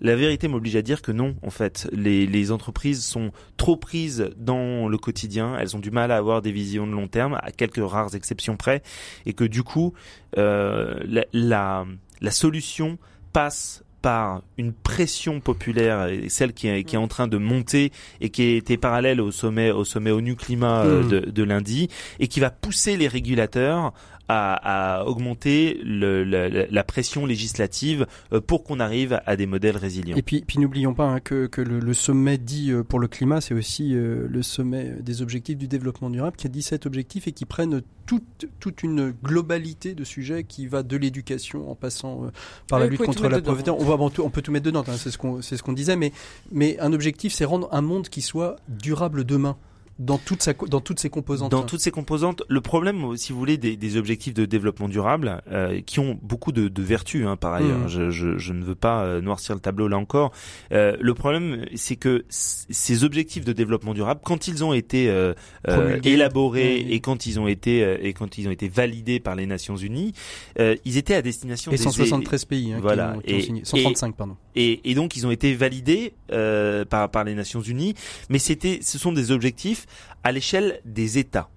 La 0.00 0.16
vérité 0.16 0.48
m'oblige 0.48 0.76
à 0.76 0.82
dire 0.82 1.02
que 1.02 1.12
non, 1.12 1.36
en 1.42 1.50
fait, 1.50 1.88
les, 1.92 2.26
les 2.26 2.52
entreprises 2.52 3.04
sont 3.04 3.32
trop 3.56 3.76
prises 3.76 4.30
dans 4.36 4.88
le 4.88 4.98
quotidien, 4.98 5.56
elles 5.58 5.74
ont 5.76 5.80
du 5.80 5.90
mal 5.90 6.10
à 6.10 6.16
avoir 6.16 6.42
des 6.42 6.52
visions 6.52 6.86
de 6.86 6.92
long 6.92 7.08
terme, 7.08 7.38
à 7.42 7.50
quelques 7.50 7.82
rares 7.82 8.14
exceptions 8.14 8.56
près, 8.56 8.82
et 9.24 9.32
que 9.32 9.44
du 9.44 9.62
coup, 9.62 9.94
euh, 10.36 11.00
la, 11.06 11.24
la, 11.32 11.86
la 12.20 12.30
solution 12.30 12.98
passe 13.32 13.82
par 14.02 14.42
une 14.56 14.72
pression 14.72 15.40
populaire, 15.40 16.08
celle 16.28 16.52
qui 16.52 16.68
est, 16.68 16.84
qui 16.84 16.94
est 16.94 16.98
en 16.98 17.08
train 17.08 17.26
de 17.26 17.38
monter 17.38 17.90
et 18.20 18.28
qui 18.28 18.42
était 18.54 18.76
parallèle 18.76 19.20
au 19.20 19.32
sommet 19.32 19.72
au 19.72 19.84
sommet 19.84 20.12
ONU 20.12 20.36
climat 20.36 20.84
euh, 20.84 21.02
Mm. 21.02 21.08
de, 21.08 21.18
de 21.30 21.42
lundi, 21.42 21.88
et 22.20 22.28
qui 22.28 22.38
va 22.38 22.50
pousser 22.50 22.96
les 22.96 23.08
régulateurs 23.08 23.92
à, 24.28 24.98
à 25.00 25.04
augmenter 25.04 25.80
le, 25.84 26.24
la, 26.24 26.48
la- 26.48 26.66
la 26.68 26.84
pression 26.84 27.26
législative 27.26 28.06
euh, 28.32 28.40
pour 28.40 28.64
qu'on 28.64 28.80
arrive 28.80 29.20
à 29.26 29.36
des 29.36 29.46
modèles 29.46 29.76
résilients. 29.76 30.16
Et 30.16 30.22
puis, 30.22 30.42
puis 30.46 30.58
n'oublions 30.58 30.94
pas 30.94 31.04
hein, 31.06 31.20
que, 31.20 31.46
que 31.46 31.60
le, 31.60 31.78
le 31.78 31.94
sommet 31.94 32.38
dit 32.38 32.70
euh, 32.72 32.82
pour 32.82 32.98
le 32.98 33.08
climat, 33.08 33.40
c'est 33.40 33.54
aussi 33.54 33.94
euh, 33.94 34.26
le 34.28 34.42
sommet 34.42 34.96
des 35.00 35.22
objectifs 35.22 35.56
du 35.58 35.68
développement 35.68 36.10
durable, 36.10 36.36
qui 36.36 36.46
a 36.46 36.50
17 36.50 36.86
objectifs 36.86 37.28
et 37.28 37.32
qui 37.32 37.44
prennent 37.44 37.82
toute, 38.06 38.46
toute 38.60 38.82
une 38.82 39.12
globalité 39.22 39.94
de 39.94 40.04
sujets 40.04 40.44
qui 40.44 40.66
va 40.66 40.82
de 40.82 40.96
l'éducation 40.96 41.70
en 41.70 41.74
passant 41.74 42.24
euh, 42.24 42.28
par 42.68 42.78
la 42.78 42.86
Oui, 42.86 42.96
vous 42.96 43.02
lutte 43.02 43.06
contre 43.06 43.28
la 43.28 43.40
pauvreté. 43.40 43.70
On, 43.70 43.84
va, 43.84 43.96
bon, 43.96 44.10
tout- 44.10 44.22
on 44.22 44.30
peut 44.30 44.42
tout 44.42 44.52
mettre 44.52 44.66
dedans, 44.66 44.84
hein, 44.88 44.94
c'est 44.96 45.10
ce 45.10 45.18
qu'on 45.18 45.42
c'est 45.42 45.56
ce 45.56 45.62
qu'on 45.62 45.72
disait, 45.72 45.96
mais, 45.96 46.12
mais 46.52 46.78
un 46.80 46.92
objectif, 46.92 47.32
c'est 47.32 47.44
rendre 47.44 47.68
un 47.72 47.80
monde 47.82 48.08
qui 48.08 48.22
soit 48.22 48.56
durable 48.68 49.24
demain. 49.24 49.56
Dans, 49.98 50.18
toute 50.18 50.42
sa, 50.42 50.52
dans 50.52 50.80
toutes 50.80 51.00
ses 51.00 51.08
composantes. 51.08 51.50
Dans 51.50 51.62
toutes 51.62 51.80
ces 51.80 51.90
composantes, 51.90 52.42
le 52.48 52.60
problème, 52.60 53.16
si 53.16 53.32
vous 53.32 53.38
voulez, 53.38 53.56
des, 53.56 53.76
des 53.76 53.96
objectifs 53.96 54.34
de 54.34 54.44
développement 54.44 54.88
durable, 54.88 55.40
euh, 55.50 55.80
qui 55.80 56.00
ont 56.00 56.18
beaucoup 56.22 56.52
de, 56.52 56.68
de 56.68 56.82
vertus, 56.82 57.26
hein, 57.26 57.36
par 57.36 57.54
ailleurs. 57.54 57.78
Mhm. 57.78 57.88
Je, 57.88 58.10
je, 58.10 58.38
je 58.38 58.52
ne 58.52 58.62
veux 58.62 58.74
pas 58.74 59.04
euh, 59.04 59.20
noircir 59.22 59.54
le 59.54 59.60
tableau 59.60 59.88
là 59.88 59.96
encore. 59.96 60.32
Euh, 60.72 60.96
le 61.00 61.14
problème, 61.14 61.64
c'est 61.74 61.96
que 61.96 62.24
ces 62.28 63.04
objectifs 63.04 63.44
de 63.44 63.52
développement 63.52 63.94
durable, 63.94 64.20
quand 64.22 64.48
ils 64.48 64.62
ont 64.64 64.72
été 64.74 65.08
euh, 65.08 65.32
euh, 65.68 65.98
élaborés 66.04 66.82
Mhm. 66.84 66.92
et 66.92 67.00
quand 67.00 67.26
ils 67.26 67.40
ont 67.40 67.48
été 67.48 67.82
euh, 67.82 67.96
et 68.02 68.12
quand 68.12 68.38
ils 68.38 68.48
ont 68.48 68.50
été 68.50 68.68
validés 68.68 69.20
par 69.20 69.34
les 69.34 69.46
Nations 69.46 69.76
Unies, 69.76 70.12
euh, 70.58 70.76
ils 70.84 70.96
étaient 70.98 71.14
à 71.14 71.22
destination 71.22 71.72
Et 71.72 71.76
des 71.76 71.82
173 71.82 72.44
pays 72.44 72.72
hein, 72.72 72.78
Voilà. 72.82 73.12
qui 73.12 73.16
ont, 73.16 73.20
qui 73.22 73.34
ont 73.34 73.38
Et- 73.38 73.42
signé. 73.42 73.64
135, 73.64 74.14
pardon. 74.16 74.36
et, 74.54 74.90
et 74.90 74.94
donc 74.94 75.16
ils 75.16 75.26
ont 75.26 75.30
été 75.30 75.54
validés 75.54 76.12
euh, 76.32 76.84
par, 76.84 77.10
par 77.10 77.24
les 77.24 77.34
Nations 77.34 77.60
Unies, 77.62 77.94
mais 78.28 78.38
c'était, 78.38 78.80
ce 78.82 78.98
sont 78.98 79.12
des 79.12 79.30
objectifs 79.30 79.85
à 80.24 80.32
l'échelle 80.32 80.80
des 80.84 81.18
États. 81.18 81.48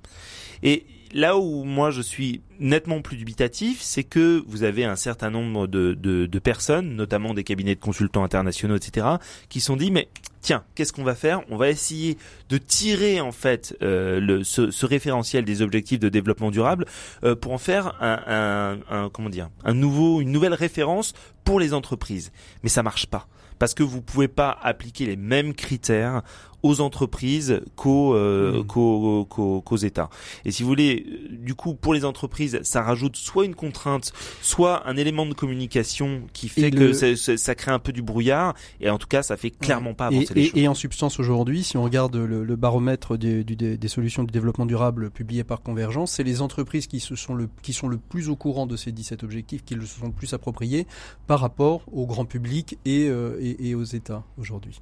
Et 0.64 0.86
là 1.14 1.38
où 1.38 1.64
moi 1.64 1.92
je 1.92 2.02
suis 2.02 2.42
nettement 2.60 3.02
plus 3.02 3.18
dubitatif, 3.18 3.82
c'est 3.82 4.04
que 4.04 4.44
vous 4.48 4.64
avez 4.64 4.84
un 4.86 4.96
certain 4.96 5.30
nombre 5.30 5.68
de, 5.68 6.40
personnes, 6.40 6.96
notamment 6.96 7.34
des 7.34 7.44
cabinets 7.44 7.76
de 7.76 7.80
consultants 7.80 8.24
internationaux, 8.24 8.76
etc., 8.76 9.08
qui 9.50 9.60
sont 9.60 9.76
dit 9.76 9.92
mais 9.92 10.10
tiens, 10.42 10.64
qu'est-ce 10.76 10.94
qu'on 10.94 11.04
va 11.04 11.16
faire? 11.16 11.42
On 11.50 11.58
va 11.58 11.70
essayer 11.70 12.18
de 12.50 12.58
tirer 12.58 13.22
en 13.22 13.32
fait 13.32 13.76
euh, 13.82 14.42
ce, 14.44 14.86
référentiel 14.86 15.46
des 15.46 15.62
objectifs 15.62 16.00
de 16.00 16.10
développement 16.10 16.52
durable 16.52 16.86
euh, 17.24 17.36
pour 17.36 17.54
en 17.54 17.58
faire 17.58 17.96
un, 18.02 19.74
nouveau, 19.74 20.22
une 20.22 20.32
nouvelle 20.32 20.54
référence 20.54 21.14
pour 21.44 21.60
les 21.60 21.74
entreprises. 21.74 22.32
Mais 22.64 22.70
ça 22.70 22.84
marche 22.84 23.06
pas 23.06 23.28
parce 23.58 23.74
que 23.74 23.84
vous 23.84 24.02
pouvez 24.02 24.30
pas 24.30 24.58
appliquer 24.62 25.06
les 25.06 25.18
mêmes 25.18 25.54
critères 25.54 26.24
aux 26.64 26.82
entreprises 26.82 27.62
qu'aux 27.76 28.14
euh, 28.16 28.62
Mm. 28.62 28.68
qu'aux 28.68 29.26
qu'aux- 29.26 29.62
qu'aux 29.62 29.76
États. 29.78 30.10
Et 30.46 30.52
si 30.52 30.64
vous 30.64 30.70
voulez, 30.70 31.06
euh, 31.08 31.28
du 31.38 31.56
coup, 31.56 31.74
pour 31.76 31.94
les 31.94 32.04
entreprises, 32.06 32.60
ça 32.64 32.82
rajoute 32.82 33.16
soit 33.16 33.46
une 33.46 33.56
contrainte, 33.56 34.12
soit 34.42 34.88
un 34.88 34.98
élément 34.98 35.26
de 35.26 35.34
communication 35.34 36.22
qui 36.34 36.50
fait 36.50 36.64
Et 36.68 36.72
que 36.72 36.78
le- 36.80 36.94
ça, 36.94 37.16
ça- 37.16 37.38
ça 37.38 37.56
crée 37.56 37.72
un 37.72 37.80
peu 37.80 37.92
du 37.92 38.02
brouillard. 38.02 38.54
Et 38.82 38.90
en 38.90 38.98
tout 38.98 39.08
cas, 39.08 39.24
ça 39.24 39.38
fait 39.38 39.52
clairement 39.52 39.94
pas 39.94 40.10
Et, 40.12 40.18
avancer 40.18 40.34
les 40.34 40.42
et- 40.42 40.46
choses. 40.46 40.60
et 40.60 40.68
en 40.68 40.74
substance 40.74 41.20
aujourd'hui, 41.20 41.64
si 41.64 41.78
on 41.78 41.84
regarde 41.84 42.16
le, 42.16 42.44
le 42.44 42.56
baromètre 42.56 43.18
des, 43.18 43.44
du- 43.44 43.56
des- 43.56 43.78
des 43.78 43.88
solutions 43.88 44.24
du 44.24 44.32
développement 44.32 44.66
durable 44.66 45.10
publié 45.12 45.44
par 45.44 45.62
Convergence, 45.62 46.12
c'est 46.14 46.24
les 46.24 46.42
entreprises 46.42 46.88
qui, 46.88 47.00
se 47.00 47.16
sont 47.16 47.34
le, 47.36 47.48
qui 47.62 47.74
sont 47.74 47.88
le 47.88 47.98
plus 47.98 48.30
au 48.30 48.36
courant 48.36 48.68
de 48.68 48.76
ces 48.76 48.92
17 48.92 49.24
objectifs, 49.24 49.64
qui 49.64 49.76
le 49.76 49.86
sont 49.86 50.08
le 50.08 50.12
plus 50.12 50.34
appropriés 50.34 50.86
par 51.28 51.40
rapport 51.40 51.82
au 51.92 52.06
grand 52.06 52.26
public 52.26 52.78
et, 52.86 53.08
euh, 53.08 53.38
et, 53.42 53.70
et 53.70 53.76
aux 53.76 53.84
États 53.84 54.24
aujourd'hui. 54.38 54.82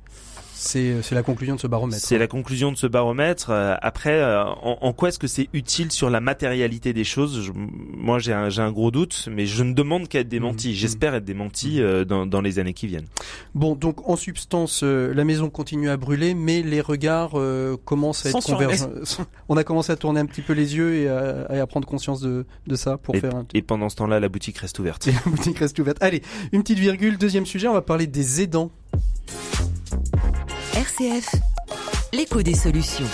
C'est 0.59 1.11
la 1.13 1.23
conclusion 1.23 1.55
de 1.55 1.59
ce 1.59 1.67
baromètre. 1.67 2.01
C'est 2.03 2.17
la 2.17 2.27
conclusion 2.27 2.71
de 2.71 2.77
ce 2.77 2.87
baromètre. 2.87 3.51
Euh, 3.51 3.75
après, 3.81 4.19
euh, 4.19 4.43
en, 4.43 4.77
en 4.81 4.93
quoi 4.93 5.09
est-ce 5.09 5.19
que 5.19 5.27
c'est 5.27 5.49
utile 5.53 5.91
sur 5.91 6.09
la 6.09 6.19
matérialité 6.19 6.93
des 6.93 7.03
choses? 7.03 7.41
Je- 7.43 7.51
Moi, 7.53 8.19
j'ai 8.19 8.33
un, 8.33 8.71
gros 8.71 8.89
doute, 8.91 9.29
mais 9.31 9.45
je 9.45 9.63
ne 9.63 9.73
demande 9.73 10.07
qu'à 10.07 10.19
être 10.21 10.27
démenti. 10.29 10.69
Mhm. 10.69 10.73
J'espère 10.73 11.13
être 11.15 11.25
démenti 11.25 11.81
euh, 11.81 12.05
dans, 12.05 12.25
dans 12.25 12.41
les 12.41 12.59
années 12.59 12.73
qui 12.73 12.87
viennent. 12.87 13.05
Bon, 13.53 13.75
donc 13.75 14.07
en 14.09 14.15
substance, 14.15 14.81
euh, 14.83 15.13
la 15.13 15.23
maison 15.25 15.49
continue 15.49 15.89
à 15.89 15.97
brûler, 15.97 16.33
mais 16.33 16.61
les 16.63 16.81
regards 16.81 17.31
euh, 17.35 17.77
commencent 17.85 18.25
à 18.25 18.29
être 18.29 18.41
convergents. 18.41 18.89
On 19.49 19.57
a 19.57 19.63
commencé 19.63 19.91
à 19.91 19.95
tourner 19.95 20.19
un 20.19 20.25
petit 20.25 20.41
peu 20.41 20.53
les 20.53 20.75
yeux 20.75 20.95
et 20.95 21.07
à, 21.09 21.47
et 21.55 21.59
à 21.59 21.67
prendre 21.67 21.87
conscience 21.87 22.19
de, 22.21 22.45
de 22.65 22.75
ça 22.75 22.97
pour 22.97 23.15
faire 23.15 23.35
un 23.35 23.45
Et 23.53 23.61
pendant 23.61 23.89
ce 23.89 23.95
temps-là, 23.97 24.19
la 24.19 24.29
boutique 24.29 24.57
reste 24.57 24.79
ouverte. 24.79 25.07
Et 25.07 25.11
la 25.25 25.31
boutique 25.31 25.59
reste 25.59 25.77
ouverte. 25.79 25.97
Allez, 26.01 26.21
une 26.51 26.61
petite 26.63 26.79
virgule. 26.79 27.17
Deuxième 27.17 27.45
sujet, 27.45 27.67
on 27.67 27.73
va 27.73 27.81
parler 27.81 28.07
des 28.07 28.41
aidants. 28.41 28.71
RCF, 30.77 31.33
l'écho 32.13 32.43
des 32.43 32.53
solutions. 32.53 33.07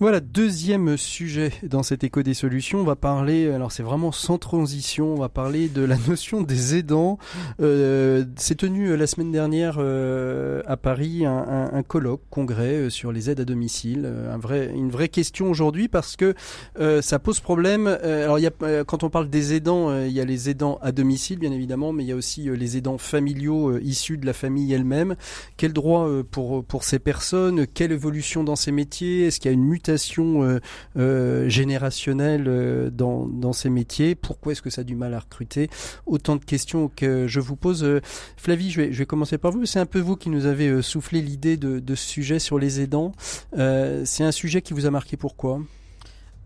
Voilà, 0.00 0.20
deuxième 0.20 0.96
sujet 0.96 1.52
dans 1.62 1.82
cet 1.82 2.04
écho 2.04 2.22
des 2.22 2.32
solutions. 2.32 2.78
On 2.80 2.84
va 2.84 2.96
parler, 2.96 3.50
alors 3.50 3.70
c'est 3.70 3.82
vraiment 3.82 4.12
sans 4.12 4.38
transition, 4.38 5.12
on 5.12 5.18
va 5.18 5.28
parler 5.28 5.68
de 5.68 5.82
la 5.82 5.98
notion 6.08 6.40
des 6.40 6.74
aidants. 6.74 7.18
Euh, 7.60 8.24
c'est 8.36 8.54
tenu 8.54 8.86
euh, 8.88 8.96
la 8.96 9.06
semaine 9.06 9.30
dernière 9.30 9.76
euh, 9.78 10.62
à 10.64 10.78
Paris 10.78 11.26
un, 11.26 11.36
un- 11.36 11.74
un 11.74 11.82
colloque, 11.82 12.22
congrès 12.30 12.76
euh, 12.76 12.88
sur 12.88 13.12
les 13.12 13.28
aides 13.28 13.40
à 13.40 13.44
domicile. 13.44 14.04
Euh, 14.06 14.34
un 14.34 14.38
vrai, 14.38 14.72
une 14.74 14.90
vraie 14.90 15.10
question 15.10 15.50
aujourd'hui 15.50 15.86
parce 15.88 16.16
que 16.16 16.32
euh, 16.78 17.02
ça 17.02 17.18
pose 17.18 17.40
problème. 17.40 17.86
Alors 17.86 18.38
y 18.38 18.46
a, 18.46 18.84
quand 18.84 19.02
on 19.04 19.10
parle 19.10 19.28
des 19.28 19.52
aidants, 19.52 19.94
il 20.02 20.12
y 20.12 20.20
a 20.20 20.24
les 20.24 20.48
aidants 20.48 20.78
à 20.80 20.92
domicile 20.92 21.38
bien 21.38 21.52
évidemment, 21.52 21.92
mais 21.92 22.04
il 22.04 22.08
y 22.08 22.12
a 22.12 22.16
aussi 22.16 22.48
les 22.48 22.78
aidants 22.78 22.96
familiaux 22.96 23.76
issus 23.76 24.16
de 24.16 24.24
la 24.24 24.32
famille 24.32 24.72
elle-même. 24.72 25.16
Quel 25.58 25.74
droit 25.74 26.08
pour, 26.30 26.64
pour 26.64 26.84
ces 26.84 26.98
personnes? 26.98 27.66
Quelle 27.66 27.92
évolution 27.92 28.44
dans 28.44 28.56
ces 28.56 28.72
métiers? 28.72 29.26
Est-ce 29.26 29.40
qu'il 29.40 29.50
y 29.50 29.52
a 29.52 29.54
une 29.54 29.64
mutation 29.64 29.89
euh, 29.98 30.60
euh, 30.98 31.48
générationnelle 31.48 32.44
euh, 32.46 32.90
dans, 32.90 33.26
dans 33.26 33.52
ces 33.52 33.70
métiers 33.70 34.14
Pourquoi 34.14 34.52
est-ce 34.52 34.62
que 34.62 34.70
ça 34.70 34.82
a 34.82 34.84
du 34.84 34.94
mal 34.96 35.14
à 35.14 35.20
recruter 35.20 35.68
Autant 36.06 36.36
de 36.36 36.44
questions 36.44 36.90
que 36.94 37.26
je 37.26 37.40
vous 37.40 37.56
pose. 37.56 38.00
Flavie, 38.36 38.70
je 38.70 38.80
vais, 38.80 38.92
je 38.92 38.98
vais 38.98 39.06
commencer 39.06 39.38
par 39.38 39.52
vous. 39.52 39.66
C'est 39.66 39.80
un 39.80 39.86
peu 39.86 40.00
vous 40.00 40.16
qui 40.16 40.30
nous 40.30 40.46
avez 40.46 40.82
soufflé 40.82 41.20
l'idée 41.22 41.56
de, 41.56 41.78
de 41.78 41.94
ce 41.94 42.06
sujet 42.06 42.38
sur 42.38 42.58
les 42.58 42.80
aidants. 42.80 43.12
C'est 43.56 44.24
un 44.24 44.32
sujet 44.32 44.62
qui 44.62 44.74
vous 44.74 44.86
a 44.86 44.90
marqué 44.90 45.16
pourquoi 45.16 45.60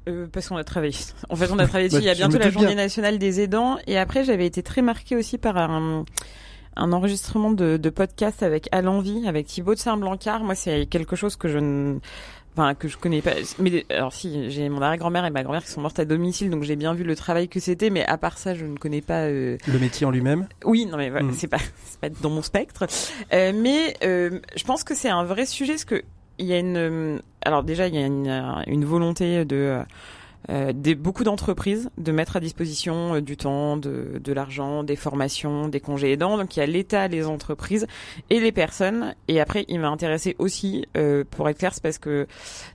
Euh, 0.09 0.27
parce 0.33 0.49
qu'on 0.49 0.57
a 0.57 0.65
travaillé. 0.65 0.95
En 1.29 1.37
fait, 1.37 1.51
on 1.51 1.59
a 1.59 1.67
travaillé 1.67 1.89
dessus. 1.89 1.99
Bah, 1.99 2.05
Il 2.05 2.07
y 2.07 2.11
a 2.11 2.15
bientôt 2.15 2.39
la 2.39 2.51
journée 2.51 2.69
bien. 2.69 2.77
nationale 2.77 3.19
des 3.19 3.41
aidants. 3.41 3.79
Et 3.87 3.99
après, 3.99 4.25
j'avais 4.25 4.47
été 4.47 4.63
très 4.63 4.83
marquée 4.83 5.17
aussi 5.17 5.39
par 5.39 5.57
un, 5.57 6.05
un 6.77 6.93
enregistrement 6.93 7.51
de, 7.53 7.77
de 7.77 7.91
podcast 7.91 8.43
avec 8.43 8.69
Alain 8.73 9.01
Vie, 9.01 9.27
avec 9.27 9.47
Thibaut 9.47 9.75
de 9.75 9.79
Saint-Blancard. 9.79 10.45
Moi, 10.45 10.55
c'est 10.55 10.87
quelque 10.87 11.17
chose 11.17 11.37
que 11.37 11.49
je 11.49 11.59
ne, 11.59 11.99
enfin, 12.57 12.75
que 12.75 12.89
je 12.89 12.97
connais 12.97 13.21
pas. 13.23 13.33
Mais, 13.59 13.85
alors 13.91 14.13
si, 14.13 14.51
j'ai 14.51 14.69
mon 14.69 14.81
arrière-grand-mère 14.83 15.25
et 15.25 15.31
ma 15.31 15.43
grand-mère 15.43 15.63
qui 15.65 15.71
sont 15.71 15.81
mortes 15.81 15.99
à 15.99 16.05
domicile, 16.05 16.51
donc 16.51 16.63
j'ai 16.63 16.77
bien 16.77 16.95
vu 16.95 17.05
le 17.05 17.15
travail 17.17 17.49
que 17.49 17.61
c'était. 17.61 17.91
Mais 17.91 18.05
à 18.07 18.17
part 18.19 18.39
ça, 18.39 18.55
je 18.55 18.65
ne 18.65 18.77
connais 18.77 19.01
pas, 19.01 19.23
euh, 19.25 19.57
Le 19.67 19.79
métier 19.79 20.07
en 20.07 20.11
lui-même 20.11 20.47
oui, 20.65 20.87
non 20.87 20.97
mais 20.97 21.11
voilà, 21.11 21.27
Mm. 21.27 21.33
c'est 21.35 21.49
pas 21.49 21.59
c'est 21.85 22.01
pas 22.01 22.09
dans 22.09 22.31
mon 22.31 22.43
spectre. 22.43 22.87
Euh, 23.33 23.53
mais 23.55 23.95
euh, 24.05 24.41
je 24.57 24.65
pense 24.65 24.85
que 24.85 24.95
c'est 24.95 25.09
un 25.11 25.25
vrai 25.25 25.47
sujet 25.47 25.73
parce 25.75 25.85
que 25.85 26.03
il 26.39 26.47
y 26.47 26.53
a 26.53 26.59
une 26.59 26.77
euh, 26.77 27.19
alors 27.45 27.63
déjà 27.63 27.87
il 27.87 27.95
y 27.95 27.99
a 28.03 28.07
une, 28.07 28.27
euh, 28.29 28.63
une 28.67 28.85
volonté 28.85 29.45
de 29.45 29.57
euh, 29.57 29.83
des, 30.49 30.95
beaucoup 30.95 31.25
d'entreprises 31.25 31.91
de 31.99 32.13
mettre 32.13 32.37
à 32.37 32.41
disposition 32.41 33.15
euh, 33.15 33.21
du 33.21 33.37
temps, 33.37 33.77
de, 33.77 34.21
de 34.23 34.33
l'argent, 34.33 34.85
des 34.85 34.97
formations, 34.97 35.69
des 35.69 35.81
congés 35.81 36.13
aidants. 36.13 36.37
Donc 36.37 36.57
il 36.57 36.61
y 36.61 36.63
a 36.63 36.67
l'État, 36.67 37.09
les 37.09 37.27
entreprises 37.27 37.87
et 38.31 38.41
les 38.41 38.53
personnes. 38.53 39.15
Et 39.29 39.41
après, 39.41 39.65
il 39.69 39.81
m'a 39.81 39.89
intéressé 39.89 40.37
aussi, 40.39 40.87
euh, 40.97 41.25
pour 41.31 41.49
être 41.49 41.59
clair, 41.59 41.73
c'est 41.75 41.83
parce 41.83 41.99
que 41.99 42.27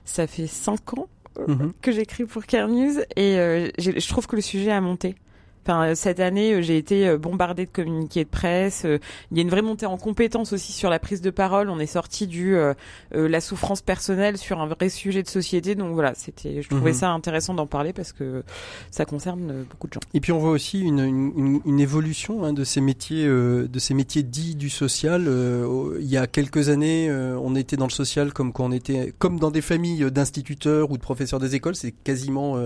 ça 0.04 0.26
fait 0.26 0.46
cinq 0.46 0.94
ans 0.98 1.08
Mhm. 1.46 1.72
que 1.80 1.92
j'écris 1.92 2.24
pour 2.24 2.44
Care 2.44 2.68
News 2.68 2.98
et 3.16 3.38
euh, 3.38 3.68
je 3.78 4.08
trouve 4.08 4.26
que 4.26 4.36
le 4.36 4.42
sujet 4.42 4.72
a 4.72 4.80
monté. 4.80 5.14
Enfin, 5.64 5.88
euh, 5.90 5.94
cette 5.94 6.20
année, 6.20 6.54
euh, 6.54 6.62
j'ai 6.62 6.76
été 6.78 7.06
euh, 7.06 7.18
bombardée 7.18 7.66
de 7.66 7.70
communiqués 7.70 8.24
de 8.24 8.28
presse. 8.30 8.86
Il 9.30 9.36
y 9.36 9.40
a 9.40 9.42
une 9.42 9.50
vraie 9.50 9.62
montée 9.62 9.86
en 9.86 9.96
compétence 9.98 10.52
aussi 10.52 10.72
sur 10.72 10.88
la 10.90 10.98
prise 10.98 11.20
de 11.20 11.30
parole. 11.30 11.68
On 11.70 11.78
est 11.78 11.86
sorti 11.86 12.26
du 12.26 12.56
euh, 12.56 12.72
la 13.12 13.40
souffrance 13.40 13.82
personnelle 13.82 14.38
sur 14.38 14.60
un 14.60 14.66
vrai 14.66 14.88
sujet 14.88 15.22
de 15.22 15.28
société. 15.28 15.74
Donc 15.74 15.92
voilà, 15.94 16.14
c'était. 16.14 16.62
Je 16.62 16.68
trouvais 16.68 16.92
Mhm. 16.92 16.96
ça 16.96 17.10
intéressant 17.10 17.54
d'en 17.54 17.66
parler 17.66 17.92
parce 17.92 18.12
que 18.12 18.42
ça 18.90 19.04
concerne 19.04 19.64
beaucoup 19.70 19.86
de 19.88 19.92
gens. 19.92 20.00
Et 20.14 20.20
puis 20.20 20.32
on 20.32 20.38
voit 20.38 20.50
aussi 20.50 20.80
une, 20.80 21.00
une, 21.00 21.32
une- 21.36 21.60
une 21.66 21.80
évolution 21.80 22.44
hein, 22.44 22.52
de 22.52 22.64
ces 22.64 22.80
métiers, 22.80 23.26
euh, 23.26 23.68
de 23.68 23.78
ces 23.78 23.92
métiers 23.94 24.22
dits 24.22 24.54
du 24.54 24.70
social. 24.70 25.26
Euh, 25.28 25.98
il 26.00 26.06
y 26.08 26.16
a 26.16 26.26
quelques 26.26 26.68
années, 26.70 27.10
on 27.12 27.54
était 27.54 27.76
dans 27.76 27.86
le 27.86 27.90
social 27.90 28.32
comme 28.32 28.52
quand 28.52 28.64
on 28.64 28.72
était, 28.72 29.12
comme 29.18 29.38
dans 29.38 29.50
des 29.50 29.60
familles 29.60 30.10
d'instituteurs 30.10 30.90
ou 30.90 30.96
de 30.96 31.02
professeurs 31.02 31.38
des 31.38 31.54
écoles, 31.54 31.74
c'est 31.76 31.92
quasiment 31.92 32.56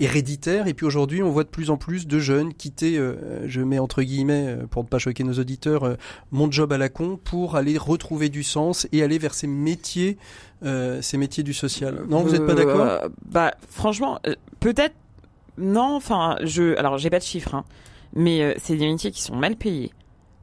héréditaire. 0.00 0.66
Et 0.66 0.74
puis 0.74 0.86
aujourd'hui, 0.86 1.22
on 1.22 1.30
voit 1.30 1.44
de 1.44 1.48
plus 1.48 1.70
en 1.70 1.76
plus 1.76 2.06
de 2.06 2.18
jeunes 2.22 2.54
quitter, 2.54 2.96
euh, 2.96 3.46
je 3.46 3.60
mets 3.60 3.78
entre 3.78 4.02
guillemets 4.02 4.46
euh, 4.48 4.66
pour 4.66 4.82
ne 4.84 4.88
pas 4.88 4.98
choquer 4.98 5.24
nos 5.24 5.34
auditeurs, 5.34 5.84
euh, 5.84 5.94
mon 6.30 6.50
job 6.50 6.72
à 6.72 6.78
la 6.78 6.88
con 6.88 7.18
pour 7.22 7.56
aller 7.56 7.76
retrouver 7.76 8.30
du 8.30 8.42
sens 8.42 8.88
et 8.92 9.02
aller 9.02 9.18
vers 9.18 9.34
ces 9.34 9.46
métiers, 9.46 10.16
ces 10.62 11.18
métiers 11.18 11.42
du 11.42 11.52
social. 11.52 12.04
Non, 12.08 12.22
vous 12.22 12.30
n'êtes 12.30 12.46
pas 12.46 12.54
d'accord? 12.54 13.10
Bah, 13.26 13.52
franchement, 13.68 14.20
peut-être. 14.60 14.94
Non, 15.58 15.96
enfin, 15.96 16.36
je. 16.42 16.76
Alors, 16.78 16.96
j'ai 16.96 17.10
pas 17.10 17.18
de 17.18 17.24
chiffres, 17.24 17.54
hein, 17.54 17.64
mais 18.14 18.56
c'est 18.58 18.76
des 18.76 18.86
métiers 18.86 19.10
qui 19.10 19.20
sont 19.20 19.36
mal 19.36 19.56
payés, 19.56 19.92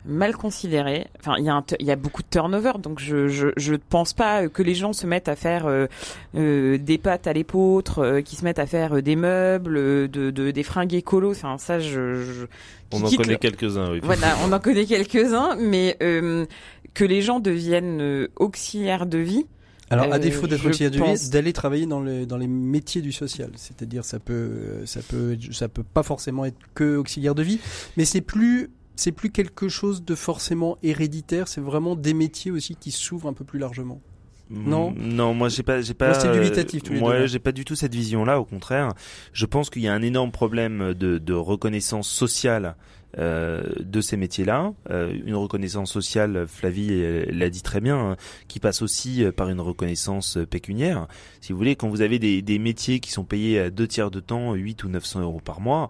mal 0.06 0.36
considérés. 0.36 1.08
Enfin, 1.20 1.36
il 1.38 1.46
y 1.46 1.50
a 1.50 1.54
un, 1.56 1.62
tu- 1.62 1.76
il 1.80 1.86
y 1.86 1.92
a 1.92 1.96
beaucoup 1.96 2.22
de 2.24 2.28
turnover, 2.30 2.74
donc 2.82 3.00
je, 3.00 3.28
je, 3.28 3.48
je 3.58 3.76
pense 3.76 4.14
pas 4.14 4.48
que 4.48 4.64
les 4.64 4.74
gens 4.76 4.94
se 4.94 5.06
mettent 5.06 5.28
à 5.28 5.36
faire 5.36 5.66
euh, 5.68 5.88
euh, 6.36 6.78
des 6.78 6.98
pâtes 6.98 7.28
à 7.28 7.34
l'épeautre, 7.34 8.00
euh, 8.00 8.22
qui 8.22 8.36
se 8.36 8.44
mettent 8.44 8.60
à 8.60 8.66
faire 8.66 8.96
euh, 8.98 9.02
des 9.02 9.16
meubles, 9.16 9.78
euh, 9.78 10.08
de, 10.08 10.32
de 10.32 10.52
des 10.52 10.64
fringues 10.64 10.94
écolos. 10.94 11.32
Enfin, 11.32 11.58
ça, 11.58 11.80
je. 11.80 12.16
je 12.24 12.46
On 12.94 13.04
en 13.04 13.10
connaît 13.12 13.34
le- 13.34 13.38
quelques-uns, 13.38 13.92
oui. 13.92 14.00
voilà, 14.02 14.36
on 14.48 14.52
en 14.52 14.60
connaît 14.60 14.86
quelques-uns, 14.86 15.56
mais 15.60 15.98
euh, 16.02 16.46
que 16.94 17.04
les 17.06 17.22
gens 17.22 17.40
deviennent 17.40 18.02
euh, 18.02 18.28
auxiliaires 18.38 19.06
de 19.06 19.18
vie. 19.20 19.46
Alors, 19.92 20.14
à 20.14 20.20
défaut 20.20 20.46
d'être 20.46 20.64
auxiliaire 20.68 20.92
de 20.92 21.04
vie, 21.04 21.30
d'aller 21.32 21.52
travailler 21.52 21.88
dans, 21.88 22.00
le, 22.00 22.28
dans 22.28 22.38
les 22.38 22.46
métiers 22.48 23.02
du 23.02 23.12
social. 23.12 23.50
C'est-à-dire, 23.56 24.06
ça 24.06 24.20
peut, 24.20 24.84
ça 24.86 25.00
peut, 25.08 25.36
ça 25.52 25.68
peut 25.68 25.82
pas 25.84 26.04
forcément 26.04 26.46
être 26.46 26.58
que 26.76 26.96
auxiliaire 26.96 27.34
de 27.34 27.42
vie, 27.42 27.60
mais 27.98 28.06
c'est 28.06 28.22
plus, 28.22 28.70
c'est 29.00 29.14
plus 29.14 29.32
quelque 29.32 29.70
chose 29.70 30.04
de 30.04 30.14
forcément 30.14 30.78
héréditaire. 30.84 31.48
C'est 31.48 31.62
vraiment 31.62 31.96
des 31.96 32.14
métiers 32.14 32.52
aussi 32.52 32.76
qui 32.76 32.92
s'ouvrent 32.92 33.30
un 33.30 33.34
peu 33.34 33.46
plus 33.46 33.58
largement. 33.58 34.02
Non. 34.50 34.94
Non, 34.98 35.34
moi 35.34 35.50
j'ai 35.50 35.64
pas, 35.64 35.82
j'ai 35.82 35.94
pas. 35.94 36.14
c'est 36.16 36.32
dubitatif, 36.32 36.84
tous 36.84 36.94
les 36.94 37.00
là. 37.00 37.28
j'ai 37.28 37.40
pas 37.40 37.52
du 37.52 37.66
tout 37.66 37.76
cette 37.76 37.94
vision-là. 37.94 38.40
Au 38.40 38.46
contraire, 38.46 38.94
je 39.32 39.46
pense 39.46 39.70
qu'il 39.70 39.84
y 39.84 39.88
a 39.88 39.94
un 39.94 40.02
énorme 40.02 40.32
problème 40.32 40.94
de, 40.94 41.18
de 41.18 41.34
reconnaissance 41.34 42.10
sociale 42.10 42.76
euh, 43.18 43.64
de 43.80 44.02
ces 44.02 44.18
métiers-là. 44.18 44.74
Euh, 44.90 45.14
une 45.26 45.36
reconnaissance 45.36 45.92
sociale, 45.92 46.46
Flavie 46.48 46.90
euh, 46.92 47.26
l'a 47.30 47.50
dit 47.50 47.62
très 47.62 47.82
bien, 47.82 47.98
hein, 48.12 48.18
qui 48.48 48.60
passe 48.60 48.82
aussi 48.82 49.24
euh, 49.24 49.32
par 49.32 49.50
une 49.50 49.62
reconnaissance 49.62 50.38
euh, 50.38 50.46
pécuniaire. 50.46 51.08
Si 51.42 51.52
vous 51.52 51.58
voulez, 51.58 51.76
quand 51.76 51.90
vous 51.90 52.02
avez 52.02 52.20
des, 52.20 52.42
des 52.42 52.60
métiers 52.60 53.00
qui 53.00 53.12
sont 53.12 53.24
payés 53.24 53.60
à 53.60 53.70
deux 53.70 53.88
tiers 53.88 54.12
de 54.12 54.20
temps, 54.20 54.54
8 54.54 54.84
ou 54.84 54.90
900 54.90 55.22
euros 55.22 55.42
par 55.44 55.62
mois, 55.62 55.90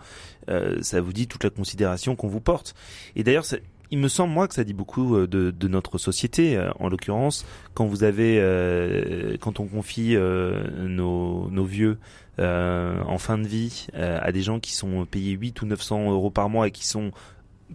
euh, 0.50 0.78
ça 0.82 1.02
vous 1.02 1.14
dit 1.14 1.28
toute 1.28 1.44
la 1.44 1.50
considération 1.50 2.16
qu'on 2.16 2.28
vous 2.30 2.42
porte. 2.42 2.74
Et 3.16 3.24
d'ailleurs, 3.24 3.46
il 3.92 3.98
me 3.98 4.08
semble 4.08 4.34
moi 4.34 4.48
que 4.48 4.54
ça 4.54 4.64
dit 4.64 4.74
beaucoup 4.74 5.16
euh, 5.16 5.28
de, 5.28 5.52
de 5.52 5.68
notre 5.68 5.98
société, 5.98 6.56
euh, 6.58 6.70
en 6.80 6.90
l'occurrence, 6.90 7.46
quand 7.74 7.86
vous 7.86 8.04
avez, 8.04 8.38
euh, 8.40 9.38
quand 9.40 9.60
on 9.60 9.68
confie 9.68 10.16
euh, 10.16 10.88
nos, 10.88 11.50
nos 11.50 11.66
vieux 11.66 11.98
euh, 12.40 13.02
en 13.06 13.18
fin 13.18 13.38
de 13.38 13.48
vie 13.48 13.88
euh, 13.96 14.20
à 14.22 14.32
des 14.32 14.42
gens 14.42 14.60
qui 14.60 14.74
sont 14.74 15.06
payés 15.06 15.34
8 15.34 15.62
ou 15.62 15.66
900 15.66 16.12
euros 16.12 16.30
par 16.30 16.50
mois 16.50 16.68
et 16.68 16.72
qui 16.72 16.86
sont 16.86 17.12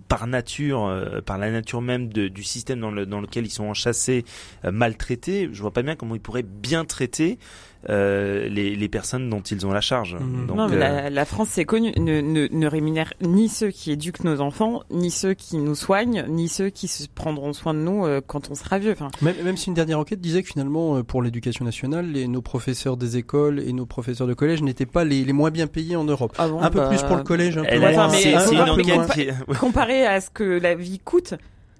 par 0.09 0.27
nature, 0.27 1.23
par 1.25 1.39
la 1.39 1.53
nature 1.53 1.81
même 1.81 2.09
du 2.09 2.43
système 2.43 2.81
dans, 2.81 2.91
le, 2.91 3.07
dans 3.07 3.21
lequel 3.21 3.47
ils 3.47 3.51
sont 3.51 3.67
enchâssés, 3.67 4.25
maltraités, 4.65 5.49
je 5.53 5.63
vois 5.63 5.73
pas 5.73 5.83
bien 5.83 5.95
comment 5.95 6.17
ils 6.17 6.21
pourraient 6.21 6.43
bien 6.43 6.85
traiter 6.85 7.39
euh, 7.91 8.49
les, 8.49 8.75
les, 8.77 8.89
personnes 8.89 9.29
dont 9.29 9.41
ils 9.41 9.67
ont 9.67 9.73
la 9.73 9.81
charge. 9.81 10.15
Mmh. 10.15 10.47
Donc, 10.47 10.57
non, 10.57 10.69
mais 10.69 10.77
la, 10.77 11.07
euh, 11.07 11.11
la, 11.11 11.25
France, 11.25 11.49
c'est 11.51 11.65
connu, 11.65 11.93
ne, 11.99 12.21
ne, 12.21 12.49
ne, 12.51 12.67
rémunère 12.67 13.13
ni 13.21 13.49
ceux 13.49 13.71
qui 13.71 13.93
éduquent 13.93 14.25
nos 14.25 14.41
enfants, 14.41 14.83
ni 14.91 15.11
ceux 15.11 15.35
qui 15.35 15.59
nous 15.59 15.75
soignent, 15.75 16.25
ni 16.29 16.49
ceux 16.49 16.71
qui 16.71 16.89
se 16.89 17.07
prendront 17.09 17.53
soin 17.53 17.75
de 17.75 17.81
nous 17.81 18.07
euh, 18.07 18.21
quand 18.27 18.51
on 18.51 18.55
sera 18.55 18.79
vieux. 18.79 18.93
Enfin... 18.93 19.09
Même, 19.21 19.37
même, 19.45 19.57
si 19.57 19.69
une 19.69 19.75
dernière 19.75 19.99
enquête 19.99 20.21
disait 20.21 20.43
que 20.43 20.49
finalement, 20.49 21.03
pour 21.03 21.23
l'éducation 21.23 21.65
nationale, 21.65 22.07
les, 22.07 22.27
nos 22.27 22.43
professeurs 22.43 22.97
des 22.97 23.17
écoles 23.17 23.61
et 23.61 23.73
nos 23.73 23.87
professeurs 23.87 24.27
de 24.27 24.35
collège 24.35 24.63
n'étaient 24.63 24.87
pas 24.87 25.05
les, 25.05 25.25
les, 25.25 25.33
moins 25.33 25.51
bien 25.51 25.67
payés 25.67 25.97
en 25.97 26.05
Europe. 26.05 26.35
Ah 26.39 26.45
un 26.45 26.71
peu 26.71 26.79
bah, 26.79 26.89
plus 26.89 27.03
pour 27.03 27.17
le 27.17 27.23
collège, 27.23 27.59
un 27.59 27.65
peu 27.65 27.79
moins. 27.79 28.09
C'est 28.11 28.33
une 28.53 28.61
enquête 28.61 29.35
comparé 29.59 30.07
à 30.07 30.21
ce 30.21 30.31
que 30.31 30.45
la 30.45 30.75
vie 30.75 31.01
coûte. 31.01 31.35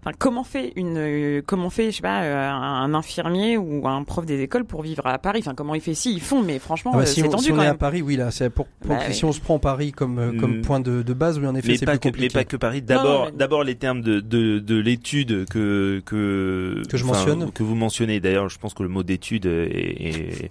Enfin, 0.05 0.15
comment 0.19 0.45
fait 0.45 0.75
une, 0.77 0.99
euh, 0.99 1.43
comment 1.47 1.71
fait, 1.71 1.91
je 1.91 1.97
sais 1.97 2.03
pas, 2.03 2.25
euh, 2.25 2.51
un, 2.51 2.93
infirmier 2.93 3.57
ou 3.57 3.89
un 3.89 4.05
prof 4.05 4.27
des 4.27 4.43
écoles 4.43 4.67
pour 4.67 4.83
vivre 4.83 5.07
à 5.07 5.17
Paris? 5.19 5.39
Enfin, 5.41 5.55
comment 5.55 5.75
il 5.75 5.81
fait? 5.81 5.95
Si 5.95 6.13
ils 6.13 6.21
font, 6.21 6.43
mais 6.43 6.59
franchement, 6.59 6.91
ah 6.93 6.99
bah, 6.99 7.03
euh, 7.05 7.07
c'est 7.07 7.23
tendu 7.23 7.45
si 7.45 7.53
on 7.53 7.63
est 7.63 7.67
à 7.67 7.73
Paris, 7.75 8.03
oui 8.03 8.17
là, 8.17 8.31
c'est 8.31 8.51
pour, 8.51 8.67
pour 8.67 8.91
bah 8.91 9.11
si 9.13 9.25
on 9.25 9.33
se 9.33 9.41
prend 9.41 9.59
Paris 9.59 9.93
comme 9.93 10.39
comme 10.39 10.59
mm. 10.59 10.61
point 10.61 10.81
de, 10.81 11.01
de 11.01 11.13
base, 11.15 11.39
oui 11.39 11.47
en 11.47 11.55
effet, 11.55 11.79
c'est 11.79 11.87
plus 11.87 11.99
compliqué. 11.99 12.29
Mais 12.35 12.43
pas 12.43 12.45
que 12.45 12.57
Paris. 12.59 12.83
D'abord, 12.83 13.33
d'abord 13.33 13.65
les 13.65 13.77
termes 13.77 14.03
de 14.03 14.21
de, 14.21 14.59
de 14.59 14.77
l'étude 14.77 15.47
que 15.49 16.03
que 16.05 16.83
que 16.87 16.97
je 16.99 17.05
mentionne, 17.05 17.51
que 17.51 17.63
vous 17.63 17.75
mentionnez. 17.75 18.21
D'ailleurs, 18.21 18.51
je 18.51 18.59
pense 18.59 18.75
que 18.75 18.83
le 18.83 18.91
mot 18.91 19.03
d'étude 19.03 19.47
est, 19.47 19.71
est, 20.07 20.51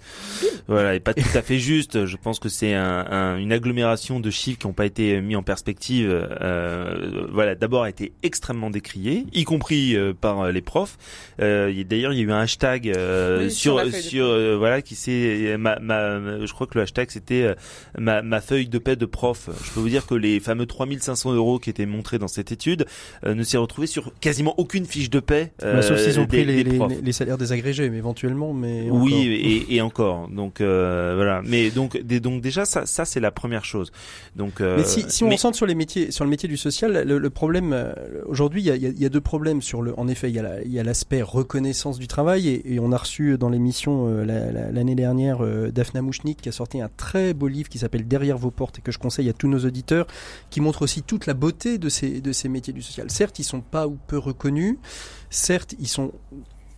voilà, 0.68 0.96
est 0.96 1.00
pas 1.00 1.14
tout 1.14 1.22
à 1.36 1.44
fait 1.44 1.60
juste. 1.60 2.08
Je 2.08 2.18
pense 2.18 2.40
que 2.40 2.50
c'est 2.50 2.74
un, 2.74 3.06
un, 3.08 3.38
une 3.38 3.52
agglomération 3.52 4.20
de 4.20 4.32
chiffres 4.32 4.58
qui 4.58 4.66
n'ont 4.66 4.74
pas 4.74 4.88
été 4.88 5.22
mis 5.22 5.36
en 5.36 5.44
perspective. 5.44 6.10
Euh, 6.10 7.28
voilà, 7.32 7.54
d'abord 7.54 7.84
a 7.84 7.90
été 7.90 8.14
extrêmement 8.24 8.72
décrié, 8.72 9.28
y 9.32 9.43
compris 9.46 9.96
euh, 9.96 10.14
par 10.14 10.42
euh, 10.42 10.52
les 10.52 10.62
profs. 10.62 10.98
Euh, 11.42 11.72
D'ailleurs, 11.84 12.14
il 12.14 12.20
y 12.20 12.22
a 12.22 12.26
eu 12.26 12.32
un 12.32 12.40
hashtag 12.40 12.90
euh, 12.90 13.50
sur 13.50 13.82
sur, 13.94 14.58
voilà 14.58 14.82
qui 14.82 14.96
c'est 14.96 15.58
ma, 15.58 15.80
ma, 15.80 16.46
je 16.46 16.54
crois 16.54 16.68
que 16.68 16.78
le 16.78 16.84
hashtag 16.84 17.10
c'était 17.10 17.56
ma, 17.98 18.22
ma 18.22 18.42
feuille 18.42 18.68
de 18.68 18.78
paix 18.78 18.96
de 18.96 19.06
prof. 19.06 19.50
Je 19.64 19.72
peux 19.72 19.80
vous 19.80 19.90
dire 19.90 20.06
que 20.06 20.16
les 20.16 20.40
fameux 20.40 20.66
3500 20.66 21.34
euros 21.34 21.60
qui 21.60 21.70
étaient 21.70 21.86
montrés 21.86 22.20
dans 22.20 22.28
cette 22.28 22.52
étude 22.52 22.86
ne 23.26 23.44
s'est 23.44 23.58
retrouvé 23.58 23.88
sur 23.88 24.12
quasiment 24.20 24.54
aucune 24.58 24.86
fiche 24.86 25.10
de 25.10 25.20
paix. 25.20 25.52
Bah, 25.62 25.82
sauf 25.82 26.00
s'ils 26.00 26.20
ont 26.20 26.26
pris 26.26 26.46
les, 26.46 26.64
les, 26.64 26.80
les, 27.02 27.12
salaires 27.12 27.38
désagrégés, 27.38 27.90
mais 27.90 27.98
éventuellement, 27.98 28.54
mais 28.54 28.90
oui 28.90 29.14
et, 29.14 29.76
et, 29.76 29.82
encore. 29.82 30.30
Donc 30.30 30.62
voilà. 30.62 31.42
Mais 31.46 31.70
donc 31.70 31.98
des, 32.02 32.20
donc 32.20 32.42
déjà 32.42 32.66
ça 32.66 32.86
ça 32.86 33.06
c'est 33.06 33.20
la 33.20 33.32
première 33.32 33.66
chose. 33.66 33.92
Donc 34.36 34.60
mais 34.60 34.84
si, 34.84 35.06
si 35.10 35.24
on 35.24 35.30
mais... 35.30 35.38
sur 35.38 35.66
les 35.66 35.76
métiers 35.76 36.12
sur 36.12 36.24
le 36.24 36.30
métier 36.30 36.48
du 36.48 36.58
social, 36.58 37.04
le, 37.06 37.18
le 37.18 37.30
problème 37.30 37.94
aujourd'hui 38.26 38.62
il 38.62 38.66
y 38.66 38.72
a, 38.72 38.76
y 38.76 39.06
a, 39.06 39.10
deux 39.10 39.22
problèmes 39.22 39.33
sur 39.62 39.82
le. 39.82 39.98
En 40.00 40.08
effet, 40.08 40.30
il 40.30 40.72
y 40.72 40.80
a 40.80 40.84
l'aspect 40.84 41.22
reconnaissance 41.22 41.98
du 41.98 42.08
travail 42.08 42.48
et, 42.48 42.80
on 42.80 42.92
a 42.92 42.98
reçu 42.98 43.38
dans 43.38 43.50
l'émission 43.50 44.08
euh, 44.08 44.72
l'année 44.72 44.96
dernière 44.96 45.44
euh, 45.44 45.72
Daphna 45.72 46.02
Mouchnik 46.02 46.42
qui 46.42 46.50
a 46.50 46.52
sorti 46.52 46.82
un 46.82 46.90
très 46.96 47.34
beau 47.34 47.48
livre 47.48 47.70
qui 47.70 47.80
s'appelle 47.80 48.08
Derrière 48.08 48.38
vos 48.38 48.52
portes 48.52 48.80
et 48.80 48.82
que 48.82 48.92
je 48.92 49.00
conseille 49.00 49.30
à 49.30 49.34
tous 49.34 49.48
nos 49.48 49.60
auditeurs, 49.60 50.06
qui 50.50 50.62
montre 50.62 50.84
aussi 50.84 51.02
toute 51.02 51.26
la 51.26 51.34
beauté 51.34 51.78
de 51.78 51.90
ces 51.90 52.22
de 52.22 52.32
ces 52.32 52.50
métiers 52.50 52.74
du 52.74 52.82
social. 52.82 53.10
Certes, 53.10 53.40
ils 53.40 53.44
sont 53.44 53.62
pas 53.62 53.88
ou 53.88 53.98
peu 54.08 54.18
reconnus. 54.18 54.78
Certes, 55.30 55.76
ils 55.80 55.88
sont 55.88 56.12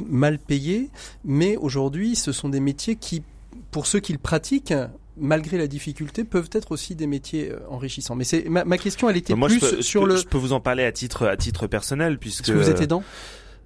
mal 0.06 0.40
payés, 0.40 0.90
mais 1.24 1.58
aujourd'hui, 1.58 2.16
ce 2.16 2.32
sont 2.32 2.50
des 2.50 2.60
métiers 2.60 2.96
qui, 2.96 3.24
pour 3.72 3.86
ceux 3.86 4.00
qui 4.00 4.14
le 4.14 4.20
pratiquent, 4.20 4.74
malgré 5.18 5.58
la 5.58 5.68
difficulté, 5.68 6.24
peuvent 6.24 6.50
être 6.52 6.72
aussi 6.72 6.96
des 6.96 7.08
métiers 7.08 7.52
euh, 7.52 7.60
enrichissants. 7.70 8.16
Mais 8.16 8.24
c'est 8.24 8.50
ma, 8.50 8.66
ma, 8.66 8.78
question, 8.78 9.10
elle 9.10 9.18
était 9.18 9.36
plus 9.36 9.82
sur 9.82 10.06
le. 10.06 10.18
Je 10.18 10.26
peux 10.26 10.38
vous 10.38 10.54
en 10.54 10.60
parler 10.60 10.84
à 10.84 10.92
titre 10.92 11.28
à 11.28 11.38
titre 11.38 11.68
personnel 11.68 12.18
puisque. 12.18 12.50
vous 12.50 12.70
êtes 12.70 12.82
aidant 12.82 13.04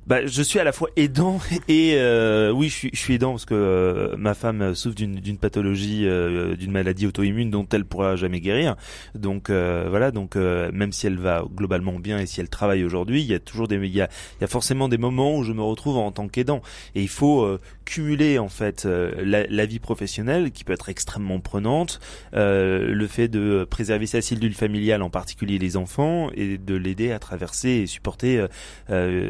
bah, 0.07 0.25
je 0.25 0.41
suis 0.41 0.57
à 0.59 0.63
la 0.63 0.71
fois 0.71 0.89
aidant 0.95 1.39
et 1.67 1.93
euh, 1.93 2.51
oui, 2.51 2.69
je 2.69 2.73
suis, 2.73 2.89
je 2.93 2.99
suis 2.99 3.13
aidant 3.13 3.31
parce 3.31 3.45
que 3.45 3.53
euh, 3.53 4.15
ma 4.17 4.33
femme 4.33 4.73
souffre 4.73 4.95
d'une 4.95 5.37
pathologie, 5.37 6.07
euh, 6.07 6.55
d'une 6.55 6.71
maladie 6.71 7.05
auto-immune 7.05 7.51
dont 7.51 7.67
elle 7.71 7.85
pourra 7.85 8.15
jamais 8.15 8.41
guérir. 8.41 8.75
Donc 9.13 9.49
voilà, 9.49 10.11
donc 10.11 10.35
même 10.35 10.91
si 10.91 11.07
elle 11.07 11.17
va 11.17 11.43
globalement 11.55 11.99
bien 11.99 12.19
et 12.19 12.25
si 12.25 12.39
elle 12.39 12.49
travaille 12.49 12.83
aujourd'hui, 12.83 13.21
il 13.21 13.27
y 13.27 13.33
a 13.33 13.39
toujours 13.39 13.67
des, 13.67 13.75
il 13.75 13.95
y 13.95 14.01
a, 14.01 14.09
il 14.39 14.41
y 14.41 14.43
a 14.43 14.47
forcément 14.47 14.89
des 14.89 14.97
moments 14.97 15.37
où 15.37 15.43
je 15.43 15.53
me 15.53 15.61
retrouve 15.61 15.97
en 15.97 16.11
tant 16.11 16.27
qu'aidant 16.27 16.61
et 16.95 17.01
il 17.01 17.07
faut 17.07 17.57
cumuler 17.85 18.39
en 18.39 18.49
fait 18.49 18.85
la, 18.85 19.45
la, 19.47 19.65
vie 19.65 19.79
professionnelle 19.79 20.51
qui 20.51 20.63
peut 20.63 20.73
être 20.73 20.89
extrêmement 20.89 21.39
prenante, 21.39 21.99
le 22.33 23.07
fait 23.07 23.27
de 23.27 23.65
préserver 23.69 24.07
sa 24.07 24.21
cellule 24.21 24.53
familiale, 24.53 25.01
en 25.01 25.09
particulier 25.09 25.59
les 25.59 25.77
enfants, 25.77 26.29
et 26.33 26.57
de 26.57 26.75
l'aider 26.75 27.11
à 27.11 27.19
traverser 27.19 27.69
et 27.69 27.87
supporter 27.87 28.45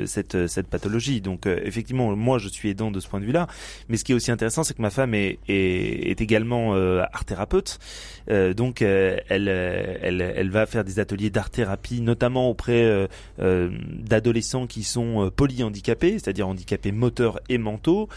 cette, 0.05 0.47
cette 0.47 0.58
pathologie. 0.67 1.21
Donc 1.21 1.45
euh, 1.45 1.59
effectivement, 1.63 2.15
moi 2.15 2.37
je 2.37 2.47
suis 2.47 2.69
aidant 2.69 2.91
de 2.91 2.99
ce 2.99 3.07
point 3.07 3.19
de 3.19 3.25
vue-là. 3.25 3.47
Mais 3.87 3.97
ce 3.97 4.03
qui 4.03 4.11
est 4.11 4.15
aussi 4.15 4.31
intéressant, 4.31 4.63
c'est 4.63 4.73
que 4.73 4.81
ma 4.81 4.89
femme 4.89 5.13
est, 5.13 5.39
est, 5.47 6.19
également 6.21 6.75
euh, 6.75 7.03
art 7.13 7.25
thérapeute. 7.25 7.79
Euh, 8.29 8.53
donc 8.53 8.81
elle, 8.81 9.19
elle, 9.29 10.21
elle 10.21 10.49
va 10.49 10.65
faire 10.65 10.83
des 10.83 10.99
ateliers 10.99 11.29
d'art 11.29 11.49
thérapie, 11.49 12.01
notamment 12.01 12.49
auprès 12.49 13.07
d'adolescents 13.37 14.67
qui 14.67 14.83
sont 14.83 15.31
polyhandicapés, 15.35 16.13
c'est-à-dire 16.13 16.47
handicapés 16.47 16.91
moteurs 16.91 17.39
et 17.49 17.57
mentaux. 17.57 18.09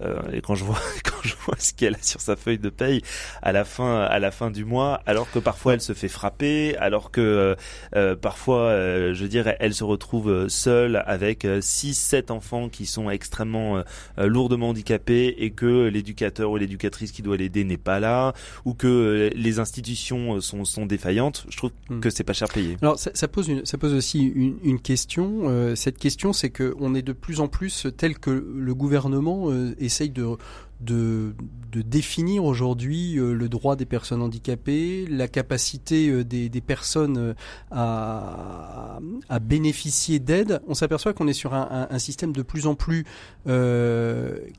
Euh, 0.00 0.20
et 0.32 0.40
quand 0.40 0.54
je 0.54 0.64
vois 0.64 0.78
quand 1.04 1.22
je 1.22 1.34
vois 1.44 1.54
ce 1.58 1.72
qu'elle 1.72 1.94
a 1.94 2.02
sur 2.02 2.20
sa 2.20 2.36
feuille 2.36 2.58
de 2.58 2.68
paye 2.68 3.02
à 3.42 3.52
la 3.52 3.64
fin 3.64 4.00
à 4.00 4.18
la 4.18 4.30
fin 4.30 4.50
du 4.50 4.64
mois, 4.64 5.00
alors 5.06 5.30
que 5.30 5.38
parfois 5.38 5.74
elle 5.74 5.80
se 5.80 5.92
fait 5.92 6.08
frapper, 6.08 6.76
alors 6.78 7.10
que 7.10 7.20
euh, 7.20 7.54
euh 7.96 8.16
parfois, 8.16 8.60
euh, 8.60 9.14
je 9.14 9.22
veux 9.22 9.28
dire, 9.28 9.54
elle 9.60 9.74
se 9.74 9.84
retrouve 9.84 10.48
seule 10.48 11.02
avec 11.06 11.46
six, 11.60 11.94
sept 11.94 12.30
enfants 12.30 12.68
qui 12.68 12.86
sont 12.86 13.10
extrêmement 13.10 13.82
lourdement 14.16 14.70
handicapés 14.70 15.34
et 15.38 15.50
que 15.50 15.88
l'éducateur 15.88 16.50
ou 16.50 16.56
l'éducatrice 16.56 17.12
qui 17.12 17.22
doit 17.22 17.36
l'aider 17.36 17.64
n'est 17.64 17.76
pas 17.76 18.00
là, 18.00 18.32
ou 18.64 18.74
que 18.74 19.30
les 19.34 19.58
institutions 19.58 20.40
sont, 20.40 20.64
sont 20.64 20.86
défaillantes. 20.86 21.46
Je 21.48 21.56
trouve 21.56 21.72
hmm. 21.90 22.00
que 22.00 22.10
c'est 22.10 22.24
pas 22.24 22.32
cher 22.32 22.48
payé. 22.48 22.76
Alors 22.82 22.98
ça, 22.98 23.10
ça, 23.14 23.28
pose 23.28 23.48
une, 23.48 23.64
ça 23.64 23.78
pose 23.78 23.94
aussi 23.94 24.22
une, 24.22 24.56
une 24.62 24.80
question. 24.80 25.74
cette 25.76 25.98
question, 25.98 26.32
c'est 26.32 26.50
que 26.50 26.74
on 26.78 26.94
est 26.94 27.02
de 27.02 27.12
plus 27.12 27.40
en 27.40 27.48
plus 27.48 27.86
tel 27.96 28.18
que 28.18 28.30
le 28.30 28.74
gouvernement 28.74 29.50
essaye 29.94 30.08
de, 30.10 30.36
de, 30.84 31.34
définir 31.82 32.44
aujourd'hui 32.44 33.18
euh, 33.18 33.32
le 33.32 33.48
droit 33.48 33.74
des 33.76 33.84
personnes 33.84 34.22
handicapées, 34.22 35.06
la 35.08 35.26
capacité 35.26 36.08
euh, 36.08 36.24
des, 36.24 36.48
personnes 36.60 37.18
euh, 37.18 37.34
à, 37.70 39.00
bénéficier 39.40 40.18
d'aide. 40.20 40.60
On 40.68 40.74
s'aperçoit 40.74 41.12
qu'on 41.12 41.26
est 41.26 41.32
sur 41.32 41.52
un, 41.54 41.98
système 41.98 42.32
de 42.32 42.42
plus 42.42 42.66
en 42.66 42.74
plus 42.74 43.04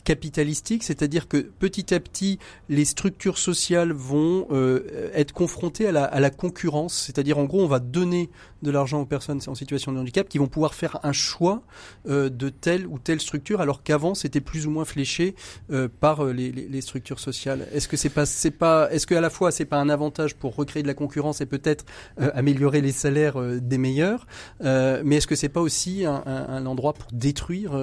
capitalistique, 0.04 0.84
c'est-à-dire 0.84 1.28
que 1.28 1.38
petit 1.38 1.94
à 1.94 2.00
petit, 2.00 2.40
les 2.70 2.86
structures 2.86 3.38
sociales 3.38 3.92
vont 3.92 4.48
être 5.14 5.32
confrontées 5.32 5.88
à 5.88 6.20
la, 6.20 6.30
concurrence, 6.30 6.94
c'est-à-dire 6.94 7.38
en 7.38 7.46
gros, 7.46 7.64
on 7.64 7.68
va 7.68 7.80
donner 7.80 8.30
de 8.62 8.72
l'argent 8.72 9.02
aux 9.02 9.06
personnes 9.06 9.40
en 9.48 9.56
situation 9.56 9.92
de 9.92 10.00
handicap 10.00 10.28
qui 10.28 10.38
vont 10.38 10.48
pouvoir 10.48 10.74
faire 10.74 11.00
un 11.04 11.14
choix 11.14 11.62
de 12.06 12.50
telle 12.50 12.88
ou 12.88 13.00
telle 13.00 13.22
structure, 13.22 13.62
alors 13.62 13.84
qu'avant 13.84 14.16
c'était 14.16 14.42
plus 14.42 14.68
ou 14.68 14.72
moins 14.72 14.86
fléché 14.86 15.36
par 16.00 16.15
les, 16.24 16.52
les, 16.52 16.82
structures 16.82 17.20
sociales. 17.20 17.68
Est-ce 17.74 17.88
que 17.88 17.98
c'est 17.98 18.10
pas, 18.10 18.26
c'est 18.26 18.52
pas, 18.52 18.90
est-ce 18.92 19.08
que 19.08 19.16
à 19.16 19.22
la 19.22 19.30
fois 19.30 19.52
c'est 19.52 19.66
pas 19.66 19.78
un 19.78 19.90
avantage 19.90 20.36
pour 20.36 20.56
recréer 20.56 20.84
de 20.84 20.88
la 20.88 20.94
concurrence 20.94 21.42
et 21.42 21.46
peut-être 21.46 21.86
améliorer 22.18 22.82
les 22.82 22.92
salaires 22.92 23.40
des 23.40 23.78
meilleurs, 23.78 24.28
mais 24.62 25.18
est-ce 25.18 25.28
que 25.28 25.36
c'est 25.36 25.50
pas 25.50 25.62
aussi 25.62 26.06
un, 26.06 26.66
endroit 26.66 26.94
pour 26.94 27.12
détruire 27.12 27.74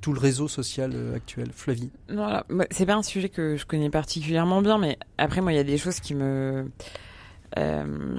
tout 0.00 0.12
le 0.12 0.20
réseau 0.20 0.48
social 0.48 0.92
euh, 0.94 1.16
actuel? 1.16 1.48
Flavie. 1.52 1.90
Voilà, 2.08 2.44
c'est 2.70 2.86
pas 2.86 2.94
un 2.94 3.02
sujet 3.02 3.28
que 3.28 3.56
je 3.56 3.66
connais 3.66 3.90
particulièrement 3.90 4.62
bien, 4.62 4.78
mais 4.78 4.98
après 5.18 5.40
moi 5.40 5.52
il 5.52 5.56
y 5.56 5.60
a 5.60 5.64
des 5.64 5.78
choses 5.78 6.00
qui 6.00 6.14
me 6.14 6.70
euh, 7.58 8.18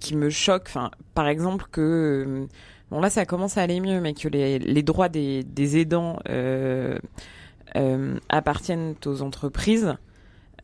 qui 0.00 0.16
me 0.16 0.30
choquent. 0.30 0.68
Enfin, 0.68 0.90
par 1.14 1.28
exemple 1.28 1.66
que 1.70 2.24
euh, 2.26 2.46
bon 2.90 3.00
là 3.00 3.10
ça 3.10 3.26
commence 3.26 3.58
à 3.58 3.62
aller 3.62 3.80
mieux, 3.80 4.00
mais 4.00 4.14
que 4.14 4.28
les, 4.28 4.82
droits 4.82 5.08
des, 5.08 5.44
aidants 5.76 6.18
euh, 6.28 6.98
euh, 6.98 6.98
appartiennent 8.28 8.94
aux 9.06 9.22
entreprises. 9.22 9.96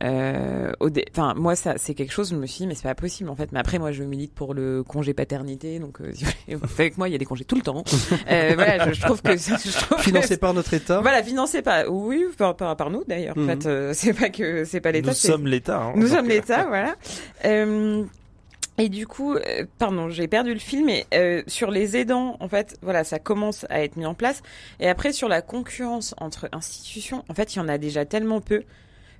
Euh, 0.01 0.71
enfin 1.11 1.33
moi 1.35 1.57
ça 1.57 1.73
c'est 1.75 1.93
quelque 1.93 2.13
chose 2.13 2.29
je 2.29 2.35
me 2.35 2.45
suis 2.45 2.59
dit 2.59 2.67
mais 2.67 2.75
c'est 2.75 2.87
pas 2.87 2.95
possible 2.95 3.29
en 3.29 3.35
fait 3.35 3.51
mais 3.51 3.59
après 3.59 3.79
moi 3.79 3.91
je 3.91 4.01
milite 4.03 4.33
pour 4.33 4.53
le 4.53 4.81
congé 4.81 5.13
paternité 5.13 5.77
donc 5.77 5.99
euh, 5.99 6.13
avec 6.79 6.97
moi 6.97 7.09
il 7.09 7.11
y 7.11 7.15
a 7.15 7.17
des 7.17 7.25
congés 7.25 7.43
tout 7.43 7.57
le 7.57 7.61
temps 7.61 7.83
euh, 8.31 8.51
voilà 8.55 8.93
je, 8.93 9.01
trouve 9.01 9.21
que 9.21 9.35
je 9.35 9.77
trouve 9.77 9.99
financé 9.99 10.37
par 10.37 10.53
notre 10.53 10.73
État 10.73 11.01
voilà 11.01 11.21
financé 11.21 11.61
par 11.61 11.91
oui 11.91 12.23
par, 12.37 12.55
par, 12.55 12.77
par 12.77 12.89
nous 12.89 13.03
d'ailleurs 13.05 13.37
en 13.37 13.45
fait 13.45 13.65
mhm. 13.65 13.71
euh, 13.71 13.91
c'est 13.93 14.13
pas 14.13 14.29
que 14.29 14.63
c'est 14.63 14.79
pas 14.79 14.93
l'État 14.93 15.09
nous 15.09 15.15
sommes 15.15 15.47
l'État 15.47 15.81
hein, 15.81 15.93
nous 15.97 16.07
sommes 16.07 16.29
l'État 16.29 16.63
voilà 16.65 16.95
euh, 17.43 18.05
et 18.79 18.87
du 18.87 19.07
coup, 19.07 19.33
euh, 19.33 19.65
pardon, 19.77 20.09
j'ai 20.09 20.27
perdu 20.27 20.53
le 20.53 20.59
film. 20.59 20.85
Mais 20.85 21.05
euh, 21.13 21.43
sur 21.47 21.69
les 21.69 21.97
aidants, 21.97 22.37
en 22.39 22.47
fait, 22.47 22.77
voilà, 22.81 23.03
ça 23.03 23.19
commence 23.19 23.65
à 23.69 23.83
être 23.83 23.97
mis 23.97 24.05
en 24.05 24.13
place. 24.13 24.41
Et 24.79 24.87
après, 24.87 25.11
sur 25.11 25.27
la 25.27 25.41
concurrence 25.41 26.15
entre 26.17 26.49
institutions, 26.53 27.23
en 27.29 27.33
fait, 27.33 27.55
il 27.55 27.59
y 27.59 27.61
en 27.61 27.67
a 27.67 27.77
déjà 27.77 28.05
tellement 28.05 28.41
peu. 28.41 28.63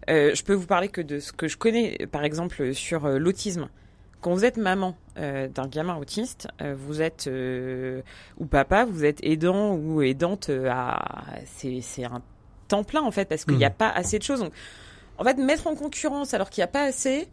Euh, 0.10 0.34
je 0.34 0.44
peux 0.44 0.54
vous 0.54 0.66
parler 0.66 0.88
que 0.88 1.02
de 1.02 1.20
ce 1.20 1.34
que 1.34 1.48
je 1.48 1.58
connais, 1.58 1.98
par 2.12 2.24
exemple, 2.24 2.74
sur 2.74 3.08
l'autisme. 3.08 3.70
quand 4.22 4.34
vous 4.34 4.46
êtes 4.46 4.58
maman 4.58 4.96
d'un 5.18 5.68
gamin 5.68 5.98
autiste, 5.98 6.48
vous 6.62 7.02
êtes 7.02 7.30
ou 8.38 8.46
papa, 8.46 8.86
vous 8.86 9.04
êtes 9.04 9.20
aidant 9.22 9.76
ou 9.76 10.02
aidante 10.02 10.50
à 10.70 11.26
c'est 11.46 12.06
un 12.06 12.22
temps 12.70 12.86
plein 12.86 13.02
en 13.02 13.12
fait 13.12 13.26
parce 13.26 13.44
qu'il 13.44 13.58
n'y 13.58 13.66
a 13.66 13.70
mmh. 13.70 13.74
pas 13.74 13.90
assez 13.90 14.18
de 14.18 14.24
choses. 14.24 14.40
Donc, 14.40 14.54
en 15.18 15.26
fait, 15.26 15.38
mettre 15.38 15.68
en 15.68 15.76
concurrence 15.76 16.34
alors 16.34 16.50
qu'il 16.50 16.62
n'y 16.62 16.66
a 16.66 16.72
pas 16.72 16.84
assez, 16.84 17.28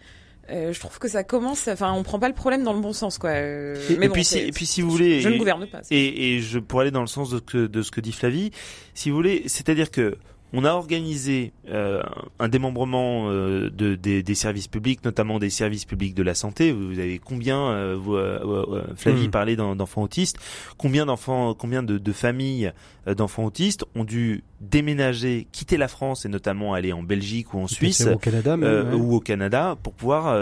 euh, 0.50 0.72
je 0.72 0.80
trouve 0.80 0.98
que 0.98 1.08
ça 1.08 1.24
commence. 1.24 1.68
Enfin, 1.68 1.92
on 1.92 2.02
prend 2.02 2.18
pas 2.18 2.28
le 2.28 2.34
problème 2.34 2.62
dans 2.62 2.72
le 2.72 2.80
bon 2.80 2.92
sens, 2.92 3.18
quoi. 3.18 3.30
Euh, 3.30 3.76
et, 3.90 3.96
mais 3.96 4.08
bon, 4.08 4.14
puis, 4.14 4.24
si, 4.24 4.38
et 4.38 4.52
puis, 4.52 4.66
si 4.66 4.82
vous 4.82 4.90
voulez, 4.90 5.20
je, 5.20 5.28
ne 5.28 5.38
gouverne 5.38 5.66
pas. 5.66 5.80
Et, 5.90 6.34
et, 6.34 6.40
je 6.40 6.58
pourrais 6.58 6.82
aller 6.82 6.90
dans 6.90 7.00
le 7.00 7.06
sens 7.06 7.30
de, 7.30 7.38
que, 7.38 7.66
de 7.66 7.82
ce 7.82 7.90
que 7.90 8.00
dit 8.00 8.12
Flavie. 8.12 8.50
Si 8.94 9.10
vous 9.10 9.16
voulez, 9.16 9.44
c'est-à-dire 9.46 9.90
que 9.90 10.16
on 10.52 10.64
a 10.64 10.72
organisé 10.72 11.52
euh, 11.68 12.02
un 12.38 12.48
démembrement 12.48 13.28
euh, 13.28 13.68
de, 13.70 13.94
des, 13.94 14.22
des, 14.22 14.34
services 14.34 14.68
publics, 14.68 15.04
notamment 15.04 15.38
des 15.38 15.50
services 15.50 15.84
publics 15.84 16.14
de 16.14 16.22
la 16.22 16.34
santé. 16.34 16.72
Vous 16.72 16.98
avez 16.98 17.18
combien, 17.18 17.68
euh, 17.68 17.96
vous, 17.98 18.14
euh, 18.14 18.84
Flavie 18.94 19.28
mmh. 19.28 19.30
parlait 19.30 19.56
d'enfants 19.56 20.02
autistes, 20.02 20.38
combien 20.78 21.06
d'enfants, 21.06 21.54
combien 21.54 21.82
de, 21.82 21.98
de 21.98 22.12
familles 22.12 22.72
d'enfants 23.06 23.44
autistes 23.44 23.84
ont 23.94 24.04
dû 24.04 24.44
déménager, 24.60 25.46
quitter 25.52 25.76
la 25.76 25.88
France 25.88 26.24
et 26.24 26.28
notamment 26.28 26.74
aller 26.74 26.92
en 26.92 27.02
Belgique 27.02 27.52
ou 27.54 27.58
en 27.58 27.66
Suisse 27.66 28.06
au 28.06 28.18
Canada, 28.18 28.56
ou 28.94 29.14
au 29.14 29.20
Canada 29.20 29.76
pour 29.82 29.92
pouvoir 29.92 30.34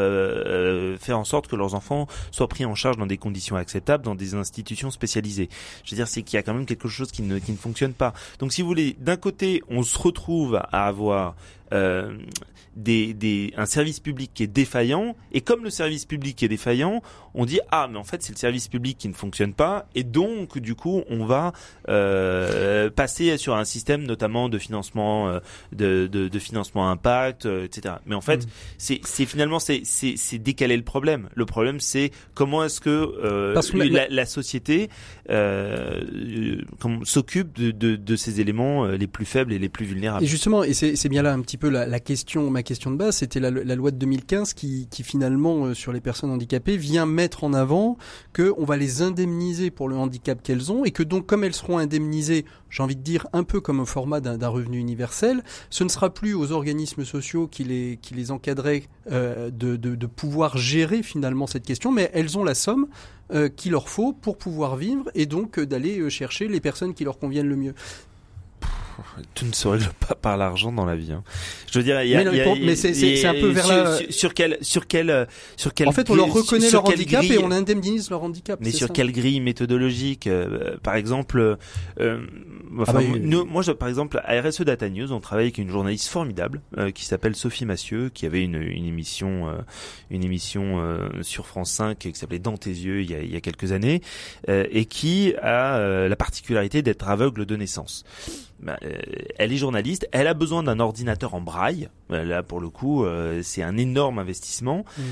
faire 1.01 1.19
en 1.19 1.25
sorte 1.25 1.49
que 1.49 1.57
leurs 1.57 1.75
enfants 1.75 2.07
soient 2.31 2.49
pris 2.49 2.65
en 2.65 2.75
charge 2.75 2.97
dans 2.97 3.07
des 3.07 3.19
conditions 3.19 3.57
acceptables 3.57 4.05
dans 4.05 4.15
des 4.15 4.35
institutions 4.35 4.91
spécialisées. 4.91 5.49
Je 5.85 5.91
veux 5.91 5.97
dire, 5.97 6.09
c'est 6.09 6.23
qu'il 6.23 6.37
y 6.37 6.39
a 6.39 6.43
quand 6.43 6.55
même 6.55 6.67
quelque 6.67 6.89
chose 6.89 7.11
qui 7.11 7.23
ne, 7.23 7.39
qui 7.39 7.53
ne 7.53 7.57
fonctionne 7.57 7.93
pas. 7.93 8.15
Donc, 8.39 8.53
si 8.53 8.63
vous 8.63 8.69
voulez, 8.69 8.97
d'un 9.01 9.17
côté, 9.17 9.63
on 9.69 9.83
se 9.83 9.99
retrouve 9.99 10.57
à 10.57 10.87
avoir 10.87 11.35
euh, 11.73 12.17
des, 12.77 13.15
des, 13.15 13.53
un 13.57 13.67
service 13.67 14.01
public 14.01 14.31
qui 14.35 14.43
est 14.43 14.49
défaillant, 14.49 15.17
et 15.33 15.41
comme 15.41 15.65
le 15.65 15.71
service 15.71 16.05
public 16.07 16.43
est 16.43 16.49
défaillant, 16.49 17.03
on 17.35 17.45
dit 17.45 17.61
ah 17.71 17.89
mais 17.91 17.99
en 17.99 18.05
fait 18.05 18.23
c'est 18.23 18.33
le 18.33 18.39
service 18.39 18.69
public 18.69 18.99
qui 18.99 19.09
ne 19.09 19.15
fonctionne 19.15 19.55
pas, 19.55 19.87
et 19.95 20.05
donc 20.05 20.59
du 20.59 20.75
coup 20.75 21.03
on 21.09 21.25
va 21.25 21.53
euh, 21.89 22.91
passer 22.91 23.37
sur 23.37 23.55
un 23.55 23.65
système 23.65 24.03
notamment 24.05 24.49
de 24.49 24.59
financement 24.59 25.29
euh, 25.29 25.41
de, 25.73 26.09
de, 26.11 26.29
de, 26.29 26.39
financement 26.39 26.91
impact, 26.91 27.47
euh, 27.47 27.65
etc. 27.65 27.97
Mais 28.07 28.15
en 28.15 28.21
fait 28.21 28.45
mm. 28.45 28.49
c'est 28.79 29.01
c'est 29.05 29.27
finalement 29.27 29.59
c'est 29.59 29.83
c'est 29.85 30.39
décaler 30.39 30.77
le 30.77 30.85
problème. 30.85 31.29
Le 31.35 31.47
problème 31.47 31.81
c'est 31.81 32.11
comment 32.35 32.65
est-ce 32.65 32.81
que, 32.81 32.91
euh, 32.91 33.55
la, 33.75 34.09
la, 34.09 34.27
société 34.27 34.89
s'occupe 37.05 37.57
de, 37.57 37.71
de, 37.71 37.97
de 37.97 38.17
ces 38.17 38.41
éléments 38.41 38.87
les 38.87 39.07
plus 39.07 39.25
faibles 39.25 39.53
et 39.53 39.59
les 39.59 39.69
plus 39.69 39.87
vulnérables. 39.87 40.25
Et 40.25 40.29
justement, 40.29 40.65
et 40.65 40.75
c'est 40.75 41.09
bien 41.09 41.23
là 41.23 41.33
un 41.33 41.41
petit 41.41 41.57
peu 41.57 41.69
la, 41.69 41.87
la, 41.87 42.01
question, 42.01 42.51
ma 42.51 42.63
question 42.63 42.91
de 42.91 42.97
base, 42.97 43.17
c'était 43.17 43.41
la, 43.41 43.51
la, 43.51 43.75
loi 43.75 43.91
de 43.91 43.97
2015 43.97 44.55
qui, 44.55 44.89
qui 44.91 45.03
finalement, 45.03 45.67
euh, 45.67 45.75
sur 45.75 45.93
les 45.93 46.01
personnes 46.01 46.31
handicapées, 46.31 46.77
vient 46.77 47.07
mettre 47.07 47.45
en 47.45 47.53
avant 47.53 47.97
que 48.33 48.53
on 48.59 48.65
va 48.65 48.77
les 48.77 49.03
indemniser 49.03 49.71
pour 49.71 49.89
le 49.89 49.97
handicap 49.97 50.43
qu'elles 50.43 50.73
ont 50.73 50.85
et 50.85 50.91
que 50.91 51.03
donc, 51.03 51.27
comme 51.27 51.45
elles 51.45 51.55
seront 51.55 51.79
indemnisées, 51.79 52.45
j'ai 52.75 52.83
envie 52.83 52.97
de 52.97 53.03
dire 53.03 53.29
un 53.33 53.45
peu 53.45 53.61
comme 53.61 53.79
au 53.79 53.87
format 53.87 54.21
d'un 54.21 54.49
revenu 54.49 54.79
universel, 54.79 55.45
ce 55.71 55.85
ne 55.85 55.89
sera 55.89 56.13
plus 56.13 56.35
aux 56.35 56.51
organismes 56.51 57.05
sociaux 57.05 57.47
qui 57.47 57.63
les, 57.63 58.01
qui 58.03 58.15
les 58.15 58.33
encadreraient 58.33 58.83
euh, 59.13 59.51
de, 59.51 59.77
de, 59.77 59.95
de, 59.95 60.07
pouvoir 60.07 60.59
gérer 60.59 61.05
finalement 61.05 61.47
cette 61.47 61.65
question, 61.65 61.93
mais 61.93 62.11
elles 62.15 62.37
ont 62.37 62.43
la 62.43 62.57
somme 62.57 62.89
euh, 63.33 63.49
qu'il 63.49 63.73
leur 63.73 63.89
faut 63.89 64.13
pour 64.13 64.37
pouvoir 64.37 64.75
vivre 64.75 65.09
et 65.15 65.27
donc 65.27 65.61
euh, 65.61 65.67
d'aller 65.67 66.11
chercher 66.11 66.49
les 66.49 66.61
personnes 66.61 66.95
qui 66.95 67.05
leur 67.05 67.19
conviennent 67.19 67.49
le 67.49 67.57
mieux 67.57 67.75
tout 69.35 69.47
ne 69.47 69.53
se 69.53 69.69
règle 69.69 69.89
pas 70.09 70.15
par 70.15 70.37
l'argent 70.37 70.73
dans 70.73 70.85
la 70.85 70.97
vie. 70.97 71.13
Hein. 71.13 71.23
Je 71.71 71.79
veux 71.79 71.85
dire, 71.85 72.03
il 72.03 72.11
y 72.11 72.17
a, 72.17 72.25
mais, 72.25 72.77
c'est 72.77 73.27
un 73.27 73.35
peu 73.35 73.49
vers 73.49 73.65
sur, 73.65 73.75
la... 73.75 73.99
sur, 74.11 74.35
quel 74.35 74.59
sur 74.61 74.87
quel 74.87 75.27
sur 75.57 75.75
quel 75.75 75.89
En 75.89 75.93
fait, 75.93 76.11
on 76.11 76.15
leur 76.15 76.33
reconnaît 76.33 76.71
leur 76.71 76.85
handicap 76.87 77.25
et 77.25 77.39
on 77.39 77.51
indemnise 77.51 78.11
leur 78.11 78.23
handicap. 78.23 78.59
Mais 78.63 78.71
sur 78.71 78.93
quelle 78.93 79.13
grille 79.13 79.41
méthodologique 79.41 80.27
euh, 80.27 80.77
Par 80.83 80.95
exemple, 80.95 81.57
euh, 82.01 82.27
enfin, 82.79 82.93
ah 82.97 83.01
bah, 83.01 83.19
nous, 83.21 83.45
moi, 83.45 83.63
je, 83.63 83.73
par 83.73 83.89
exemple, 83.89 84.21
à 84.25 84.41
RSE 84.41 84.63
Data 84.63 84.89
News, 84.89 85.13
on 85.13 85.21
travaille 85.21 85.47
avec 85.47 85.59
une 85.59 85.71
journaliste 85.71 86.09
formidable 86.09 86.61
euh, 86.79 86.91
qui 86.91 87.05
s'appelle 87.05 87.35
Sophie 87.35 87.67
Massieu, 87.67 88.11
qui 88.13 88.27
avait 88.27 88.43
une, 88.43 88.57
une 88.57 88.87
émission 88.87 89.49
euh, 89.49 89.53
une 90.11 90.25
émission 90.25 90.81
sur 91.23 91.47
France 91.47 91.73
5 91.73 91.99
qui 91.99 92.15
s'appelait 92.15 92.39
Dans 92.39 92.57
tes 92.57 92.71
yeux 92.71 93.03
il 93.03 93.11
y 93.11 93.15
a, 93.15 93.21
il 93.21 93.33
y 93.33 93.37
a 93.37 93.41
quelques 93.41 93.73
années 93.73 94.01
et 94.49 94.85
qui 94.85 95.35
a 95.43 96.09
la 96.09 96.17
particularité 96.17 96.83
d'être 96.83 97.09
aveugle 97.09 97.47
de 97.47 97.57
naissance. 97.57 98.05
Bah, 98.65 98.79
euh, 98.83 98.93
elle 99.37 99.53
est 99.53 99.59
journaliste, 99.59 100.09
elle 100.11 100.27
a 100.27 100.33
besoin 100.33 100.63
d'un 100.63 100.81
ordinateur 100.81 101.35
en 101.35 101.43
braille. 101.43 101.91
Euh, 102.11 102.25
là, 102.25 102.43
pour 102.43 102.61
le 102.61 102.71
coup, 102.71 103.05
euh, 103.05 103.41
c'est 103.43 103.63
un 103.63 103.77
énorme 103.77 104.19
investissement. 104.19 104.85
Mmh. 104.97 105.03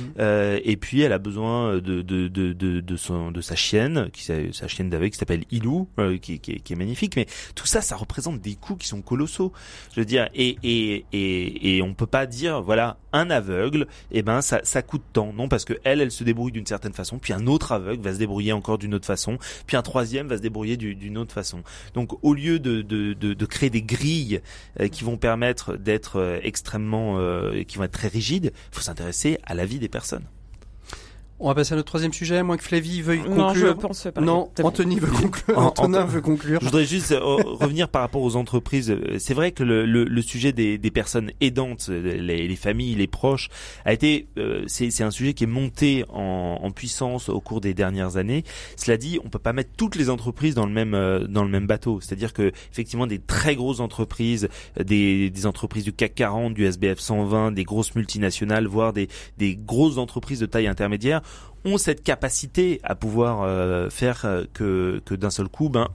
et 0.65 0.77
puis, 0.77 1.03
elle 1.03 1.13
a 1.13 1.19
besoin 1.19 1.75
de 1.75 2.01
de 2.03 2.29
de 2.29 2.53
de, 2.53 2.81
de, 2.81 2.97
son, 2.97 3.31
de 3.31 3.41
sa 3.41 3.55
chienne, 3.55 4.09
qui 4.13 4.25
sa 4.25 4.69
chienne 4.69 4.89
d'avec 4.89 5.13
qui 5.13 5.19
s'appelle 5.19 5.45
Ilou, 5.51 5.89
qui, 6.23 6.39
qui, 6.39 6.61
qui, 6.61 6.73
est 6.73 6.77
magnifique. 6.77 7.17
Mais 7.17 7.27
tout 7.55 7.67
ça, 7.67 7.83
ça 7.83 7.97
représente 7.97 8.41
des 8.41 8.55
coûts 8.55 8.77
qui 8.77 8.89
sont 8.89 9.03
colossaux. 9.03 9.53
Je 9.95 10.01
veux 10.01 10.07
dire, 10.07 10.29
et 10.35 10.57
et 10.63 11.05
et, 11.13 11.77
et 11.77 11.83
on 11.83 11.95
peut 11.95 12.07
pas 12.07 12.27
dire 12.27 12.63
voilà 12.63 12.97
un 13.13 13.29
aveugle, 13.29 13.83
et 14.11 14.19
eh 14.19 14.23
ben 14.23 14.41
ça 14.41 14.61
ça 14.63 14.81
coûte 14.83 15.03
tant. 15.13 15.33
Non, 15.33 15.49
parce 15.49 15.65
que 15.65 15.75
elle, 15.85 16.01
elle 16.01 16.11
se 16.11 16.25
débrouille 16.25 16.53
d'une 16.53 16.67
certaine 16.67 16.95
façon, 16.95 17.19
puis 17.19 17.35
un 17.35 17.47
autre 17.47 17.73
aveugle 17.73 18.03
va 18.03 18.15
se 18.15 18.19
débrouiller 18.19 18.53
encore 18.53 18.79
d'une 18.79 18.95
autre 18.95 19.07
façon, 19.07 19.39
puis 19.67 19.77
un 19.77 19.83
troisième 19.83 20.29
va 20.29 20.39
se 20.39 20.43
débrouiller 20.43 20.77
d'une 20.77 21.19
autre 21.19 21.35
façon. 21.35 21.63
Donc, 21.95 22.13
au 22.25 22.33
lieu 22.33 22.59
de 22.59 22.81
de, 22.81 23.13
de 23.13 23.42
de 23.43 23.47
créer 23.47 23.71
des 23.71 23.83
grilles 23.83 24.41
euh, 24.81 24.87
qui 24.87 25.03
vont 25.03 25.17
permettre 25.17 25.77
d'être 25.77 26.17
euh, 26.17 26.39
extrêmement, 26.43 27.19
euh, 27.19 27.65
qui 27.65 27.77
vont 27.77 27.85
être 27.85 27.93
très 27.93 28.09
rigides. 28.09 28.53
Il 28.55 28.75
faut 28.77 28.83
s'intéresser 28.83 29.39
à 29.43 29.55
la 29.55 29.67
vie 29.67 29.81
des 29.81 29.89
personnes. 29.89 30.25
On 31.45 31.49
va 31.49 31.57
passer 31.57 31.73
à 31.73 31.77
notre 31.77 31.89
troisième 31.89 32.13
sujet, 32.13 32.41
moins 32.45 32.57
que 32.57 32.63
Flavie 32.63 33.03
veuille 33.03 33.19
conclure. 33.19 33.37
Non, 33.37 33.53
je 33.53 33.67
pense 33.67 34.07
pas. 34.15 34.21
Non, 34.21 34.49
Anthony 34.63 35.01
veut 35.01 35.11
conclure. 35.11 35.59
Antonin 35.59 36.05
veut 36.05 36.21
conclure. 36.21 36.61
Je 36.61 36.67
voudrais 36.67 36.85
juste 36.85 37.11
euh, 37.11 37.19
revenir 37.21 37.89
par 37.89 38.03
rapport 38.03 38.23
aux 38.23 38.37
entreprises. 38.37 38.97
C'est 39.19 39.35
vrai 39.35 39.51
que 39.51 39.65
le, 39.65 39.85
le, 39.85 40.05
le 40.05 40.23
sujet 40.23 40.53
des, 40.53 40.79
des, 40.79 40.91
personnes 40.93 41.33
aidantes, 41.41 41.89
les, 41.89 42.47
les, 42.47 42.57
familles, 42.57 42.95
les 42.95 43.09
proches, 43.09 43.49
a 43.85 43.93
été, 43.93 44.29
euh, 44.39 44.63
c'est 44.69 45.03
un 45.03 45.11
sujet 45.11 45.35
qui 45.35 45.43
est 45.43 45.49
monté 45.49 46.05
en, 46.11 46.61
en, 46.63 46.71
puissance 46.71 47.29
au 47.29 47.41
cours 47.41 47.61
des 47.61 47.75
dernières 47.75 48.17
années. 48.19 48.45
Cela 48.77 48.97
dit, 48.97 49.19
on 49.25 49.29
peut 49.29 49.41
pas 49.41 49.53
mettre 49.53 49.71
toutes 49.77 49.97
les 49.97 50.11
entreprises 50.11 50.55
dans 50.55 50.67
le 50.67 50.73
même 50.73 50.95
euh, 50.95 51.27
dans 51.27 51.43
le 51.43 51.51
même 51.51 51.67
bateau. 51.67 52.01
C'est-à-dire 52.01 52.35
que 52.35 52.53
effectivement, 52.71 53.09
des 53.09 53.19
très 53.19 53.57
grosses 53.57 53.81
entreprises, 53.81 54.49
des, 54.81 55.29
des 55.29 55.47
entreprises 55.47 55.83
du 55.83 55.93
CAC 55.93 56.15
40, 56.15 56.55
du 56.55 56.67
SBF 56.67 57.01
120, 57.01 57.51
des 57.51 57.65
grosses 57.65 57.97
multinationales, 57.97 58.69
voire 58.69 58.93
des, 58.93 59.09
des 59.39 59.57
grosses 59.57 59.99
entreprises 59.99 60.39
de 60.39 60.47
taille 60.47 60.69
intermédiaire 60.69 61.21
ont 61.65 61.79
cette 61.79 62.03
capacité 62.03 62.81
à 62.83 62.95
pouvoir 62.95 63.43
euh, 63.43 63.89
faire 63.91 64.23
euh, 64.25 64.45
que, 64.53 65.01
que 65.05 65.15
d'un 65.15 65.31
seul 65.31 65.49
coup, 65.49 65.69
ben, 65.69 65.89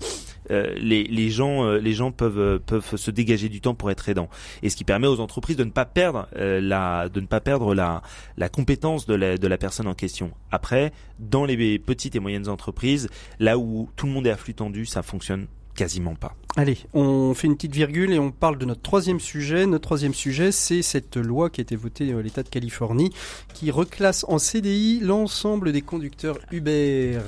euh, 0.50 0.74
les, 0.78 1.04
les, 1.04 1.30
gens, 1.30 1.70
les 1.74 1.94
gens 1.94 2.12
peuvent, 2.12 2.60
peuvent 2.60 2.96
se 2.96 3.12
dégager 3.12 3.50
du 3.50 3.60
temps 3.60 3.76
pour 3.76 3.92
être 3.92 4.08
aidants. 4.08 4.30
Et 4.64 4.70
ce 4.70 4.78
qui 4.78 4.86
permet 4.86 5.08
aux 5.08 5.20
entreprises 5.20 5.58
de 5.58 5.66
ne 5.66 5.72
pas 5.72 5.86
perdre 5.86 6.28
la, 6.36 7.10
de 7.10 7.20
ne 7.20 7.26
pas 7.26 7.42
perdre 7.42 7.76
la, 7.76 8.02
la 8.38 8.48
compétence 8.48 9.06
de 9.06 9.16
la, 9.16 9.38
de 9.38 9.48
la 9.48 9.58
personne 9.58 9.88
en 9.88 9.94
question. 9.94 10.32
Après, 10.52 10.94
dans 11.20 11.44
les 11.44 11.80
petites 11.80 12.16
et 12.16 12.20
moyennes 12.20 12.48
entreprises, 12.48 13.10
là 13.40 13.58
où 13.58 13.90
tout 13.98 14.06
le 14.06 14.14
monde 14.14 14.26
est 14.26 14.32
à 14.32 14.38
flux 14.38 14.54
tendu, 14.54 14.86
ça 14.86 15.04
fonctionne 15.04 15.48
quasiment 15.78 16.16
pas. 16.16 16.36
Allez, 16.58 16.80
on 16.94 17.34
fait 17.36 17.48
une 17.48 17.56
petite 17.56 17.74
virgule 17.74 18.12
et 18.12 18.20
on 18.20 18.32
parle 18.32 18.58
de 18.58 18.66
notre 18.66 18.82
troisième 18.82 19.20
sujet. 19.20 19.68
Notre 19.68 19.84
troisième 19.84 20.16
sujet, 20.16 20.52
c'est 20.52 20.82
cette 20.82 21.16
loi 21.16 21.50
qui 21.50 21.62
a 21.62 21.64
été 21.64 21.76
votée 21.76 22.12
à 22.12 22.22
l'État 22.22 22.44
de 22.44 22.50
Californie 22.50 23.14
qui 23.54 23.72
reclasse 23.72 24.26
en 24.28 24.40
CDI 24.40 25.00
l'ensemble 25.00 25.72
des 25.72 25.84
conducteurs 25.84 26.40
Uber. 26.52 27.20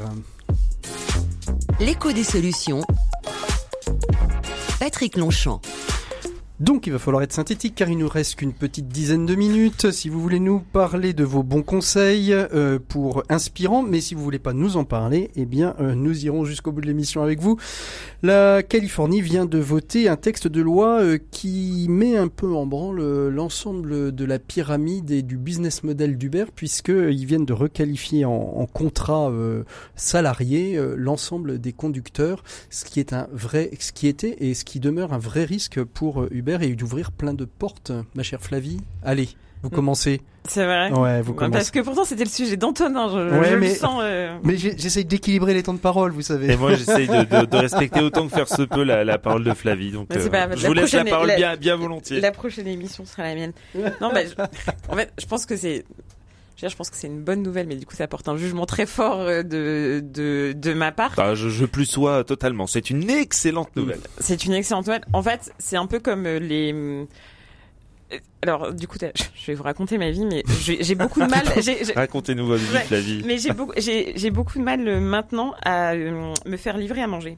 L'écho 1.80 2.12
des 2.12 2.24
solutions. 2.24 2.82
Patrick 4.80 5.16
Longchamp. 5.16 5.62
Donc 6.60 6.88
il 6.88 6.90
va 6.92 7.00
falloir 7.00 7.24
être 7.24 7.32
synthétique 7.32 7.74
car 7.74 7.88
il 7.88 7.98
nous 7.98 8.10
reste 8.10 8.36
qu'une 8.36 8.52
petite 8.52 8.90
dizaine 8.90 9.26
de 9.26 9.34
minutes. 9.34 9.92
Si 9.92 10.10
vous 10.10 10.20
voulez 10.20 10.42
nous 10.42 10.60
parler 10.60 11.14
de 11.14 11.24
vos 11.24 11.42
bons 11.42 11.64
conseils 11.64 12.34
euh, 12.34 12.80
pour 12.86 13.24
inspirants, 13.30 13.82
mais 13.82 14.02
si 14.02 14.14
vous 14.14 14.22
voulez 14.22 14.40
pas 14.40 14.52
nous 14.52 14.76
en 14.76 14.84
parler, 14.84 15.32
eh 15.38 15.46
bien 15.46 15.74
euh, 15.80 15.96
nous 15.96 16.26
irons 16.26 16.44
jusqu'au 16.44 16.74
bout 16.74 16.82
de 16.82 16.88
l'émission 16.88 17.24
avec 17.24 17.40
vous. 17.40 17.58
La 18.24 18.62
Californie 18.62 19.22
vient 19.22 19.46
de 19.46 19.58
voter 19.58 20.10
un 20.10 20.18
texte 20.18 20.50
de 20.50 20.62
loi 20.62 21.00
euh, 21.00 21.18
qui 21.32 21.86
met 21.88 22.18
un 22.18 22.28
peu 22.28 22.54
en 22.54 22.66
branle 22.66 23.30
l'ensemble 23.30 24.14
de 24.14 24.26
la 24.26 24.38
pyramide 24.38 25.12
et 25.12 25.22
du 25.22 25.38
business 25.38 25.86
model 25.86 26.18
d'Uber 26.18 26.46
puisqu'ils 26.54 27.26
viennent 27.26 27.46
de 27.46 27.54
requalifier 27.54 28.26
en, 28.26 28.34
en 28.34 28.66
contrat 28.66 29.32
salarié 29.96 30.80
l'ensemble 30.98 31.60
des 31.60 31.72
conducteurs, 31.72 32.44
ce 32.70 32.84
qui 32.84 33.00
est 33.00 33.14
un 33.14 33.28
vrai, 33.32 33.72
ce 33.80 33.94
qui 33.94 34.08
était 34.08 34.36
et 34.40 34.54
ce 34.54 34.66
qui 34.66 34.82
demeure 34.82 35.14
un 35.14 35.18
vrai 35.18 35.46
risque 35.46 35.82
pour 35.84 36.26
Uber 36.32 36.49
et 36.58 36.76
d'ouvrir 36.76 37.12
plein 37.12 37.34
de 37.34 37.46
portes, 37.46 37.92
ma 38.16 38.24
chère 38.24 38.42
Flavie. 38.42 38.80
Allez, 39.04 39.30
vous 39.62 39.70
mm. 39.70 39.74
commencez. 39.74 40.22
C'est 40.48 40.66
vrai. 40.66 40.92
Ouais, 40.92 41.22
vous 41.22 41.34
commencez. 41.34 41.52
Parce 41.52 41.72
que 41.72 41.80
pourtant 41.80 42.06
c'était 42.06 42.24
le 42.24 42.30
sujet 42.30 42.58
d'Antonin. 42.58 43.10
Je, 43.10 43.56
mais, 43.56 43.68
le 43.70 43.76
sens. 43.76 44.00
Euh. 44.02 44.38
Mais 44.44 44.58
j'essaye 44.58 45.06
d'équilibrer 45.06 45.54
les 45.54 45.64
temps 45.64 45.74
de 45.74 45.80
parole, 45.80 46.12
vous 46.12 46.22
savez. 46.22 46.54
Et 46.54 46.58
moi 46.58 46.74
j'essaye 46.76 47.08
de, 47.08 47.46
de, 47.46 47.58
respecter 47.58 48.02
autant 48.02 48.28
que 48.28 48.34
faire 48.34 48.48
se 48.48 48.64
peut 48.64 48.84
la, 48.84 49.04
la 49.04 49.18
parole 49.18 49.44
de 49.44 49.54
Flavie. 49.54 49.92
Donc 49.92 50.08
euh, 50.16 50.56
je 50.56 50.68
vous 50.68 50.74
laisse 50.74 50.94
la 50.94 51.06
parole 51.06 51.36
bien, 51.36 51.56
bien 51.58 51.76
volontiers. 51.76 52.22
La 52.22 52.32
prochaine 52.32 52.68
émission 52.68 53.06
sera 53.06 53.24
la 53.24 53.36
mienne. 53.36 53.54
non, 54.02 54.12
mais 54.14 54.28
en 54.90 54.96
fait, 54.96 55.12
je 55.20 55.26
pense 55.26 55.46
que 55.46 55.56
c'est 55.56 55.86
Je, 56.60 56.66
dire, 56.66 56.70
je 56.70 56.76
pense 56.76 56.90
que 56.90 56.98
c'est 56.98 57.08
une 57.08 57.22
bonne 57.24 57.42
nouvelle, 57.42 57.68
mais 57.68 57.78
du 57.78 57.86
coup, 57.86 57.96
ça 57.96 58.04
apporte 58.04 58.28
un 58.28 58.36
jugement 58.36 58.66
très 58.66 58.86
fort 58.86 59.22
euh, 59.22 59.44
de 59.44 60.04
de, 60.04 60.54
de 60.54 60.74
ma 60.74 60.92
part. 60.92 61.14
Ah, 61.18 61.34
je, 61.34 61.48
je 61.48 61.64
plus 61.64 61.86
sois 61.86 62.26
totalement. 62.26 62.68
C'est 62.68 62.90
une 62.90 63.10
excellente 63.10 63.74
nouvelle. 63.78 64.02
C'est 64.20 64.44
une 64.44 64.52
excellente 64.52 64.86
nouvelle. 64.86 65.06
En 65.14 65.24
fait, 65.24 65.54
c'est 65.58 65.78
un 65.78 65.86
peu 65.86 66.00
comme 66.00 66.26
les 66.26 67.08
alors, 68.42 68.74
du 68.74 68.88
coup, 68.88 68.98
je 69.00 69.46
vais 69.48 69.54
vous 69.54 69.64
raconter 69.64 69.98
ma 69.98 70.12
vie, 70.12 70.26
mais 70.26 70.44
j'ai 70.60 70.96
beaucoup 70.96 71.22
de 71.22 71.26
mal. 71.30 71.44
Racontez-nous 71.96 72.46
votre 72.46 72.64
vie, 72.64 72.78
Flavie. 72.88 73.22
Mais 73.26 73.38
j'ai 73.38 73.54
beaucoup, 73.54 73.74
j'ai 73.78 74.32
beaucoup 74.32 74.58
de 74.58 74.64
mal 74.64 74.88
euh, 74.88 75.00
maintenant 75.00 75.54
à 75.62 75.92
euh, 75.94 76.34
me 76.46 76.58
faire 76.58 76.78
livrer 76.78 77.02
à 77.02 77.08
manger. 77.08 77.38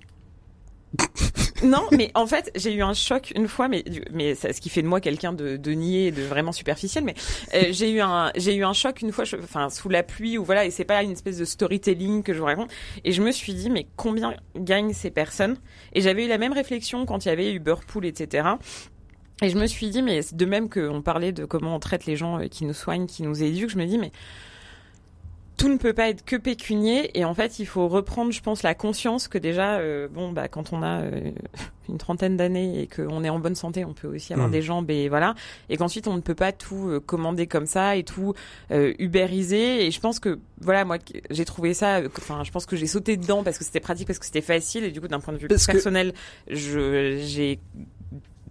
non, 1.63 1.87
mais 1.91 2.11
en 2.15 2.27
fait, 2.27 2.51
j'ai 2.55 2.73
eu 2.73 2.81
un 2.81 2.93
choc 2.93 3.31
une 3.35 3.47
fois, 3.47 3.67
mais 3.67 3.83
mais 4.11 4.35
ce 4.35 4.59
qui 4.59 4.69
fait 4.69 4.81
de 4.81 4.87
moi 4.87 4.99
quelqu'un 4.99 5.33
de, 5.33 5.57
de 5.57 5.71
niais, 5.71 6.11
de 6.11 6.23
vraiment 6.23 6.51
superficiel. 6.51 7.03
Mais 7.03 7.15
euh, 7.53 7.67
j'ai 7.71 7.91
eu 7.91 8.01
un 8.01 8.31
j'ai 8.35 8.55
eu 8.55 8.63
un 8.63 8.73
choc 8.73 9.01
une 9.01 9.11
fois, 9.11 9.25
enfin 9.43 9.69
sous 9.69 9.89
la 9.89 10.03
pluie 10.03 10.37
ou 10.37 10.43
voilà, 10.43 10.65
et 10.65 10.71
c'est 10.71 10.85
pas 10.85 11.03
une 11.03 11.11
espèce 11.11 11.37
de 11.37 11.45
storytelling 11.45 12.23
que 12.23 12.33
je 12.33 12.39
vous 12.39 12.45
raconte. 12.45 12.71
Et 13.03 13.11
je 13.11 13.21
me 13.21 13.31
suis 13.31 13.53
dit, 13.53 13.69
mais 13.69 13.87
combien 13.95 14.35
gagnent 14.55 14.93
ces 14.93 15.11
personnes? 15.11 15.57
Et 15.93 16.01
j'avais 16.01 16.25
eu 16.25 16.27
la 16.27 16.37
même 16.37 16.53
réflexion 16.53 17.05
quand 17.05 17.25
il 17.25 17.29
y 17.29 17.31
avait 17.31 17.51
Uber 17.53 17.75
Pool, 17.87 18.05
etc. 18.05 18.49
Et 19.41 19.49
je 19.49 19.57
me 19.57 19.65
suis 19.65 19.89
dit, 19.89 20.01
mais 20.01 20.21
de 20.31 20.45
même 20.45 20.69
qu'on 20.69 21.01
parlait 21.01 21.31
de 21.31 21.45
comment 21.45 21.75
on 21.75 21.79
traite 21.79 22.05
les 22.05 22.15
gens 22.15 22.39
euh, 22.39 22.47
qui 22.47 22.65
nous 22.65 22.73
soignent, 22.73 23.07
qui 23.07 23.23
nous 23.23 23.41
éduquent, 23.41 23.71
je 23.71 23.77
me 23.77 23.85
dis, 23.85 23.97
mais 23.97 24.11
tout 25.61 25.69
ne 25.69 25.77
peut 25.77 25.93
pas 25.93 26.09
être 26.09 26.25
que 26.25 26.35
pécunier 26.35 27.15
et 27.17 27.23
en 27.23 27.35
fait 27.35 27.59
il 27.59 27.67
faut 27.67 27.87
reprendre 27.87 28.31
je 28.31 28.41
pense 28.41 28.63
la 28.63 28.73
conscience 28.73 29.27
que 29.27 29.37
déjà 29.37 29.75
euh, 29.75 30.07
bon 30.07 30.31
bah 30.31 30.47
quand 30.47 30.73
on 30.73 30.81
a 30.81 31.01
euh, 31.01 31.31
une 31.87 31.99
trentaine 31.99 32.35
d'années 32.35 32.81
et 32.81 32.87
qu'on 32.87 33.23
est 33.23 33.29
en 33.29 33.37
bonne 33.37 33.53
santé 33.53 33.85
on 33.85 33.93
peut 33.93 34.07
aussi 34.07 34.33
avoir 34.33 34.47
mmh. 34.47 34.53
des 34.53 34.61
jambes 34.63 34.89
et 34.89 35.07
voilà 35.07 35.35
et 35.69 35.77
qu'ensuite 35.77 36.07
on 36.07 36.15
ne 36.15 36.21
peut 36.21 36.33
pas 36.33 36.51
tout 36.51 36.99
commander 37.05 37.45
comme 37.45 37.67
ça 37.67 37.95
et 37.95 38.03
tout 38.03 38.33
ubériser 38.71 39.85
et 39.85 39.91
je 39.91 39.99
pense 39.99 40.19
que 40.19 40.39
voilà 40.61 40.83
moi 40.83 40.97
j'ai 41.29 41.45
trouvé 41.45 41.75
ça 41.75 42.01
enfin 42.17 42.43
je 42.43 42.49
pense 42.49 42.65
que 42.65 42.75
j'ai 42.75 42.87
sauté 42.87 43.15
dedans 43.15 43.43
parce 43.43 43.59
que 43.59 43.63
c'était 43.63 43.79
pratique 43.79 44.07
parce 44.07 44.17
que 44.17 44.25
c'était 44.25 44.41
facile 44.41 44.83
et 44.83 44.91
du 44.91 44.99
coup 44.99 45.07
d'un 45.07 45.19
point 45.19 45.33
de 45.33 45.39
vue 45.39 45.47
personnel 45.47 46.13
je 46.49 47.19
j'ai 47.23 47.59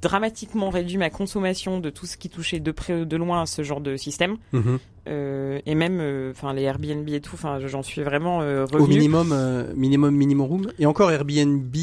dramatiquement 0.00 0.70
réduit 0.70 0.96
ma 0.96 1.10
consommation 1.10 1.80
de 1.80 1.90
tout 1.90 2.06
ce 2.06 2.16
qui 2.16 2.28
touchait 2.28 2.60
de 2.60 2.72
près 2.72 2.94
ou 2.94 3.04
de 3.04 3.16
loin 3.16 3.42
à 3.42 3.46
ce 3.46 3.62
genre 3.62 3.80
de 3.80 3.96
système. 3.96 4.36
Mhm. 4.52 4.78
Euh, 5.08 5.60
et 5.66 5.74
même, 5.74 5.98
euh, 6.00 6.30
enfin, 6.30 6.52
les 6.52 6.62
Airbnb 6.62 7.08
et 7.08 7.20
tout, 7.20 7.34
enfin, 7.34 7.58
j'en 7.66 7.82
suis 7.82 8.02
vraiment 8.02 8.40
euh, 8.42 8.66
Au 8.72 8.86
minimum, 8.86 9.30
euh, 9.32 9.72
minimum, 9.74 10.14
minimum 10.14 10.46
room. 10.46 10.72
Et 10.78 10.86
encore, 10.86 11.10
Airbnb 11.10 11.74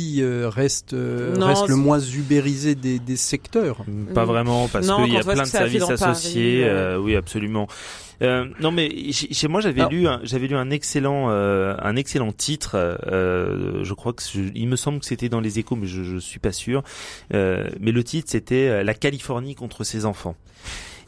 reste, 0.45 0.95
reste 0.95 1.68
le 1.68 1.76
moins 1.76 1.99
ubérisé 1.99 2.76
des, 2.76 2.99
des 2.99 3.18
secteurs. 3.18 3.84
Pas 4.13 4.26
vraiment, 4.26 4.68
parce 4.68 4.88
qu'il 4.88 5.13
y 5.13 5.18
a 5.18 5.24
plein 5.24 5.43
de 5.43 5.47
services 5.47 5.89
associés. 5.89 6.70
oui, 6.99 7.15
absolument. 7.15 7.68
Euh, 8.22 8.45
non 8.59 8.72
mais 8.72 9.11
chez 9.11 9.47
moi 9.47 9.61
j'avais 9.61 9.88
lu 9.89 10.07
un, 10.07 10.20
j'avais 10.24 10.47
lu 10.47 10.55
un 10.55 10.72
excellent 10.72 11.30
euh, 11.30 11.76
un 11.80 11.95
excellent 11.95 12.32
titre. 12.32 12.72
Euh, 12.76 13.84
je 13.84 13.93
crois 13.93 14.13
que 14.13 14.24
il 14.55 14.68
me 14.68 14.76
semble 14.76 14.99
que 14.99 15.05
c'était 15.05 15.30
dans 15.30 15.39
les 15.39 15.59
Échos, 15.59 15.76
mais 15.76 15.88
je, 15.88 16.03
je 16.03 16.18
suis 16.18 16.39
pas 16.39 16.51
sûr. 16.51 16.84
mais 17.32 17.91
le 17.91 18.03
titre 18.03 18.30
c'était 18.32 18.84
La 18.84 18.93
Californie 18.93 19.55
contre 19.55 19.84
ses 19.84 20.05
enfants. 20.05 20.36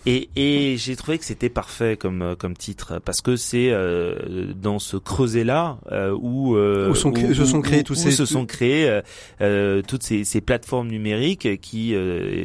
Et, 0.06 0.30
et 0.36 0.78
j'ai 0.78 0.96
trouvé 0.96 1.18
que 1.18 1.26
c'était 1.26 1.50
parfait 1.50 1.98
comme 1.98 2.22
euh, 2.22 2.36
comme 2.36 2.56
titre 2.56 3.00
parce 3.04 3.20
que 3.20 3.36
c'est 3.36 3.70
euh, 3.72 4.54
dans 4.56 4.80
ce 4.80 4.96
creuset 4.96 5.44
là 5.44 5.78
euh, 5.92 6.12
où, 6.12 6.56
où, 6.56 6.96
sont, 6.96 7.14
se 7.14 7.46
sont 7.46 7.62
créés 7.62 7.84
tous 7.84 7.96
ces 7.96 8.12
se 8.12 8.26
sont 8.26 8.46
créés 8.46 9.02
toutes 9.88 10.04
ces, 10.04 10.24
ces, 10.24 10.42
plateformes 10.42 10.88
numériques 10.88 11.60
qui 11.60 11.96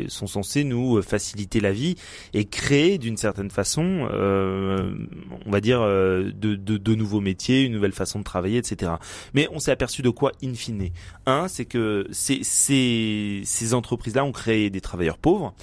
sont 0.08 0.26
censées 0.26 0.64
nous 0.64 1.00
faciliter 1.02 1.60
la 1.60 1.72
vie 1.72 1.94
et 2.32 2.44
créer 2.44 2.98
d'une 2.98 3.16
certaine 3.16 3.50
façon, 3.50 4.08
on 4.10 5.50
va 5.50 5.60
dire, 5.60 5.80
de, 5.80 6.32
de, 6.32 6.76
de, 6.76 6.94
nouveaux 6.94 7.20
métiers, 7.20 7.62
une 7.62 7.72
nouvelle 7.72 7.92
façon 7.92 8.18
de 8.18 8.24
travailler, 8.24 8.58
etc. 8.58 8.92
Mais 9.32 9.48
on 9.52 9.58
s'est 9.58 9.70
aperçu 9.70 10.02
de 10.02 10.10
quoi 10.10 10.32
in 10.42 10.54
fine? 10.54 10.90
Un, 11.26 11.48
c'est 11.48 11.64
que 11.64 12.06
ces, 12.10 12.40
ces, 12.42 13.42
ces 13.44 13.74
entreprises 13.74 14.14
là 14.14 14.24
ont 14.24 14.32
créé 14.32 14.70
des 14.70 14.80
travailleurs 14.80 15.18
pauvres. 15.18 15.54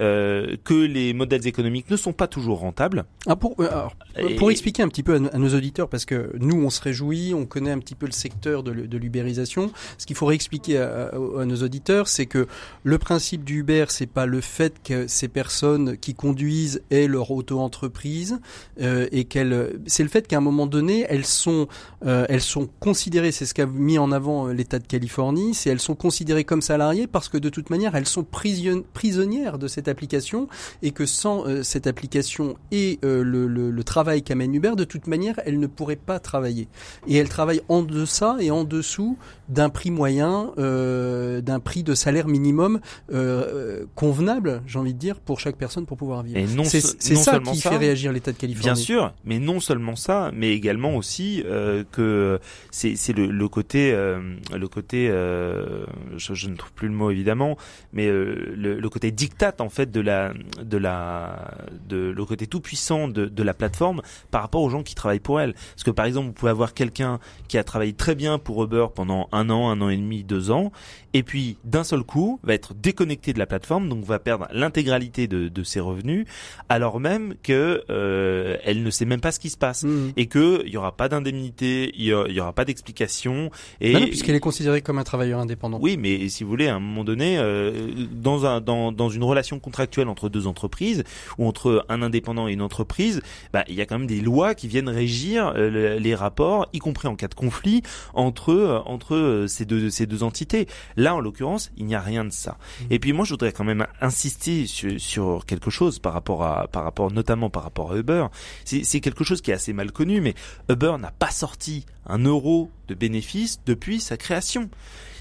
Euh, 0.00 0.56
que 0.64 0.72
les 0.72 1.12
modèles 1.12 1.46
économiques 1.46 1.90
ne 1.90 1.96
sont 1.96 2.14
pas 2.14 2.26
toujours 2.26 2.60
rentables. 2.60 3.04
Ah 3.26 3.36
pour, 3.36 3.54
euh, 3.60 3.86
pour 4.38 4.50
expliquer 4.50 4.82
un 4.82 4.88
petit 4.88 5.02
peu 5.02 5.16
à, 5.16 5.38
nos 5.38 5.54
auditeurs, 5.54 5.90
parce 5.90 6.06
que 6.06 6.32
nous 6.38 6.56
on 6.56 6.70
se 6.70 6.80
réjouit, 6.80 7.34
on 7.34 7.44
connaît 7.44 7.70
un 7.70 7.78
petit 7.78 7.94
peu 7.94 8.06
le 8.06 8.12
secteur 8.12 8.62
de, 8.62 8.72
de 8.72 8.98
l'ubérisation. 8.98 9.70
Ce 9.98 10.06
qu'il 10.06 10.16
faudrait 10.16 10.36
expliquer 10.36 10.78
à, 10.78 11.10
nos 11.44 11.56
auditeurs, 11.56 12.08
c'est 12.08 12.24
que 12.24 12.46
le 12.82 12.96
principe 12.96 13.44
du 13.44 13.58
Uber, 13.58 13.86
c'est 13.88 14.06
pas 14.06 14.24
le 14.24 14.40
fait 14.40 14.82
que 14.82 15.06
ces 15.06 15.28
personnes 15.28 15.98
qui 15.98 16.14
conduisent 16.14 16.80
aient 16.90 17.06
leur 17.06 17.30
auto-entreprise 17.30 18.40
euh, 18.80 19.06
et 19.12 19.24
qu'elles, 19.24 19.80
c'est 19.86 20.02
le 20.02 20.08
fait 20.08 20.26
qu'à 20.26 20.38
un 20.38 20.40
moment 20.40 20.66
donné, 20.66 21.04
elles 21.10 21.26
sont, 21.26 21.68
euh, 22.06 22.24
elles 22.30 22.40
sont 22.40 22.70
considérées, 22.80 23.32
c'est 23.32 23.44
ce 23.44 23.52
qu'a 23.52 23.66
mis 23.66 23.98
en 23.98 24.12
avant 24.12 24.46
l'État 24.46 24.78
de 24.78 24.86
Californie, 24.86 25.52
c'est 25.52 25.68
elles 25.68 25.78
sont 25.78 25.94
considérées 25.94 26.44
comme 26.44 26.62
salariées 26.62 27.06
parce 27.06 27.28
que 27.28 27.36
de 27.36 27.50
toute 27.50 27.68
manière, 27.68 27.94
elles 27.96 28.08
sont 28.08 28.24
prisonnières 28.24 29.58
de 29.58 29.68
cette 29.68 29.89
et 30.82 30.90
que 30.90 31.06
sans 31.06 31.46
euh, 31.46 31.62
cette 31.62 31.86
application 31.86 32.56
et 32.70 32.98
euh, 33.04 33.22
le, 33.22 33.84
travail 33.84 34.22
qu'amène 34.22 34.54
Uber, 34.54 34.72
de 34.76 34.84
toute 34.84 35.06
manière, 35.06 35.40
elle 35.44 35.58
ne 35.58 35.66
pourrait 35.66 35.96
pas 35.96 36.20
travailler. 36.20 36.68
Et 37.08 37.16
elle 37.16 37.28
travaille 37.28 37.62
en 37.68 37.82
deçà 37.82 38.36
et 38.40 38.50
en 38.50 38.64
dessous 38.64 39.16
d'un 39.50 39.68
prix 39.68 39.90
moyen, 39.90 40.52
euh, 40.58 41.40
d'un 41.40 41.60
prix 41.60 41.82
de 41.82 41.94
salaire 41.94 42.28
minimum 42.28 42.80
euh, 43.12 43.84
convenable, 43.96 44.62
j'ai 44.66 44.78
envie 44.78 44.94
de 44.94 44.98
dire, 44.98 45.18
pour 45.18 45.40
chaque 45.40 45.56
personne 45.56 45.86
pour 45.86 45.96
pouvoir 45.96 46.22
vivre. 46.22 46.40
C'est 46.64 46.80
ça 46.80 47.40
qui 47.40 47.60
fait 47.60 47.76
réagir 47.76 48.12
l'État 48.12 48.32
de 48.32 48.36
Californie. 48.36 48.64
Bien 48.64 48.74
sûr, 48.74 49.12
mais 49.24 49.38
non 49.38 49.60
seulement 49.60 49.96
ça, 49.96 50.30
mais 50.34 50.52
également 50.52 50.96
aussi 50.96 51.42
euh, 51.46 51.84
que 51.90 52.38
c'est 52.70 53.12
le, 53.12 53.26
le, 53.26 53.48
côté, 53.48 53.92
le 53.92 54.68
côté, 54.68 55.08
je, 55.08 56.34
je, 56.34 56.48
ne 56.48 56.56
trouve 56.56 56.72
plus 56.72 56.88
le 56.88 56.94
mot 56.94 57.10
évidemment, 57.10 57.56
mais 57.92 58.06
le, 58.06 58.54
le, 58.54 58.88
côté 58.88 59.10
dictat 59.10 59.54
en 59.58 59.68
fait 59.68 59.90
de 59.90 60.00
la, 60.00 60.32
de 60.62 60.76
la, 60.76 61.54
de 61.88 62.12
le 62.16 62.24
côté 62.24 62.46
tout 62.46 62.60
puissant 62.60 63.08
de, 63.08 63.26
de 63.26 63.42
la 63.42 63.54
plateforme 63.54 64.02
par 64.30 64.42
rapport 64.42 64.62
aux 64.62 64.70
gens 64.70 64.82
qui 64.82 64.94
travaillent 64.94 65.18
pour 65.18 65.40
elle. 65.40 65.54
Parce 65.54 65.84
que 65.84 65.90
par 65.90 66.06
exemple, 66.06 66.28
vous 66.28 66.32
pouvez 66.32 66.50
avoir 66.50 66.74
quelqu'un 66.74 67.18
qui 67.48 67.58
a 67.58 67.64
travaillé 67.64 67.92
très 67.92 68.14
bien 68.14 68.38
pour 68.38 68.62
Uber 68.62 68.86
pendant 68.94 69.28
un 69.32 69.39
un 69.40 69.50
an, 69.50 69.70
un 69.70 69.80
an 69.80 69.88
et 69.88 69.96
demi, 69.96 70.22
deux 70.22 70.50
ans, 70.50 70.72
et 71.14 71.22
puis 71.22 71.56
d'un 71.64 71.84
seul 71.84 72.02
coup 72.02 72.40
va 72.42 72.54
être 72.54 72.74
déconnecté 72.74 73.32
de 73.32 73.38
la 73.38 73.46
plateforme, 73.46 73.88
donc 73.88 74.04
va 74.04 74.18
perdre 74.18 74.48
l'intégralité 74.52 75.26
de, 75.26 75.48
de, 75.48 75.62
ses 75.62 75.80
revenus, 75.80 76.26
alors 76.68 77.00
même 77.00 77.34
que 77.42 77.84
euh, 77.90 78.56
elle 78.64 78.82
ne 78.82 78.90
sait 78.90 79.04
même 79.04 79.20
pas 79.20 79.32
ce 79.32 79.40
qui 79.40 79.50
se 79.50 79.56
passe 79.56 79.84
mmh. 79.84 80.12
et 80.16 80.26
que 80.26 80.62
il 80.64 80.72
y 80.72 80.76
aura 80.76 80.96
pas 80.96 81.08
d'indemnité, 81.08 81.92
il 81.96 82.04
y, 82.04 82.40
aura 82.40 82.52
pas 82.52 82.64
d'explication. 82.64 83.50
Et 83.80 83.92
non, 83.92 84.06
puisqu'elle 84.06 84.34
est 84.34 84.40
considérée 84.40 84.82
comme 84.82 84.98
un 84.98 85.04
travailleur 85.04 85.40
indépendant. 85.40 85.78
Oui, 85.80 85.96
mais 85.96 86.28
si 86.28 86.44
vous 86.44 86.50
voulez, 86.50 86.68
à 86.68 86.76
un 86.76 86.80
moment 86.80 87.04
donné, 87.04 87.38
euh, 87.38 87.72
dans 88.12 88.46
un 88.46 88.60
dans, 88.60 88.92
dans 88.92 89.08
une 89.08 89.24
relation 89.24 89.58
contractuelle 89.58 90.08
entre 90.08 90.28
deux 90.28 90.46
entreprises 90.46 91.04
ou 91.38 91.46
entre 91.46 91.84
un 91.88 92.02
indépendant 92.02 92.48
et 92.48 92.52
une 92.52 92.62
entreprise, 92.62 93.22
bah, 93.52 93.64
il 93.68 93.74
y 93.74 93.80
a 93.80 93.86
quand 93.86 93.98
même 93.98 94.06
des 94.06 94.20
lois 94.20 94.54
qui 94.54 94.68
viennent 94.68 94.88
régir 94.88 95.52
euh, 95.56 95.98
les 95.98 96.14
rapports, 96.14 96.68
y 96.72 96.78
compris 96.78 97.08
en 97.08 97.16
cas 97.16 97.28
de 97.28 97.34
conflit 97.34 97.82
entre 98.14 98.82
entre 98.86 99.14
euh, 99.14 99.46
ces 99.46 99.64
deux 99.64 99.90
ces 99.90 100.06
deux 100.06 100.22
entités. 100.22 100.66
Là, 101.00 101.14
en 101.14 101.20
l'occurrence, 101.20 101.72
il 101.78 101.86
n'y 101.86 101.94
a 101.94 102.00
rien 102.00 102.26
de 102.26 102.30
ça. 102.30 102.58
Mmh. 102.58 102.84
Et 102.90 102.98
puis 102.98 103.14
moi, 103.14 103.24
je 103.24 103.32
voudrais 103.32 103.52
quand 103.52 103.64
même 103.64 103.86
insister 104.02 104.66
sur, 104.66 105.00
sur, 105.00 105.46
quelque 105.46 105.70
chose 105.70 105.98
par 105.98 106.12
rapport 106.12 106.44
à 106.44 106.68
par 106.68 106.84
rapport 106.84 107.10
notamment 107.10 107.48
par 107.48 107.62
rapport 107.62 107.92
à 107.92 107.96
Uber. 107.96 108.26
C'est 108.64 109.00
quelque 109.00 109.24
chose 109.24 109.40
qui 109.40 109.50
est 109.50 109.54
assez 109.54 109.72
mal 109.72 109.92
connu, 109.92 110.20
mais 110.20 110.34
Uber 110.68 110.96
n'a 110.98 111.10
pas 111.10 111.30
sorti 111.30 111.86
un 112.06 112.18
euro 112.18 112.70
de 112.88 112.94
bénéfice 112.94 113.60
depuis 113.64 113.98
sa 114.00 114.18
création. 114.18 114.68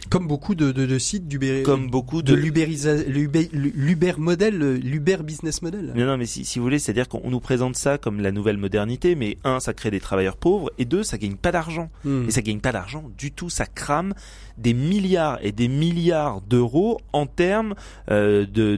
Comme 0.10 0.28
beaucoup 0.28 0.56
de, 0.56 0.72
de, 0.72 0.86
de 0.86 1.00
sites 1.00 1.28
d'Uber. 1.28 1.64
Comme 1.64 1.90
beaucoup 1.90 2.22
de. 2.22 2.34
l'Uber 2.34 4.14
modèle, 4.18 4.76
l'Uber 4.76 5.18
business 5.24 5.62
model. 5.62 5.94
Non, 5.96 6.06
non, 6.06 6.18
mais 6.18 6.26
si, 6.26 6.46
si 6.46 6.60
vous 6.60 6.66
voulez, 6.66 6.80
c'est-à-dire 6.80 7.08
qu'on 7.08 7.30
nous 7.30 7.40
présente 7.40 7.76
ça 7.76 7.98
comme 7.98 8.22
la 8.22 8.32
nouvelle 8.32 8.58
modernité, 8.58 9.16
mais 9.16 9.38
un, 9.44 9.60
ça 9.60 9.74
crée 9.74 9.92
des 9.92 10.00
travailleurs 10.00 10.38
pauvres, 10.38 10.72
et 10.78 10.86
deux, 10.86 11.04
ça 11.04 11.18
gagne 11.18 11.36
pas 11.36 11.52
d'argent. 11.52 11.90
Hmm. 12.06 12.28
Et 12.28 12.32
ça 12.32 12.42
gagne 12.42 12.60
pas 12.60 12.72
d'argent 12.72 13.04
du 13.18 13.32
tout, 13.32 13.50
ça 13.50 13.66
crame 13.66 14.14
des 14.58 14.74
milliards 14.74 15.40
et 15.42 15.52
des 15.52 15.68
milliards 15.68 16.42
d'euros 16.42 17.00
en 17.14 17.26
termes 17.26 17.76
euh, 18.10 18.46
de 18.46 18.78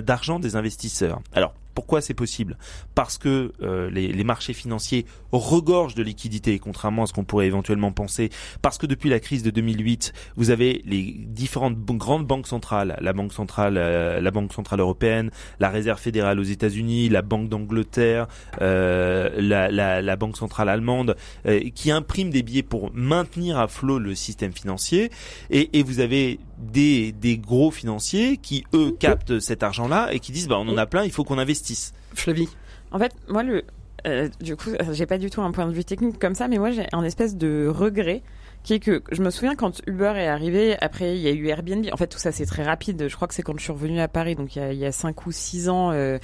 d'argent 0.00 0.38
des 0.38 0.56
investisseurs. 0.56 1.20
Alors, 1.32 1.54
pourquoi 1.78 2.00
c'est 2.00 2.12
possible? 2.12 2.58
Parce 2.96 3.18
que 3.18 3.52
euh, 3.62 3.88
les, 3.88 4.08
les, 4.08 4.24
marchés 4.24 4.52
financiers 4.52 5.06
regorgent 5.30 5.94
de 5.94 6.02
liquidités, 6.02 6.58
contrairement 6.58 7.04
à 7.04 7.06
ce 7.06 7.12
qu'on 7.12 7.22
pourrait 7.22 7.46
éventuellement 7.46 7.92
penser. 7.92 8.30
Parce 8.62 8.78
que 8.78 8.86
depuis 8.86 9.08
la 9.08 9.20
crise 9.20 9.44
de 9.44 9.50
2008, 9.50 10.12
vous 10.34 10.50
avez 10.50 10.82
les 10.86 11.02
différentes 11.02 11.78
grandes 11.78 12.26
banques 12.26 12.48
centrales, 12.48 12.98
la 13.00 13.12
banque 13.12 13.32
centrale, 13.32 13.76
euh, 13.78 14.20
la 14.20 14.32
banque 14.32 14.52
centrale 14.52 14.80
européenne, 14.80 15.30
la 15.60 15.68
Réserve 15.68 16.00
fédérale 16.00 16.40
aux 16.40 16.42
États-Unis, 16.42 17.10
la 17.10 17.22
Banque 17.22 17.48
d'Angleterre, 17.48 18.26
euh, 18.60 19.30
la, 19.36 19.70
la, 19.70 20.02
la, 20.02 20.16
banque 20.16 20.36
centrale 20.36 20.68
allemande, 20.68 21.14
euh, 21.46 21.60
qui 21.76 21.92
impriment 21.92 22.30
des 22.30 22.42
billets 22.42 22.64
pour 22.64 22.90
maintenir 22.92 23.56
à 23.56 23.68
flot 23.68 24.00
le 24.00 24.16
système 24.16 24.50
financier. 24.50 25.12
Et, 25.50 25.78
et 25.78 25.84
vous 25.84 26.00
avez 26.00 26.40
des, 26.58 27.12
des 27.12 27.38
gros 27.38 27.70
financiers 27.70 28.36
qui 28.36 28.64
eux 28.74 28.90
captent 28.98 29.38
cet 29.38 29.62
argent-là 29.62 30.08
et 30.12 30.18
qui 30.18 30.32
disent 30.32 30.48
bah 30.48 30.56
on 30.58 30.68
en 30.68 30.76
a 30.76 30.86
plein, 30.86 31.04
il 31.04 31.12
faut 31.12 31.22
qu'on 31.22 31.38
investisse. 31.38 31.67
Flavie. 32.14 32.48
En 32.90 32.98
fait, 32.98 33.12
moi 33.28 33.42
le 33.42 33.64
euh, 34.06 34.28
du 34.40 34.56
coup, 34.56 34.70
j'ai 34.92 35.06
pas 35.06 35.18
du 35.18 35.28
tout 35.28 35.42
un 35.42 35.50
point 35.50 35.66
de 35.66 35.72
vue 35.72 35.84
technique 35.84 36.18
comme 36.18 36.34
ça, 36.34 36.48
mais 36.48 36.58
moi 36.58 36.70
j'ai 36.70 36.86
un 36.92 37.02
espèce 37.02 37.36
de 37.36 37.66
regret 37.66 38.22
qui 38.62 38.74
est 38.74 38.80
que 38.80 39.02
je 39.10 39.22
me 39.22 39.30
souviens 39.30 39.54
quand 39.54 39.80
Uber 39.86 40.14
est 40.16 40.26
arrivé, 40.26 40.76
après 40.80 41.16
il 41.16 41.22
y 41.22 41.28
a 41.28 41.32
eu 41.32 41.48
Airbnb. 41.48 41.86
En 41.92 41.96
fait, 41.96 42.06
tout 42.06 42.18
ça 42.18 42.32
c'est 42.32 42.46
très 42.46 42.62
rapide. 42.62 43.08
Je 43.08 43.16
crois 43.16 43.28
que 43.28 43.34
c'est 43.34 43.42
quand 43.42 43.56
je 43.56 43.62
suis 43.62 43.72
revenue 43.72 44.00
à 44.00 44.08
Paris, 44.08 44.34
donc 44.34 44.54
il 44.56 44.58
y 44.58 44.62
a, 44.62 44.72
il 44.72 44.78
y 44.78 44.86
a 44.86 44.92
cinq 44.92 45.26
ou 45.26 45.32
six 45.32 45.68
ans, 45.68 45.90
euh, 45.90 46.18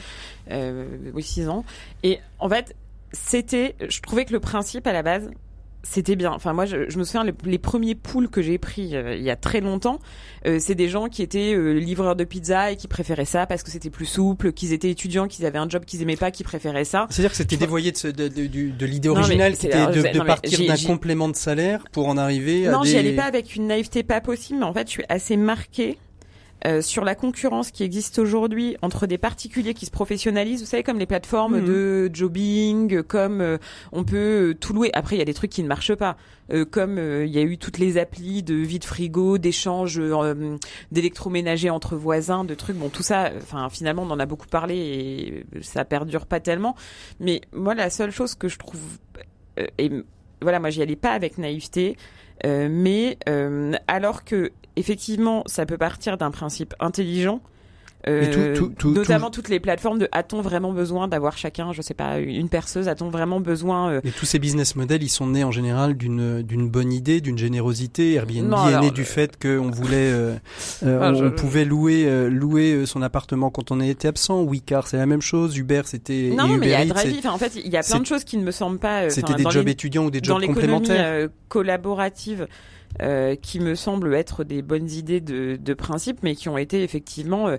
euh, 0.50 0.86
oui 1.14 1.22
six 1.22 1.48
ans. 1.48 1.64
Et 2.02 2.20
en 2.38 2.48
fait, 2.48 2.74
c'était, 3.12 3.76
je 3.88 4.00
trouvais 4.00 4.24
que 4.24 4.32
le 4.32 4.40
principe 4.40 4.86
à 4.86 4.92
la 4.92 5.02
base, 5.02 5.30
c'était 5.84 6.16
bien. 6.16 6.32
Enfin, 6.32 6.52
moi, 6.52 6.64
je, 6.66 6.88
je 6.90 6.98
me 6.98 7.04
souviens, 7.04 7.22
les, 7.22 7.32
les 7.44 7.58
premiers 7.58 7.94
poules 7.94 8.28
que 8.28 8.42
j'ai 8.42 8.58
pris 8.58 8.96
euh, 8.96 9.14
il 9.14 9.22
y 9.22 9.30
a 9.30 9.36
très 9.36 9.60
longtemps, 9.60 10.00
euh, 10.46 10.58
c'est 10.58 10.74
des 10.74 10.88
gens 10.88 11.06
qui 11.08 11.22
étaient 11.22 11.54
euh, 11.54 11.72
livreurs 11.74 12.16
de 12.16 12.24
pizza 12.24 12.72
et 12.72 12.76
qui 12.76 12.88
préféraient 12.88 13.24
ça 13.24 13.46
parce 13.46 13.62
que 13.62 13.70
c'était 13.70 13.90
plus 13.90 14.06
souple, 14.06 14.52
qu'ils 14.52 14.72
étaient 14.72 14.90
étudiants, 14.90 15.28
qu'ils 15.28 15.46
avaient 15.46 15.58
un 15.58 15.68
job 15.68 15.84
qu'ils 15.84 16.02
aimaient 16.02 16.16
pas, 16.16 16.30
qui 16.32 16.42
préféraient 16.42 16.84
ça. 16.84 17.06
C'est-à-dire 17.10 17.30
que 17.30 17.36
c'était 17.36 17.56
dévoyé 17.56 17.92
de, 17.92 17.96
ce- 17.96 18.08
de, 18.08 18.26
de, 18.28 18.46
de 18.46 18.86
l'idée 18.86 19.08
Non, 19.08 19.16
originale, 19.18 19.54
c'était 19.54 19.86
de, 19.86 20.02
de 20.12 20.18
non, 20.18 20.24
partir 20.24 20.58
d'un 20.66 20.76
complément 20.86 21.28
de 21.28 21.36
salaire 21.36 21.84
pour 21.92 22.08
en 22.08 22.16
arriver 22.16 22.66
à 22.66 22.72
Non, 22.72 22.82
j'y 22.82 22.96
allais 22.96 23.12
pas 23.14 23.24
avec 23.24 23.54
une 23.54 23.66
naïveté 23.68 24.02
pas 24.02 24.20
possible, 24.20 24.58
mais 24.58 24.66
en 24.66 24.72
fait, 24.72 24.86
je 24.88 24.92
suis 24.92 25.04
assez 25.08 25.36
marquée. 25.36 25.98
Euh, 26.66 26.80
sur 26.82 27.04
la 27.04 27.14
concurrence 27.14 27.70
qui 27.70 27.82
existe 27.82 28.18
aujourd'hui 28.18 28.76
entre 28.82 29.06
des 29.06 29.18
particuliers 29.18 29.74
qui 29.74 29.86
se 29.86 29.90
professionnalisent, 29.90 30.60
vous 30.60 30.66
savez 30.66 30.82
comme 30.82 30.98
les 30.98 31.06
plateformes 31.06 31.58
Mhm. 31.60 31.66
de 31.66 32.10
jobbing, 32.12 33.02
comme 33.02 33.40
euh, 33.40 33.58
on 33.92 34.04
peut 34.04 34.50
euh, 34.50 34.54
tout 34.54 34.72
louer. 34.72 34.90
Après, 34.94 35.16
il 35.16 35.18
y 35.18 35.22
a 35.22 35.26
des 35.26 35.34
trucs 35.34 35.50
qui 35.50 35.62
ne 35.62 35.68
marchent 35.68 35.94
pas, 35.94 36.16
euh, 36.52 36.64
comme 36.64 36.98
euh, 36.98 37.26
il 37.26 37.32
y 37.32 37.38
a 37.38 37.42
eu 37.42 37.58
toutes 37.58 37.78
les 37.78 37.98
applis 37.98 38.42
de 38.42 38.54
vide 38.54 38.84
frigo, 38.84 39.38
d'échange 39.38 39.98
euh, 39.98 40.56
d'électroménager 40.92 41.70
entre 41.70 41.96
voisins, 41.96 42.44
de 42.44 42.54
trucs. 42.54 42.76
Bon, 42.76 42.88
tout 42.88 43.02
ça, 43.02 43.30
enfin 43.36 43.68
finalement, 43.70 44.02
on 44.02 44.10
en 44.10 44.18
a 44.20 44.26
beaucoup 44.26 44.46
parlé 44.48 44.76
et 45.54 45.62
ça 45.62 45.84
perdure 45.84 46.26
pas 46.26 46.40
tellement. 46.40 46.74
Mais 47.20 47.40
moi, 47.52 47.74
la 47.74 47.90
seule 47.90 48.10
chose 48.10 48.34
que 48.34 48.48
je 48.48 48.58
trouve 48.58 48.80
euh, 49.58 49.66
et 49.78 49.90
voilà, 50.42 50.60
moi 50.60 50.68
j'y 50.68 50.82
allais 50.82 50.96
pas 50.96 51.12
avec 51.12 51.38
naïveté, 51.38 51.96
mais 52.44 53.18
euh, 53.28 53.72
alors 53.86 54.24
que 54.24 54.52
effectivement 54.76 55.42
ça 55.46 55.66
peut 55.66 55.78
partir 55.78 56.16
d'un 56.16 56.30
principe 56.30 56.74
intelligent. 56.80 57.40
Tout- 58.06 58.10
euh, 58.12 58.54
tout- 58.54 58.72
tout- 58.76 58.90
notamment 58.92 59.30
toutes 59.30 59.48
les 59.48 59.60
plateformes 59.60 59.98
de 59.98 60.08
a-t-on 60.12 60.42
vraiment 60.42 60.72
besoin 60.72 61.08
d'avoir 61.08 61.38
chacun 61.38 61.72
je 61.72 61.80
sais 61.80 61.94
pas 61.94 62.18
une 62.18 62.50
perceuse 62.50 62.86
a-t-on 62.86 63.08
vraiment 63.08 63.40
besoin 63.40 63.92
euh, 63.92 64.00
Et 64.04 64.10
tous 64.10 64.26
ces 64.26 64.38
business 64.38 64.76
models, 64.76 65.02
ils 65.02 65.08
sont 65.08 65.26
nés 65.28 65.42
en 65.42 65.50
général 65.50 65.94
d'une 65.94 66.42
d'une 66.42 66.68
bonne 66.68 66.92
idée, 66.92 67.20
d'une 67.22 67.38
générosité. 67.38 68.12
Airbnb 68.14 68.48
Non, 68.50 68.68
est 68.68 68.80
né 68.80 68.86
euh, 68.88 68.90
du 68.90 69.04
fait 69.04 69.40
qu'on 69.42 69.70
voulait, 69.70 70.10
euh, 70.12 70.34
euh, 70.82 70.98
Ah, 71.02 71.10
on, 71.10 71.14
je- 71.14 71.24
on 71.24 71.30
pouvait 71.30 71.64
louer 71.64 72.28
louer 72.28 72.84
son 72.84 73.00
appartement 73.00 73.48
quand 73.50 73.70
on 73.70 73.80
était 73.80 74.08
absent. 74.08 74.42
Wicar, 74.42 74.86
c'est 74.86 74.98
la 74.98 75.06
même 75.06 75.22
chose. 75.22 75.56
Uber, 75.56 75.82
c'était 75.86 76.30
non 76.36 76.46
non 76.46 76.56
mais 76.58 76.66
il 76.66 76.72
y 76.72 76.74
a 76.74 76.84
Drive 76.84 77.14
enfin, 77.20 77.30
en 77.32 77.38
fait 77.38 77.52
il 77.56 77.72
y 77.72 77.76
a 77.78 77.82
plein 77.82 78.00
de 78.00 78.06
choses 78.06 78.24
qui 78.24 78.36
ne 78.36 78.44
me 78.44 78.50
semblent 78.50 78.78
pas 78.78 79.04
euh, 79.04 79.08
c'était 79.08 79.28
enfin, 79.28 79.36
des 79.36 79.44
dans 79.44 79.50
jobs 79.50 79.68
étudiants 79.68 80.04
ou 80.04 80.10
des 80.10 80.20
dans 80.20 80.38
jobs 80.38 80.46
complémentaires. 80.46 81.04
euh, 81.06 81.28
collaborative 81.48 82.46
euh, 83.02 83.34
qui 83.34 83.60
me 83.60 83.74
semblent 83.74 84.14
être 84.14 84.44
des 84.44 84.62
bonnes 84.62 84.90
idées 84.90 85.20
de, 85.20 85.56
de 85.56 85.74
principe, 85.74 86.18
mais 86.22 86.34
qui 86.34 86.48
ont 86.48 86.58
été 86.58 86.82
effectivement 86.82 87.48
euh, 87.48 87.56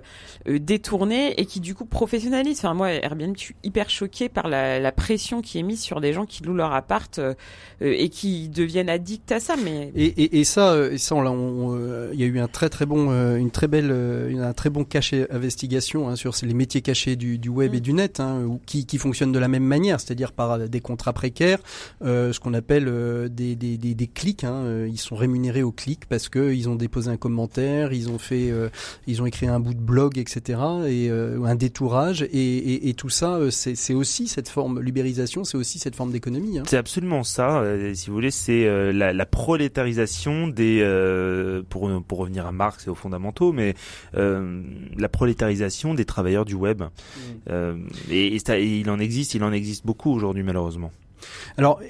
euh, 0.48 0.58
détournées 0.58 1.38
et 1.40 1.46
qui 1.46 1.60
du 1.60 1.74
coup 1.74 1.84
professionnalisent. 1.84 2.58
Enfin 2.58 2.74
moi, 2.74 2.90
Airbnb, 2.90 3.36
je 3.36 3.40
suis 3.40 3.56
hyper 3.62 3.90
choquée 3.90 4.28
par 4.28 4.48
la, 4.48 4.78
la 4.80 4.92
pression 4.92 5.42
qui 5.42 5.58
est 5.58 5.62
mise 5.62 5.80
sur 5.80 6.00
des 6.00 6.12
gens 6.12 6.26
qui 6.26 6.42
louent 6.42 6.54
leur 6.54 6.72
appart 6.72 7.18
euh, 7.18 7.34
euh, 7.82 7.94
et 7.96 8.08
qui 8.08 8.48
deviennent 8.48 8.88
addicts 8.88 9.30
à 9.32 9.40
ça. 9.40 9.56
Mais 9.62 9.92
Et, 9.94 10.06
et, 10.06 10.40
et 10.40 10.44
ça, 10.44 10.72
euh, 10.72 10.92
et 10.92 10.98
ça, 10.98 11.14
on 11.14 11.76
euh, 11.76 12.10
il 12.12 12.20
y 12.20 12.24
a 12.24 12.26
eu 12.26 12.38
un 12.38 12.48
très 12.48 12.68
très 12.68 12.86
bon, 12.86 13.10
euh, 13.10 13.36
une 13.36 13.50
très 13.50 13.68
belle, 13.68 13.90
euh, 13.90 14.42
un 14.42 14.52
très 14.52 14.70
bon 14.70 14.84
caché 14.84 15.26
investigation 15.30 16.08
hein, 16.08 16.16
sur 16.16 16.32
les 16.42 16.54
métiers 16.54 16.80
cachés 16.80 17.16
du, 17.16 17.38
du 17.38 17.48
web 17.48 17.72
Mm. 17.72 17.74
et 17.74 17.80
du 17.80 17.92
net, 17.92 18.20
hein, 18.20 18.42
ou 18.44 18.60
qui, 18.64 18.86
qui 18.86 18.98
fonctionnent 18.98 19.32
de 19.32 19.38
la 19.38 19.48
même 19.48 19.64
manière, 19.64 20.00
c'est-à-dire 20.00 20.32
par 20.32 20.68
des 20.68 20.80
contrats 20.80 21.12
précaires, 21.12 21.58
euh, 22.02 22.32
ce 22.32 22.40
qu'on 22.40 22.54
appelle 22.54 22.86
euh, 22.88 23.28
des, 23.28 23.56
des, 23.56 23.76
des, 23.76 23.94
des 23.94 24.06
clics. 24.06 24.44
Hein, 24.44 24.86
ils 24.86 24.98
sont 24.98 25.16
rémunérés 25.26 25.62
au 25.62 25.72
clic 25.72 26.06
parce 26.08 26.28
que 26.28 26.52
ils 26.52 26.68
ont 26.68 26.76
déposé 26.76 27.10
un 27.10 27.16
commentaire, 27.16 27.92
ils 27.92 28.08
ont 28.08 28.18
fait, 28.18 28.50
euh, 28.50 28.68
ils 29.06 29.20
ont 29.22 29.26
écrit 29.26 29.46
un 29.48 29.60
bout 29.60 29.74
de 29.74 29.80
blog, 29.80 30.18
etc. 30.18 30.58
Et 30.86 31.10
euh, 31.10 31.42
un 31.44 31.54
détourage 31.56 32.22
et, 32.22 32.28
et, 32.32 32.88
et 32.88 32.94
tout 32.94 33.08
ça, 33.10 33.34
euh, 33.36 33.50
c'est 33.50 33.74
c'est 33.74 33.94
aussi 33.94 34.28
cette 34.28 34.48
forme 34.48 34.80
l'ubérisation, 34.80 35.44
c'est 35.44 35.56
aussi 35.58 35.78
cette 35.78 35.96
forme 35.96 36.12
d'économie. 36.12 36.58
Hein. 36.58 36.64
C'est 36.66 36.76
absolument 36.76 37.22
ça. 37.24 37.60
euh, 37.60 37.92
si 37.94 38.08
vous 38.08 38.14
voulez, 38.14 38.30
c'est 38.30 38.66
euh, 38.66 38.92
la, 38.92 39.12
la 39.12 39.26
prolétarisation 39.26 40.48
des, 40.48 40.80
euh, 40.82 41.62
pour 41.68 41.90
pour 42.06 42.18
revenir 42.18 42.46
à 42.46 42.52
Marx 42.52 42.86
et 42.86 42.90
aux 42.90 42.94
fondamentaux, 42.94 43.52
mais 43.52 43.74
euh, 44.16 44.62
la 44.96 45.08
prolétarisation 45.08 45.94
des 45.94 46.04
travailleurs 46.04 46.44
du 46.44 46.54
web. 46.54 46.82
Euh, 47.50 47.76
et, 48.10 48.34
et 48.34 48.38
ça- 48.38 48.58
et 48.58 48.80
il 48.80 48.90
en 48.90 48.98
existe, 48.98 49.34
il 49.34 49.42
en 49.44 49.52
existe 49.52 49.84
beaucoup 49.84 50.10
aujourd'hui 50.12 50.42
malheureusement. 50.42 50.92
Alors, 51.56 51.80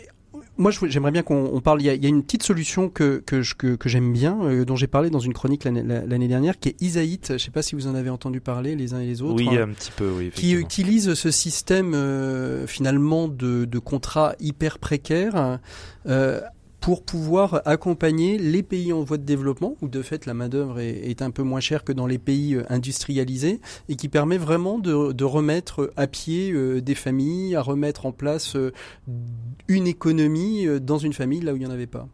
moi, 0.58 0.70
j'aimerais 0.88 1.10
bien 1.10 1.22
qu'on 1.22 1.50
on 1.52 1.60
parle. 1.60 1.82
Il 1.82 1.86
y, 1.86 1.90
a, 1.90 1.94
il 1.94 2.02
y 2.02 2.06
a 2.06 2.08
une 2.08 2.22
petite 2.22 2.42
solution 2.42 2.88
que 2.88 3.22
que, 3.26 3.42
je- 3.42 3.54
que, 3.54 3.76
que 3.76 3.88
j'aime 3.88 4.12
bien, 4.12 4.38
euh, 4.42 4.64
dont 4.64 4.76
j'ai 4.76 4.86
parlé 4.86 5.10
dans 5.10 5.18
une 5.20 5.32
chronique 5.34 5.64
l'année 5.64 5.82
la- 5.82 6.04
l'année 6.06 6.28
dernière, 6.28 6.58
qui 6.58 6.70
est 6.70 6.82
Isaït. 6.82 7.26
Je 7.28 7.32
ne 7.34 7.38
sais 7.38 7.50
pas 7.50 7.62
si 7.62 7.74
vous 7.74 7.86
en 7.86 7.94
avez 7.94 8.10
entendu 8.10 8.40
parler 8.40 8.74
les 8.76 8.94
uns 8.94 9.00
et 9.00 9.06
les 9.06 9.22
autres. 9.22 9.34
Oui, 9.34 9.48
hein, 9.50 9.68
un 9.68 9.72
petit 9.72 9.92
peu, 9.96 10.10
oui. 10.16 10.30
qui 10.34 10.52
utilise 10.52 11.14
ce 11.14 11.30
système 11.30 11.92
euh, 11.94 12.66
finalement 12.66 13.28
de, 13.28 13.64
de 13.64 13.78
contrats 13.78 14.34
hyper 14.40 14.78
précaires 14.78 15.58
euh, 16.06 16.40
pour 16.80 17.04
pouvoir 17.04 17.62
accompagner 17.64 18.38
les 18.38 18.62
pays 18.62 18.92
en 18.92 19.02
voie 19.02 19.18
de 19.18 19.24
développement, 19.24 19.76
où 19.82 19.88
de 19.88 20.02
fait 20.02 20.26
la 20.26 20.34
main-d'œuvre 20.34 20.78
est, 20.80 21.22
un 21.22 21.30
peu 21.30 21.42
moins 21.42 21.60
chère 21.60 21.84
que 21.84 21.92
dans 21.92 22.06
les 22.06 22.18
pays 22.18 22.54
euh, 22.54 22.64
industrialisés, 22.68 23.60
et 23.88 23.96
qui 23.96 24.08
permet 24.08 24.38
vraiment 24.38 24.78
de, 24.78 25.24
remettre 25.24 25.92
à 25.96 26.06
pied 26.06 26.52
euh, 26.52 26.80
des 26.80 26.94
familles, 26.94 27.56
à 27.56 27.62
remettre 27.62 28.06
en 28.06 28.12
place 28.12 28.56
euh, 28.56 28.72
une 29.68 29.86
économie 29.86 30.66
dans 30.80 30.98
une 30.98 31.12
famille 31.12 31.40
là 31.40 31.52
où 31.52 31.56
il 31.56 31.60
n'y 31.60 31.66
en 31.66 31.70
avait 31.70 31.86
pas. 31.86 32.06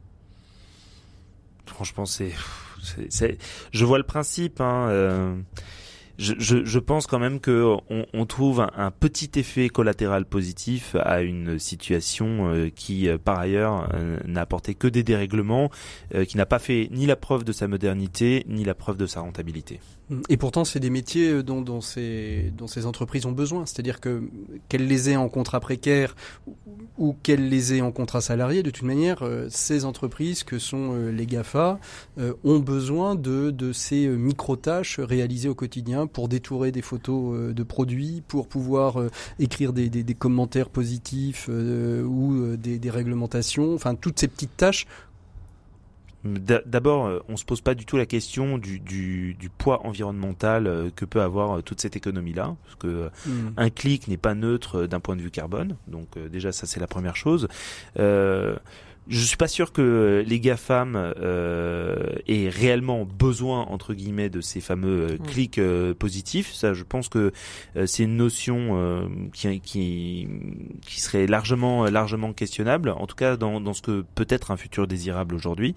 Franchement, 1.67 2.07
c'est, 2.07 2.33
je 3.73 3.85
vois 3.85 3.99
le 3.99 4.05
principe. 4.05 4.61
Hein, 4.61 5.37
je, 6.23 6.65
je, 6.65 6.79
pense 6.79 7.07
quand 7.07 7.19
même 7.19 7.41
que 7.41 7.77
on, 8.15 8.27
trouve 8.27 8.61
un, 8.61 8.71
un 8.77 8.91
petit 8.91 9.31
effet 9.37 9.69
collatéral 9.69 10.25
positif 10.25 10.97
à 11.01 11.23
une 11.23 11.59
situation 11.59 12.49
euh, 12.49 12.71
qui, 12.75 13.09
euh, 13.09 13.19
par 13.19 13.39
ailleurs, 13.39 13.89
euh, 13.95 14.19
n'a 14.25 14.43
apporté 14.43 14.75
que 14.75 14.87
des 14.87 15.03
dérèglements, 15.03 15.71
qui 16.29 16.37
n'a 16.37 16.47
pas 16.47 16.59
fait 16.59 16.89
ni 16.91 17.07
la 17.07 17.17
preuve 17.17 17.45
de 17.45 17.53
sa 17.53 17.67
modernité 17.67 18.45
ni 18.47 18.65
la 18.65 18.75
preuve 18.75 18.97
de 18.97 19.07
sa 19.07 19.21
rentabilité. 19.21 19.81
Et 20.29 20.37
pourtant, 20.37 20.65
c'est 20.65 20.81
des 20.81 20.91
métiers 20.91 21.31
euh, 21.31 21.43
dont, 21.43 21.81
ces, 21.81 22.53
entreprises 22.85 23.27
ont 23.27 23.33
besoin. 23.33 23.67
C'est-à-dire 23.67 24.01
que 24.01 24.23
qu'elles 24.69 24.87
les 24.87 25.11
aient 25.11 25.17
en 25.17 25.29
contrat 25.29 25.61
précaire 25.61 26.15
ou- 26.99 27.15
qu'elles 27.23 27.49
les 27.49 27.75
aient 27.75 27.81
en 27.81 27.93
contrat 27.93 28.21
salarié, 28.21 28.63
de 28.63 28.71
toute 28.71 28.85
manière, 28.85 29.23
euh, 29.23 29.47
ces 29.51 29.85
entreprises 29.85 30.45
que 30.45 30.59
sont 30.59 30.93
euh, 30.93 31.11
les 31.11 31.27
GAFA 31.27 31.79
ont 32.45 32.59
besoin 32.59 33.15
de, 33.15 33.73
ces 33.73 34.07
micro-tâches 34.09 34.99
réalisées 35.01 35.49
au 35.49 35.55
quotidien 35.55 36.07
pour 36.07 36.29
détourer 36.29 36.73
des 36.73 36.83
photos 36.83 37.55
de 37.55 37.63
produits, 37.63 38.23
pour 38.27 38.49
pouvoir 38.49 38.99
écrire 39.39 39.73
des, 39.73 39.91
commentaires 40.19 40.69
positifs 40.69 41.49
ou 41.49 42.57
des, 42.57 42.91
réglementations. 42.91 43.75
Enfin, 43.75 43.95
toutes 43.95 44.21
ces 44.21 44.29
petites 44.29 44.57
tâches 44.57 44.87
D'abord, 46.25 47.07
euh, 47.07 47.19
on 47.29 47.37
se 47.37 47.45
pose 47.45 47.61
pas 47.61 47.75
du 47.75 47.85
tout 47.85 47.97
la 47.97 48.07
question 48.07 48.57
du, 48.57 48.79
du, 48.79 49.35
du 49.35 49.49
poids 49.49 49.85
environnemental 49.87 50.69
euh, 50.69 50.91
que 50.95 51.05
peut 51.05 51.21
avoir 51.21 51.59
euh, 51.59 51.63
toute 51.63 51.81
cette 51.81 51.97
économie-là, 51.97 52.55
parce 52.65 52.77
que 52.77 53.11
hmm, 53.27 53.51
un 53.57 53.71
clic 53.71 54.07
n'est 54.07 54.17
pas 54.17 54.35
neutre 54.35 54.87
d'un 54.87 55.01
point 55.01 55.17
de 55.17 55.23
vue 55.23 55.33
carbone. 55.33 55.77
Donc 55.89 56.19
déjà 56.31 56.53
ça 56.53 56.67
c'est 56.67 56.81
la 56.81 56.87
première 56.87 57.17
chose. 57.17 57.49
Euh, 57.99 58.57
je 59.09 59.25
suis 59.25 59.37
pas 59.37 59.49
sûr 59.49 59.73
que 59.73 60.25
les 60.27 60.41
GAFAM 60.41 60.95
euh, 60.97 61.97
aient 62.29 62.49
réellement 62.49 63.05
besoin 63.05 63.61
entre 63.63 63.95
guillemets 63.95 64.31
de 64.31 64.41
ces 64.41 64.61
fameux 64.61 65.07
euh, 65.13 65.17
Mm. 65.19 65.27
clics 65.27 65.59
euh, 65.59 65.95
positifs. 65.95 66.53
Ça, 66.53 66.75
je 66.75 66.83
pense 66.85 67.09
que 67.09 67.33
euh, 67.77 67.87
c'est 67.87 68.05
une 68.05 68.17
notion 68.17 68.71
euh, 68.73 69.07
qui, 69.33 69.61
qui 69.61 70.29
qui 70.87 71.01
serait 71.01 71.27
largement 71.27 71.85
largement 71.85 72.33
questionnable. 72.33 72.91
En 72.91 73.07
tout 73.07 73.17
cas 73.17 73.37
dans, 73.37 73.61
dans 73.61 73.73
ce 73.75 73.83
que 73.83 74.05
peut 74.15 74.27
être 74.29 74.51
un 74.51 74.57
futur 74.57 74.87
désirable 74.87 75.35
aujourd'hui. 75.35 75.75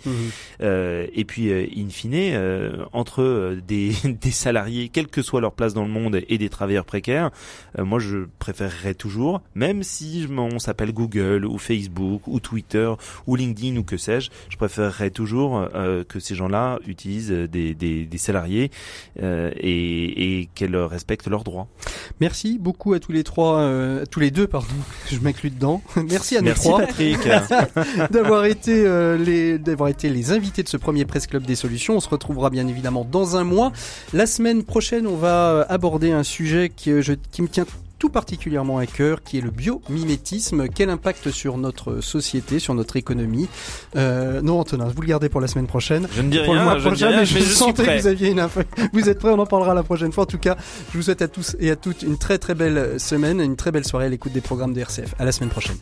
Euh, 0.62 1.08
et 1.14 1.26
puis, 1.26 1.52
in 1.52 1.90
fine, 1.90 2.12
euh, 2.16 2.86
entre 2.94 3.58
des, 3.68 3.92
des 4.22 4.32
salariés, 4.32 4.90
quelle 4.90 5.08
que 5.08 5.22
soit 5.22 5.42
leur 5.42 5.54
place 5.54 5.74
dans 5.74 5.84
le 5.84 5.90
monde, 5.92 6.22
et 6.28 6.38
des 6.38 6.50
travailleurs 6.50 6.86
précaires, 6.86 7.32
euh, 7.80 7.86
moi 7.86 8.00
je 8.00 8.28
préférerais 8.40 8.94
toujours, 8.94 9.42
même 9.56 9.84
si 9.84 10.28
on 10.38 10.60
s'appelle 10.60 10.94
Google 10.94 11.46
ou 11.46 11.58
Facebook 11.58 12.28
ou 12.28 12.40
Twitter 12.40 12.92
ou 13.28 13.36
LinkedIn 13.36 13.78
ou 13.78 13.84
que 13.84 13.98
sais-je, 13.98 14.30
je 14.50 14.58
préférerais 14.58 15.10
toujours 15.10 15.68
euh, 15.76 16.04
que 16.04 16.20
ces 16.20 16.36
gens-là 16.36 16.80
utilisent 16.88 17.32
des, 17.32 17.74
des, 17.74 18.06
des 18.06 18.18
salariés 18.18 18.72
euh, 19.22 19.52
et, 19.58 20.40
et 20.42 20.50
qu'elles 20.56 20.76
respectent 20.76 21.28
leurs 21.28 21.44
droits. 21.44 21.68
Merci 22.20 22.58
beaucoup 22.60 22.94
à 22.94 23.00
tous 23.00 23.12
les 23.12 23.24
trois, 23.24 23.60
euh, 23.60 24.04
à 24.04 24.06
tous 24.06 24.20
les 24.20 24.32
deux, 24.32 24.48
pardon, 24.48 24.68
je 25.12 25.20
m'inclus 25.20 25.50
dedans. 25.50 25.82
Merci 26.10 26.38
à 26.38 26.42
nous 26.42 26.46
Merci 26.46 26.68
trois. 26.68 26.80
Patrick. 26.82 27.20
d'avoir 28.12 28.46
été 28.46 28.86
euh, 28.86 29.18
les 29.18 29.58
d'avoir 29.58 29.90
été 29.90 30.10
les 30.10 30.32
invités 30.32 30.64
de 30.64 30.70
ce 30.70 30.78
premier 30.78 31.06
Presse 31.06 31.28
Club 31.28 31.44
des 31.46 31.56
solutions. 31.56 31.96
On 31.98 32.00
se 32.00 32.10
retrouvera 32.10 32.50
bien 32.50 32.68
évidemment 32.68 33.06
dans 33.10 33.36
un 33.38 33.44
mois. 33.44 33.72
La 34.14 34.26
semaine 34.26 34.64
prochaine, 34.64 35.08
on 35.08 35.16
va 35.16 35.66
aborder 35.70 36.12
un 36.12 36.24
sujet 36.24 36.72
qui, 36.76 37.02
je- 37.02 37.14
qui 37.32 37.42
me 37.42 37.48
tient 37.48 37.66
tout 38.00 38.10
particulièrement 38.10 38.78
à 38.78 38.86
cœur, 38.86 39.24
qui 39.24 39.38
est 39.38 39.42
le 39.42 39.52
biomimétisme. 39.52 40.68
Quel 40.68 40.90
impact 40.90 41.32
sur 41.32 41.58
notre 41.58 42.02
société, 42.02 42.60
sur 42.60 42.74
notre 42.74 42.98
économie 42.98 43.48
euh, 43.96 44.42
Non, 44.42 44.60
Antonin, 44.60 44.86
vous 44.94 45.02
le 45.02 45.08
gardez 45.08 45.30
pour 45.30 45.42
la 45.42 45.48
semaine 45.48 45.68
prochaine. 45.68 46.08
Je 46.12 46.22
ne 46.22 46.30
dis 46.30 46.40
pour 46.40 46.54
rien, 46.54 46.64
le 46.64 46.70
mois 46.70 46.80
je 46.80 46.88
prochain, 46.88 47.08
rien, 47.10 47.20
mais 47.20 47.26
je, 47.26 47.40
je 47.40 47.44
sentais 47.44 47.86
que 47.86 48.02
vous 48.02 48.08
aviez 48.08 48.30
une 48.30 48.40
info. 48.40 48.62
Vous 48.94 49.10
êtes 49.10 49.20
prêts 49.20 49.30
On 49.30 49.40
en 49.40 49.46
parlera 49.46 49.74
la 49.74 49.84
prochaine 49.84 50.12
fois. 50.12 50.24
En 50.24 50.28
tout 50.28 50.38
cas, 50.38 50.56
je 50.92 50.98
vous 50.98 51.04
souhaite 51.04 51.22
à 51.22 51.28
tous 51.28 51.56
et 51.60 51.72
à 51.72 51.76
toutes 51.76 52.02
une 52.04 52.18
très 52.18 52.38
très 52.38 52.56
belle 52.56 53.00
semaine, 53.00 53.40
une 53.42 53.56
très 53.56 53.72
belle 53.72 53.86
soirée 53.86 54.06
à 54.06 54.10
l'écoute 54.10 54.32
des 54.32 54.42
programmes 54.42 54.74
de 54.74 54.82
RCF. 54.82 55.16
À 55.20 55.26
la 55.26 55.32
semaine 55.32 55.50
prochaine. 55.50 55.78